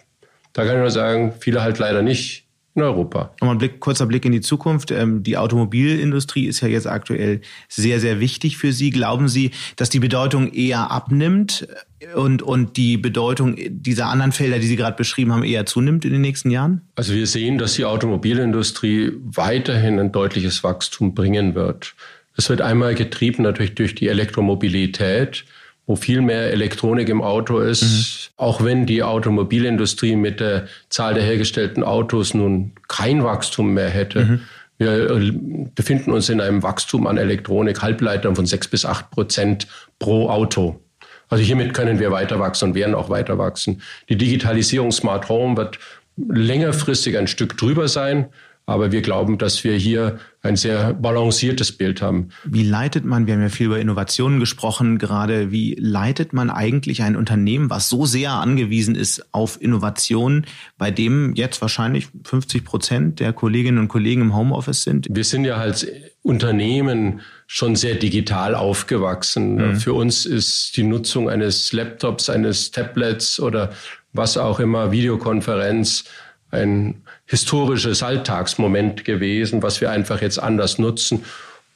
da 0.54 0.66
kann 0.66 0.76
ich 0.76 0.82
nur 0.82 0.92
sagen, 0.92 1.34
viele 1.40 1.62
halt 1.62 1.78
leider 1.80 2.02
nicht 2.02 2.49
in 2.76 2.82
Europa. 2.82 3.34
Nochmal 3.42 3.56
ein 3.56 3.58
Blick, 3.58 3.80
kurzer 3.80 4.06
Blick 4.06 4.26
in 4.26 4.32
die 4.32 4.42
Zukunft. 4.42 4.92
Ähm, 4.92 5.24
die 5.24 5.38
Automobilindustrie 5.38 6.46
ist 6.46 6.62
ja 6.62 6.68
jetzt 6.68 6.88
aktuell 6.88 7.42
sehr, 7.68 8.00
sehr 8.00 8.20
wichtig 8.20 8.58
für 8.58 8.72
Sie. 8.72 8.90
Glauben 8.90 9.28
Sie, 9.28 9.52
dass 9.76 9.90
die 9.90 10.00
Bedeutung 10.00 10.52
eher 10.54 10.92
abnimmt 10.92 11.68
und, 12.16 12.42
und 12.42 12.78
die 12.78 12.98
Bedeutung 12.98 13.56
dieser 13.68 14.08
anderen 14.08 14.32
Felder, 14.32 14.60
die 14.60 14.68
Sie 14.68 14.76
gerade 14.76 14.96
beschrieben 14.96 15.34
haben, 15.34 15.44
eher 15.44 15.66
zunimmt 15.66 16.06
in 16.06 16.12
den 16.12 16.22
nächsten 16.22 16.52
Jahren? 16.52 16.82
Also 16.96 17.14
wir 17.14 17.28
sehen, 17.28 17.58
dass 17.58 17.74
die 17.74 17.86
Automobilindustrie 17.86 19.14
weiterhin 19.24 20.00
ein 20.00 20.12
deutliches 20.12 20.64
Wachstum 20.64 21.14
bringen 21.14 21.56
wird. 21.56 21.96
Es 22.38 22.50
wird 22.50 22.62
einmal 22.62 22.96
getrieben 22.96 23.44
natürlich 23.44 23.76
durch 23.76 23.96
die 23.96 24.08
Elektromobilität, 24.08 25.44
wo 25.90 25.96
viel 25.96 26.22
mehr 26.22 26.52
Elektronik 26.52 27.10
im 27.10 27.24
Auto 27.24 27.58
ist. 27.58 27.82
Mhm. 27.82 28.34
Auch 28.38 28.64
wenn 28.64 28.86
die 28.86 29.02
Automobilindustrie 29.02 30.16
mit 30.16 30.40
der 30.40 30.68
Zahl 30.90 31.16
der 31.16 31.24
hergestellten 31.24 31.84
Autos 31.84 32.36
nun 32.36 32.74
kein 32.88 33.24
Wachstum 33.24 33.74
mehr 33.74 33.90
hätte. 33.90 34.24
Mhm. 34.24 34.42
Wir 34.78 35.10
äh, 35.10 35.34
befinden 35.74 36.12
uns 36.12 36.30
in 36.30 36.42
einem 36.42 36.62
Wachstum 36.62 37.08
an 37.08 37.18
Elektronik, 37.18 37.82
Halbleitern 37.82 38.36
von 38.36 38.46
sechs 38.46 38.68
bis 38.68 38.86
acht 38.86 39.10
Prozent 39.10 39.66
pro 39.98 40.30
Auto. 40.30 40.80
Also 41.28 41.44
hiermit 41.44 41.74
können 41.74 41.98
wir 41.98 42.12
weiter 42.12 42.40
wachsen 42.40 42.70
und 42.70 42.76
werden 42.76 42.94
auch 42.94 43.10
weiter 43.10 43.40
wachsen. 43.40 43.82
Die 44.10 44.16
Digitalisierung 44.16 44.92
Smart 44.92 45.28
Home 45.28 45.58
wird 45.58 45.80
längerfristig 46.18 47.18
ein 47.18 47.26
Stück 47.26 47.58
drüber 47.58 47.88
sein. 47.88 48.28
Aber 48.70 48.92
wir 48.92 49.02
glauben, 49.02 49.40
dass 49.40 49.64
wir 49.64 49.76
hier 49.76 50.20
ein 50.44 50.56
sehr 50.56 50.94
balanciertes 50.94 51.72
Bild 51.72 52.04
haben. 52.04 52.30
Wie 52.46 52.64
leitet 52.64 53.04
man, 53.04 53.26
wir 53.26 53.34
haben 53.34 53.42
ja 53.42 53.50
viel 53.50 53.66
über 53.66 53.80
Innovationen 53.80 54.40
gesprochen 54.40 55.00
gerade, 55.00 55.52
wie 55.52 55.76
leitet 55.80 56.34
man 56.34 56.52
eigentlich 56.52 57.02
ein 57.02 57.16
Unternehmen, 57.16 57.72
was 57.72 57.90
so 57.90 58.06
sehr 58.06 58.34
angewiesen 58.34 58.94
ist 58.94 59.34
auf 59.34 59.60
Innovationen, 59.60 60.46
bei 60.78 60.92
dem 60.92 61.34
jetzt 61.34 61.62
wahrscheinlich 61.62 62.10
50 62.24 62.64
Prozent 62.64 63.20
der 63.20 63.34
Kolleginnen 63.34 63.80
und 63.80 63.88
Kollegen 63.88 64.22
im 64.22 64.36
Homeoffice 64.36 64.84
sind? 64.84 65.08
Wir 65.10 65.24
sind 65.24 65.46
ja 65.46 65.56
als 65.56 65.88
Unternehmen 66.22 67.22
schon 67.48 67.76
sehr 67.76 67.96
digital 67.96 68.54
aufgewachsen. 68.54 69.56
Mhm. 69.56 69.76
Für 69.78 69.94
uns 69.94 70.28
ist 70.28 70.78
die 70.78 70.84
Nutzung 70.84 71.28
eines 71.28 71.74
Laptops, 71.74 72.30
eines 72.30 72.70
Tablets 72.70 73.40
oder 73.40 73.72
was 74.14 74.38
auch 74.38 74.60
immer, 74.60 74.92
Videokonferenz, 74.92 76.04
ein 76.52 77.02
historisches 77.30 78.02
Alltagsmoment 78.02 79.06
gewesen, 79.06 79.62
was 79.62 79.82
wir 79.82 79.92
einfach 79.92 80.20
jetzt 80.22 80.40
anders 80.40 80.80
nutzen. 80.80 81.26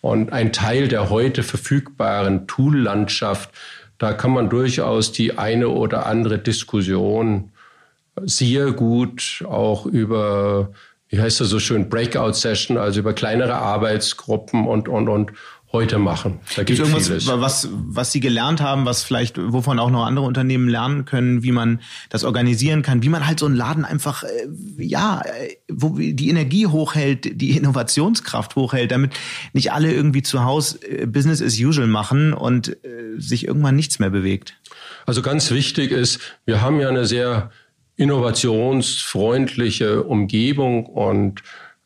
Und 0.01 0.33
ein 0.33 0.51
Teil 0.51 0.87
der 0.87 1.11
heute 1.11 1.43
verfügbaren 1.43 2.47
Tool-Landschaft, 2.47 3.51
da 3.99 4.13
kann 4.13 4.31
man 4.31 4.49
durchaus 4.49 5.11
die 5.11 5.37
eine 5.37 5.69
oder 5.69 6.07
andere 6.07 6.39
Diskussion 6.39 7.51
sehr 8.19 8.71
gut 8.71 9.43
auch 9.47 9.85
über, 9.85 10.71
wie 11.09 11.21
heißt 11.21 11.39
das 11.39 11.49
so 11.49 11.59
schön, 11.59 11.87
Breakout-Session, 11.87 12.77
also 12.77 13.01
über 13.01 13.13
kleinere 13.13 13.55
Arbeitsgruppen 13.55 14.67
und, 14.67 14.89
und, 14.89 15.07
und 15.07 15.33
heute 15.73 15.97
machen. 15.97 16.39
Da 16.55 16.63
gibt 16.63 16.79
es 16.79 16.85
irgendwas, 16.85 17.07
vieles. 17.07 17.27
was, 17.27 17.67
was 17.71 18.11
Sie 18.11 18.19
gelernt 18.19 18.61
haben, 18.61 18.85
was 18.85 19.01
vielleicht, 19.01 19.39
wovon 19.39 19.79
auch 19.79 19.89
noch 19.89 20.05
andere 20.05 20.23
Unternehmen 20.23 20.69
lernen 20.69 21.05
können, 21.05 21.41
wie 21.41 21.51
man 21.51 21.81
das 22.09 22.23
organisieren 22.23 22.83
kann, 22.83 23.01
wie 23.01 23.09
man 23.09 23.25
halt 23.25 23.39
so 23.39 23.47
einen 23.47 23.55
Laden 23.55 23.83
einfach, 23.83 24.23
äh, 24.23 24.27
ja, 24.77 25.23
äh, 25.25 25.55
wo 25.71 25.97
die 25.97 26.29
Energie 26.29 26.67
hochhält, 26.67 27.41
die 27.41 27.57
Innovationskraft 27.57 28.55
hochhält, 28.55 28.91
damit 28.91 29.13
nicht 29.53 29.71
alle 29.71 29.91
irgendwie 29.91 30.21
zu 30.21 30.43
Hause 30.43 30.77
äh, 30.87 31.07
Business 31.07 31.41
as 31.41 31.59
usual 31.59 31.87
machen 31.87 32.33
und 32.33 32.77
sich 33.17 33.47
irgendwann 33.47 33.75
nichts 33.75 33.97
mehr 33.99 34.11
bewegt. 34.11 34.55
Also 35.05 35.21
ganz 35.21 35.51
wichtig 35.51 35.91
ist, 35.91 36.19
wir 36.45 36.61
haben 36.61 36.79
ja 36.79 36.87
eine 36.89 37.05
sehr 37.05 37.51
innovationsfreundliche 37.95 40.03
Umgebung 40.03 40.85
und 40.85 41.41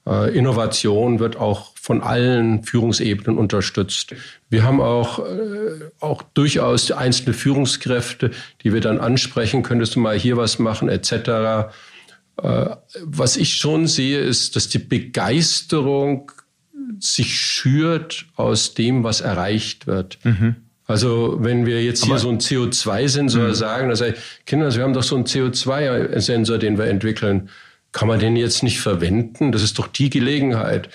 Innovation 0.05 1.19
wird 1.19 1.35
auch 1.35 1.76
von 1.87 2.03
allen 2.03 2.63
Führungsebenen 2.63 3.37
unterstützt. 3.37 4.13
Wir 4.49 4.63
haben 4.63 4.81
auch, 4.81 5.19
äh, 5.19 5.85
auch 6.01 6.21
durchaus 6.21 6.91
einzelne 6.91 7.33
Führungskräfte, 7.33 8.31
die 8.61 8.73
wir 8.73 8.81
dann 8.81 8.99
ansprechen, 8.99 9.63
könntest 9.63 9.95
du 9.95 10.01
mal 10.01 10.19
hier 10.19 10.35
was 10.35 10.59
machen, 10.59 10.89
etc. 10.89 11.71
Äh, 12.43 12.75
was 13.03 13.37
ich 13.37 13.53
schon 13.53 13.87
sehe, 13.87 14.19
ist, 14.19 14.57
dass 14.57 14.67
die 14.67 14.79
Begeisterung 14.79 16.29
sich 16.99 17.39
schürt 17.39 18.25
aus 18.35 18.73
dem, 18.73 19.05
was 19.05 19.21
erreicht 19.21 19.87
wird. 19.87 20.19
Mhm. 20.25 20.57
Also 20.87 21.37
wenn 21.39 21.65
wir 21.65 21.81
jetzt 21.85 22.03
hier 22.03 22.15
Aber 22.15 22.19
so 22.19 22.27
einen 22.27 22.39
CO2-Sensor 22.39 23.47
mhm. 23.47 23.53
sagen, 23.53 23.87
dann 23.87 23.95
sage 23.95 24.15
ich, 24.17 24.45
Kinder, 24.45 24.75
wir 24.75 24.83
haben 24.83 24.93
doch 24.93 25.03
so 25.03 25.15
einen 25.15 25.23
CO2-Sensor, 25.23 26.57
den 26.57 26.77
wir 26.77 26.87
entwickeln 26.87 27.49
kann 27.91 28.07
man 28.07 28.19
den 28.19 28.35
jetzt 28.35 28.63
nicht 28.63 28.79
verwenden? 28.79 29.51
Das 29.51 29.63
ist 29.63 29.79
doch 29.79 29.87
die 29.87 30.09
Gelegenheit. 30.09 30.89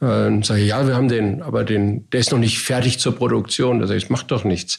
Äh, 0.00 0.06
dann 0.06 0.42
sage 0.42 0.60
ich, 0.60 0.68
ja, 0.68 0.86
wir 0.86 0.94
haben 0.94 1.08
den, 1.08 1.42
aber 1.42 1.64
den, 1.64 2.08
der 2.10 2.20
ist 2.20 2.32
noch 2.32 2.38
nicht 2.38 2.60
fertig 2.60 2.98
zur 2.98 3.14
Produktion. 3.14 3.80
Da 3.80 3.86
sage 3.86 3.98
ich, 3.98 4.10
macht 4.10 4.30
doch 4.30 4.44
nichts. 4.44 4.78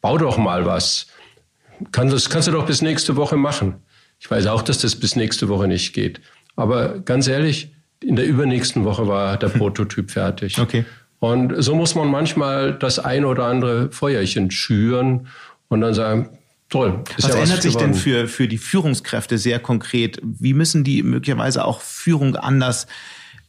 Bau 0.00 0.18
doch 0.18 0.38
mal 0.38 0.66
was. 0.66 1.06
Kann, 1.92 2.08
das 2.08 2.30
kannst 2.30 2.48
du 2.48 2.52
doch 2.52 2.66
bis 2.66 2.82
nächste 2.82 3.16
Woche 3.16 3.36
machen. 3.36 3.76
Ich 4.18 4.30
weiß 4.30 4.46
auch, 4.46 4.62
dass 4.62 4.78
das 4.78 4.96
bis 4.96 5.14
nächste 5.14 5.48
Woche 5.48 5.68
nicht 5.68 5.92
geht. 5.92 6.20
Aber 6.56 7.00
ganz 7.00 7.28
ehrlich, 7.28 7.72
in 8.02 8.16
der 8.16 8.26
übernächsten 8.26 8.84
Woche 8.84 9.06
war 9.06 9.36
der 9.36 9.48
Prototyp 9.50 10.10
fertig. 10.10 10.58
Okay. 10.58 10.84
Und 11.18 11.54
so 11.62 11.74
muss 11.74 11.94
man 11.94 12.08
manchmal 12.08 12.74
das 12.74 12.98
ein 12.98 13.24
oder 13.24 13.44
andere 13.44 13.90
Feuerchen 13.90 14.50
schüren 14.50 15.28
und 15.68 15.80
dann 15.80 15.94
sagen, 15.94 16.38
toll. 16.68 17.02
was 17.16 17.28
ja 17.28 17.34
ändert 17.34 17.58
was 17.58 17.62
sich 17.62 17.76
denn 17.76 17.94
für, 17.94 18.28
für 18.28 18.48
die 18.48 18.58
Führungskräfte 18.58 19.38
sehr 19.38 19.58
konkret? 19.58 20.20
Wie 20.22 20.54
müssen 20.54 20.84
die 20.84 21.02
möglicherweise 21.02 21.64
auch 21.64 21.80
Führung 21.80 22.36
anders 22.36 22.86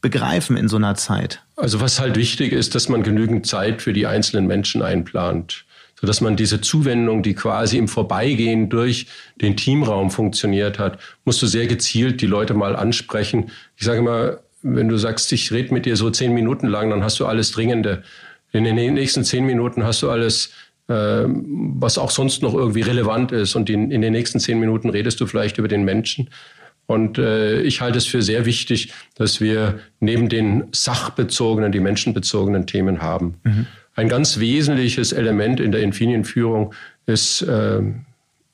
begreifen 0.00 0.56
in 0.56 0.68
so 0.68 0.76
einer 0.76 0.94
Zeit? 0.94 1.42
Also 1.56 1.80
was 1.80 2.00
halt 2.00 2.16
wichtig 2.16 2.52
ist, 2.52 2.74
dass 2.74 2.88
man 2.88 3.02
genügend 3.02 3.46
Zeit 3.46 3.82
für 3.82 3.92
die 3.92 4.06
einzelnen 4.06 4.46
Menschen 4.46 4.82
einplant. 4.82 5.64
sodass 6.00 6.20
man 6.20 6.36
diese 6.36 6.60
Zuwendung, 6.60 7.24
die 7.24 7.34
quasi 7.34 7.76
im 7.76 7.88
Vorbeigehen 7.88 8.68
durch 8.68 9.08
den 9.40 9.56
Teamraum 9.56 10.12
funktioniert 10.12 10.78
hat, 10.78 11.00
musst 11.24 11.42
du 11.42 11.46
sehr 11.46 11.66
gezielt 11.66 12.20
die 12.20 12.26
Leute 12.26 12.54
mal 12.54 12.76
ansprechen. 12.76 13.50
Ich 13.76 13.84
sage 13.84 13.98
immer, 13.98 14.38
wenn 14.62 14.88
du 14.88 14.96
sagst, 14.96 15.32
ich 15.32 15.50
rede 15.50 15.74
mit 15.74 15.86
dir 15.86 15.96
so 15.96 16.10
zehn 16.10 16.32
Minuten 16.34 16.68
lang, 16.68 16.90
dann 16.90 17.02
hast 17.02 17.18
du 17.18 17.26
alles 17.26 17.50
Dringende. 17.50 18.04
In 18.52 18.64
den 18.64 18.76
nächsten 18.94 19.24
zehn 19.24 19.44
Minuten 19.44 19.84
hast 19.84 20.02
du 20.02 20.10
alles, 20.10 20.52
äh, 20.88 21.24
was 21.26 21.98
auch 21.98 22.10
sonst 22.10 22.42
noch 22.42 22.54
irgendwie 22.54 22.82
relevant 22.82 23.32
ist. 23.32 23.54
Und 23.56 23.68
in, 23.68 23.90
in 23.90 24.00
den 24.00 24.12
nächsten 24.12 24.40
zehn 24.40 24.58
Minuten 24.58 24.90
redest 24.90 25.20
du 25.20 25.26
vielleicht 25.26 25.58
über 25.58 25.68
den 25.68 25.84
Menschen. 25.84 26.30
Und 26.88 27.18
äh, 27.18 27.60
ich 27.60 27.82
halte 27.82 27.98
es 27.98 28.06
für 28.06 28.22
sehr 28.22 28.46
wichtig, 28.46 28.94
dass 29.14 29.42
wir 29.42 29.78
neben 30.00 30.30
den 30.30 30.68
sachbezogenen, 30.72 31.70
die 31.70 31.80
menschenbezogenen 31.80 32.66
Themen 32.66 33.02
haben. 33.02 33.34
Mhm. 33.44 33.66
Ein 33.94 34.08
ganz 34.08 34.38
wesentliches 34.38 35.12
Element 35.12 35.60
in 35.60 35.70
der 35.70 35.82
Infinien-Führung 35.82 36.72
ist, 37.04 37.42
äh, 37.42 37.82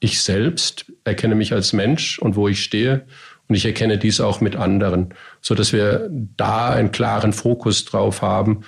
ich 0.00 0.20
selbst 0.20 0.86
erkenne 1.04 1.36
mich 1.36 1.52
als 1.52 1.72
Mensch 1.72 2.18
und 2.18 2.34
wo 2.34 2.48
ich 2.48 2.64
stehe. 2.64 3.06
Und 3.46 3.54
ich 3.54 3.66
erkenne 3.66 3.98
dies 3.98 4.20
auch 4.20 4.40
mit 4.40 4.56
anderen, 4.56 5.14
so 5.40 5.54
dass 5.54 5.72
wir 5.72 6.08
da 6.10 6.70
einen 6.70 6.90
klaren 6.90 7.32
Fokus 7.32 7.84
drauf 7.84 8.20
haben. 8.20 8.62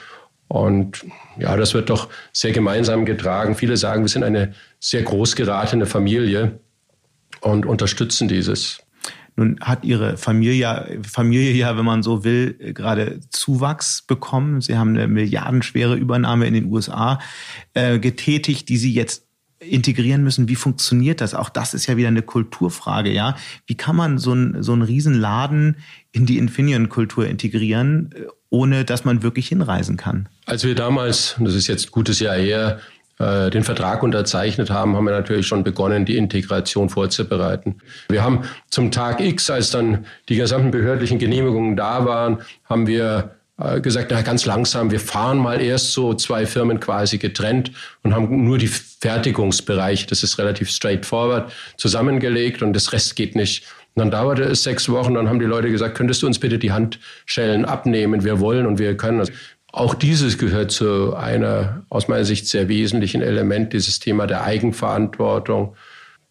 Und 0.46 1.04
ja, 1.40 1.56
das 1.56 1.74
wird 1.74 1.90
doch 1.90 2.08
sehr 2.32 2.52
gemeinsam 2.52 3.04
getragen. 3.04 3.56
Viele 3.56 3.76
sagen, 3.76 4.02
wir 4.02 4.08
sind 4.10 4.22
eine 4.22 4.54
sehr 4.78 5.02
groß 5.02 5.34
geratene 5.34 5.86
Familie 5.86 6.60
und 7.40 7.66
unterstützen 7.66 8.28
dieses. 8.28 8.86
Nun 9.37 9.59
hat 9.61 9.84
Ihre 9.84 10.16
Familie, 10.16 11.01
Familie 11.07 11.53
ja, 11.53 11.76
wenn 11.76 11.84
man 11.84 12.03
so 12.03 12.24
will, 12.24 12.55
gerade 12.55 13.20
Zuwachs 13.30 14.03
bekommen. 14.03 14.62
Sie 14.62 14.76
haben 14.76 14.91
eine 14.91 15.09
milliardenschwere 15.09 15.95
Übernahme 15.95 16.47
in 16.47 16.55
den 16.55 16.72
USA 16.72 17.20
äh, 17.74 17.99
getätigt, 17.99 18.68
die 18.70 18.78
Sie 18.78 18.95
jetzt 18.95 19.26
integrieren 19.59 20.22
müssen. 20.22 20.49
Wie 20.49 20.57
funktioniert 20.57 21.20
das? 21.20 21.34
Auch 21.34 21.49
das 21.49 21.74
ist 21.74 21.87
ja 21.87 21.97
wieder 21.97 22.09
eine 22.09 22.22
Kulturfrage, 22.22 23.11
ja. 23.12 23.37
Wie 23.66 23.74
kann 23.74 23.97
man 23.97 24.18
so 24.18 24.32
ein 24.32 24.62
so 24.62 24.72
einen 24.72 24.82
Riesenladen 24.82 25.76
in 26.12 26.26
die 26.26 26.39
Infineon-Kultur 26.39 27.26
integrieren, 27.26 28.12
äh, 28.14 28.26
ohne 28.51 28.84
dass 28.84 29.05
man 29.05 29.22
wirklich 29.22 29.49
hinreisen 29.49 29.97
kann? 29.97 30.28
Als 30.47 30.64
wir 30.64 30.74
damals, 30.74 31.37
das 31.39 31.55
ist 31.55 31.66
jetzt 31.66 31.89
ein 31.89 31.91
gutes 31.91 32.20
Jahr 32.20 32.37
her, 32.37 32.80
äh, 33.18 33.50
den 33.50 33.64
Vertrag 33.64 34.02
unterzeichnet 34.02 34.70
haben, 34.70 34.96
haben 34.96 35.04
wir 35.04 35.12
natürlich 35.12 35.46
schon 35.46 35.64
begonnen, 35.64 36.04
die 36.04 36.16
Integration 36.16 36.88
vorzubereiten. 36.88 37.76
Wir 38.08 38.22
haben 38.22 38.42
zum 38.70 38.90
Tag 38.90 39.20
X, 39.20 39.50
als 39.50 39.70
dann 39.70 40.04
die 40.28 40.36
gesamten 40.36 40.70
behördlichen 40.70 41.18
Genehmigungen 41.18 41.76
da 41.76 42.04
waren, 42.04 42.38
haben 42.64 42.86
wir 42.86 43.36
äh, 43.58 43.80
gesagt, 43.80 44.08
na, 44.10 44.20
ganz 44.20 44.44
langsam, 44.44 44.90
wir 44.90 45.00
fahren 45.00 45.38
mal 45.38 45.62
erst 45.62 45.92
so 45.92 46.12
zwei 46.12 46.44
Firmen 46.44 46.78
quasi 46.78 47.16
getrennt 47.16 47.72
und 48.02 48.14
haben 48.14 48.44
nur 48.44 48.58
die 48.58 48.66
Fertigungsbereiche, 48.66 50.06
das 50.06 50.22
ist 50.22 50.38
relativ 50.38 50.68
straightforward, 50.68 51.50
zusammengelegt 51.78 52.62
und 52.62 52.74
das 52.74 52.92
Rest 52.92 53.16
geht 53.16 53.34
nicht. 53.34 53.64
Und 53.94 54.00
dann 54.00 54.10
dauerte 54.10 54.42
es 54.42 54.62
sechs 54.62 54.90
Wochen, 54.90 55.14
dann 55.14 55.26
haben 55.26 55.38
die 55.38 55.46
Leute 55.46 55.70
gesagt, 55.70 55.96
könntest 55.96 56.22
du 56.22 56.26
uns 56.26 56.38
bitte 56.38 56.58
die 56.58 56.70
Handschellen 56.70 57.64
abnehmen? 57.64 58.24
Wir 58.24 58.40
wollen 58.40 58.66
und 58.66 58.78
wir 58.78 58.94
können. 58.94 59.26
Auch 59.76 59.94
dieses 59.94 60.38
gehört 60.38 60.70
zu 60.70 61.14
einer 61.16 61.84
aus 61.90 62.08
meiner 62.08 62.24
Sicht 62.24 62.48
sehr 62.48 62.66
wesentlichen 62.66 63.20
Element, 63.20 63.74
dieses 63.74 63.98
Thema 63.98 64.26
der 64.26 64.42
Eigenverantwortung. 64.42 65.76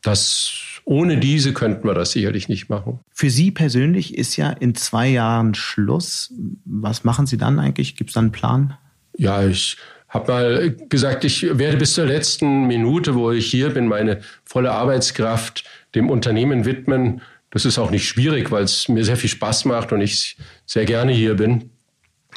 Das 0.01 0.81
ohne 0.83 1.17
diese 1.19 1.53
könnten 1.53 1.87
wir 1.87 1.93
das 1.93 2.13
sicherlich 2.13 2.49
nicht 2.49 2.69
machen. 2.69 3.01
Für 3.11 3.29
Sie 3.29 3.51
persönlich 3.51 4.17
ist 4.17 4.35
ja 4.35 4.49
in 4.49 4.73
zwei 4.73 5.09
Jahren 5.09 5.53
Schluss. 5.53 6.33
Was 6.65 7.03
machen 7.03 7.27
Sie 7.27 7.37
dann 7.37 7.59
eigentlich? 7.59 7.95
Gibt 7.95 8.09
es 8.09 8.13
dann 8.15 8.25
einen 8.25 8.31
Plan? 8.31 8.77
Ja, 9.15 9.45
ich 9.45 9.77
habe 10.09 10.31
mal 10.31 10.75
gesagt, 10.89 11.23
ich 11.23 11.43
werde 11.43 11.77
bis 11.77 11.93
zur 11.93 12.07
letzten 12.07 12.65
Minute, 12.65 13.13
wo 13.13 13.31
ich 13.31 13.45
hier 13.45 13.69
bin, 13.69 13.85
meine 13.85 14.21
volle 14.43 14.71
Arbeitskraft 14.71 15.65
dem 15.93 16.09
Unternehmen 16.09 16.65
widmen. 16.65 17.21
Das 17.51 17.63
ist 17.63 17.77
auch 17.77 17.91
nicht 17.91 18.07
schwierig, 18.07 18.49
weil 18.49 18.63
es 18.63 18.89
mir 18.89 19.03
sehr 19.03 19.17
viel 19.17 19.29
Spaß 19.29 19.65
macht 19.65 19.91
und 19.91 20.01
ich 20.01 20.35
sehr 20.65 20.85
gerne 20.85 21.11
hier 21.11 21.35
bin. 21.35 21.69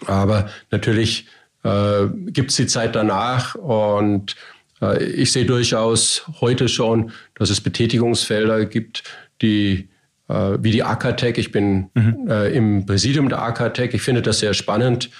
Aber 0.06 0.48
natürlich 0.70 1.26
äh, 1.64 2.06
gibt 2.26 2.50
es 2.50 2.56
die 2.56 2.66
Zeit 2.66 2.94
danach 2.94 3.54
und 3.54 4.36
äh, 4.80 5.02
ich 5.04 5.32
sehe 5.32 5.44
durchaus 5.44 6.24
heute 6.40 6.68
schon, 6.68 7.12
dass 7.34 7.50
es 7.50 7.60
Betätigungsfelder 7.60 8.64
gibt, 8.66 9.02
die 9.42 9.88
äh, 10.28 10.58
wie 10.60 10.70
die 10.70 10.82
Akatech. 10.82 11.38
Ich 11.38 11.52
bin 11.52 11.90
mhm. 11.94 12.28
äh, 12.28 12.48
im 12.48 12.86
Präsidium 12.86 13.28
der 13.28 13.42
Akatech. 13.42 13.94
Ich 13.94 14.02
finde 14.02 14.22
das 14.22 14.38
sehr 14.40 14.54
spannend. 14.54 15.10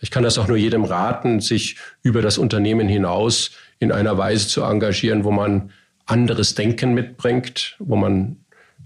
Ich 0.00 0.10
kann 0.10 0.22
das 0.22 0.38
auch 0.38 0.48
nur 0.48 0.56
jedem 0.56 0.84
raten, 0.84 1.40
sich 1.40 1.76
über 2.02 2.22
das 2.22 2.38
Unternehmen 2.38 2.88
hinaus 2.88 3.52
in 3.78 3.92
einer 3.92 4.18
Weise 4.18 4.48
zu 4.48 4.62
engagieren, 4.62 5.24
wo 5.24 5.30
man 5.30 5.70
anderes 6.06 6.54
Denken 6.54 6.94
mitbringt, 6.94 7.76
wo 7.78 7.96
man 7.96 8.36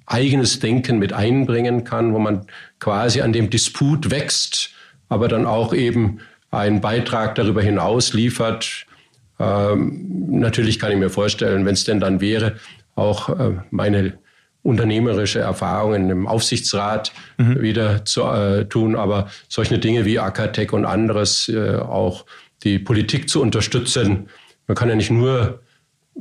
eigenes 0.05 0.61
Denken 0.61 0.99
mit 0.99 1.13
einbringen 1.13 1.85
kann, 1.85 2.13
wo 2.13 2.19
man 2.19 2.47
quasi 2.79 3.23
an 3.23 3.33
dem 3.33 3.51
Disput 3.51 4.11
wächst 4.11 4.71
aber 5.09 5.29
dann 5.29 5.47
auch 5.47 5.73
eben 5.73 6.21
einen 6.51 6.81
Beitrag 6.81 7.35
darüber 7.35 7.63
hinaus 7.63 8.13
liefert. 8.13 8.87
Ähm, 9.39 10.27
natürlich 10.29 10.79
kann 10.79 10.93
ich 10.93 10.99
mir 10.99 11.11
vorstellen, 11.11 11.65
wenn 11.65 11.75
es 11.75 11.85
denn 11.85 12.01
dann 12.01 12.21
wäre, 12.21 12.57
auch 12.95 13.29
äh, 13.29 13.57
meine 13.71 14.19
unternehmerische 14.63 15.39
Erfahrungen 15.39 16.11
im 16.11 16.27
Aufsichtsrat 16.27 17.13
mhm. 17.39 17.63
wieder 17.63 18.05
zu 18.05 18.23
äh, 18.25 18.65
tun, 18.65 18.97
aber 18.97 19.29
solche 19.49 19.79
Dinge 19.79 20.05
wie 20.05 20.19
Akatec 20.19 20.73
und 20.73 20.85
anderes, 20.85 21.49
äh, 21.49 21.77
auch 21.77 22.27
die 22.65 22.79
Politik 22.79 23.29
zu 23.29 23.41
unterstützen. 23.41 24.29
Man 24.67 24.77
kann 24.77 24.89
ja 24.89 24.97
nicht 24.97 25.11
nur 25.11 25.61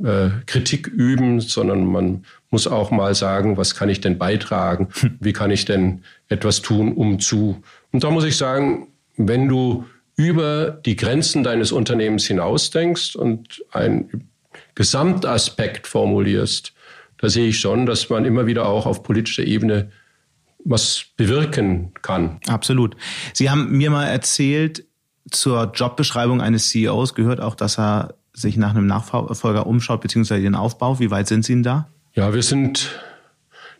äh, 0.02 0.28
Kritik 0.46 0.86
üben, 0.86 1.40
sondern 1.40 1.84
man 1.86 2.24
muss 2.50 2.68
auch 2.68 2.90
mal 2.90 3.14
sagen, 3.14 3.56
was 3.56 3.74
kann 3.74 3.88
ich 3.88 4.00
denn 4.00 4.18
beitragen? 4.18 4.88
Wie 5.20 5.32
kann 5.32 5.50
ich 5.50 5.64
denn 5.64 6.02
etwas 6.28 6.62
tun, 6.62 6.92
um 6.92 7.18
zu 7.18 7.62
und 7.96 8.04
da 8.04 8.10
muss 8.10 8.24
ich 8.24 8.36
sagen, 8.36 8.88
wenn 9.16 9.48
du 9.48 9.86
über 10.16 10.70
die 10.70 10.96
Grenzen 10.96 11.42
deines 11.42 11.72
Unternehmens 11.72 12.26
hinausdenkst 12.26 13.16
und 13.16 13.64
einen 13.72 14.28
Gesamtaspekt 14.74 15.86
formulierst, 15.86 16.74
da 17.16 17.30
sehe 17.30 17.48
ich 17.48 17.58
schon, 17.58 17.86
dass 17.86 18.10
man 18.10 18.26
immer 18.26 18.44
wieder 18.44 18.68
auch 18.68 18.84
auf 18.84 19.02
politischer 19.02 19.44
Ebene 19.44 19.90
was 20.62 21.06
bewirken 21.16 21.94
kann. 22.02 22.38
Absolut. 22.48 22.98
Sie 23.32 23.48
haben 23.48 23.74
mir 23.74 23.88
mal 23.88 24.04
erzählt, 24.04 24.84
zur 25.30 25.72
Jobbeschreibung 25.74 26.42
eines 26.42 26.68
CEOs 26.68 27.14
gehört 27.14 27.40
auch, 27.40 27.54
dass 27.54 27.78
er 27.78 28.16
sich 28.34 28.58
nach 28.58 28.74
einem 28.74 28.86
Nachfolger 28.86 29.66
umschaut, 29.66 30.02
beziehungsweise 30.02 30.42
den 30.42 30.54
Aufbau. 30.54 31.00
Wie 31.00 31.10
weit 31.10 31.28
sind 31.28 31.46
Sie 31.46 31.54
denn 31.54 31.62
da? 31.62 31.88
Ja, 32.12 32.34
wir 32.34 32.42
sind 32.42 32.90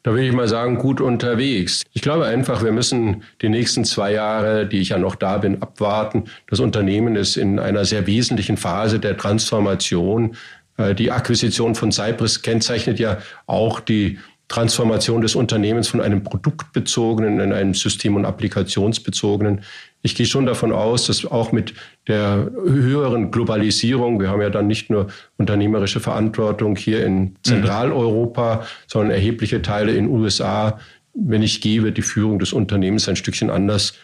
da 0.06 0.14
will 0.14 0.22
ich 0.22 0.32
mal 0.32 0.46
sagen, 0.46 0.78
gut 0.78 1.00
unterwegs. 1.00 1.82
Ich 1.92 2.00
glaube 2.00 2.26
einfach, 2.26 2.62
wir 2.62 2.70
müssen 2.70 3.24
die 3.42 3.48
nächsten 3.48 3.84
zwei 3.84 4.12
Jahre, 4.12 4.64
die 4.64 4.78
ich 4.78 4.90
ja 4.90 4.98
noch 4.98 5.16
da 5.16 5.38
bin, 5.38 5.60
abwarten. 5.60 6.26
Das 6.46 6.60
Unternehmen 6.60 7.16
ist 7.16 7.36
in 7.36 7.58
einer 7.58 7.84
sehr 7.84 8.06
wesentlichen 8.06 8.56
Phase 8.56 9.00
der 9.00 9.16
Transformation. 9.16 10.36
Äh, 10.76 10.94
die 10.94 11.10
Akquisition 11.10 11.74
von 11.74 11.90
Cypress 11.90 12.42
kennzeichnet 12.42 13.00
ja 13.00 13.18
auch 13.46 13.80
die 13.80 14.20
Transformation 14.48 15.22
des 15.22 15.34
Unternehmens 15.34 15.88
von 15.88 16.00
einem 16.00 16.22
produktbezogenen 16.22 17.40
in 17.40 17.52
einem 17.52 17.74
system- 17.74 18.14
und 18.14 18.24
applikationsbezogenen. 18.24 19.62
Ich 20.02 20.14
gehe 20.14 20.26
schon 20.26 20.46
davon 20.46 20.72
aus, 20.72 21.06
dass 21.06 21.24
auch 21.24 21.50
mit 21.50 21.74
der 22.06 22.48
höheren 22.64 23.32
Globalisierung, 23.32 24.20
wir 24.20 24.30
haben 24.30 24.40
ja 24.40 24.50
dann 24.50 24.68
nicht 24.68 24.88
nur 24.88 25.08
unternehmerische 25.36 25.98
Verantwortung 25.98 26.76
hier 26.76 27.04
in 27.04 27.34
Zentraleuropa, 27.42 28.56
mhm. 28.56 28.60
sondern 28.86 29.10
erhebliche 29.10 29.62
Teile 29.62 29.92
in 29.92 30.08
USA, 30.08 30.78
wenn 31.12 31.42
ich 31.42 31.60
gehe, 31.60 31.82
wird 31.82 31.96
die 31.96 32.02
Führung 32.02 32.38
des 32.38 32.52
Unternehmens 32.52 33.08
ein 33.08 33.16
Stückchen 33.16 33.50
anders 33.50 33.94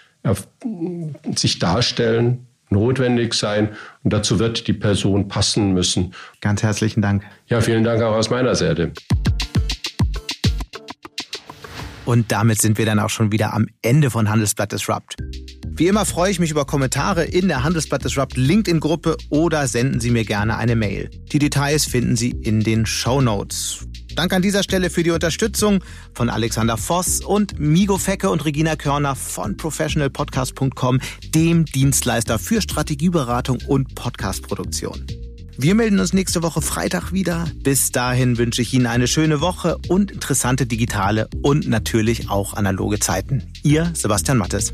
sich 1.35 1.59
darstellen, 1.59 2.47
notwendig 2.71 3.35
sein 3.35 3.71
und 4.03 4.13
dazu 4.13 4.39
wird 4.39 4.67
die 4.67 4.73
Person 4.73 5.29
passen 5.29 5.73
müssen. 5.75 6.15
Ganz 6.41 6.63
herzlichen 6.63 7.03
Dank. 7.03 7.25
Ja, 7.49 7.61
vielen 7.61 7.85
Dank 7.85 8.03
auch 8.03 8.15
aus 8.15 8.31
meiner 8.31 8.55
Seite. 8.55 8.93
Und 12.05 12.33
damit 12.33 12.61
sind 12.61 12.79
wir 12.79 12.87
dann 12.87 12.99
auch 12.99 13.11
schon 13.11 13.33
wieder 13.33 13.53
am 13.53 13.67
Ende 13.83 14.11
von 14.11 14.29
Handelsblatt 14.29 14.73
Disrupt. 14.73 15.17
Wie 15.75 15.87
immer 15.87 16.05
freue 16.05 16.31
ich 16.31 16.39
mich 16.39 16.51
über 16.51 16.65
Kommentare 16.65 17.25
in 17.25 17.49
der 17.49 17.65
Handelsblatt 17.65 18.05
Disrupt 18.05 18.37
LinkedIn-Gruppe 18.37 19.17
oder 19.31 19.67
senden 19.67 20.01
Sie 20.01 20.11
mir 20.11 20.25
gerne 20.25 20.57
eine 20.57 20.77
Mail. 20.77 21.11
Die 21.33 21.39
Details 21.39 21.87
finden 21.87 22.17
Sie 22.17 22.31
in 22.31 22.61
den 22.61 22.85
Show 22.87 23.21
Notes. 23.21 23.87
Danke 24.15 24.37
an 24.37 24.43
dieser 24.43 24.63
Stelle 24.63 24.91
für 24.91 25.03
die 25.03 25.11
Unterstützung 25.11 25.83
von 26.13 26.29
Alexander 26.29 26.77
Voss 26.77 27.21
und 27.25 27.59
Migo 27.59 27.97
Fecke 27.97 28.29
und 28.29 28.45
Regina 28.45 28.77
Körner 28.77 29.17
von 29.17 29.57
professionalpodcast.com, 29.57 31.01
dem 31.35 31.65
Dienstleister 31.65 32.39
für 32.39 32.61
Strategieberatung 32.61 33.59
und 33.67 33.95
Podcastproduktion. 33.95 35.07
Wir 35.59 35.75
melden 35.75 36.01
uns 36.01 36.13
nächste 36.13 36.43
Woche 36.43 36.63
Freitag 36.63 37.13
wieder. 37.13 37.47
Bis 37.63 37.93
dahin 37.93 38.39
wünsche 38.39 38.63
ich 38.63 38.73
Ihnen 38.73 38.87
eine 38.87 39.07
schöne 39.07 39.41
Woche 39.41 39.77
und 39.89 40.11
interessante 40.11 40.67
digitale 40.67 41.29
und 41.43 41.69
natürlich 41.69 42.31
auch 42.31 42.55
analoge 42.55 42.99
Zeiten. 42.99 43.43
Ihr 43.63 43.91
Sebastian 43.95 44.39
Mattes. 44.39 44.73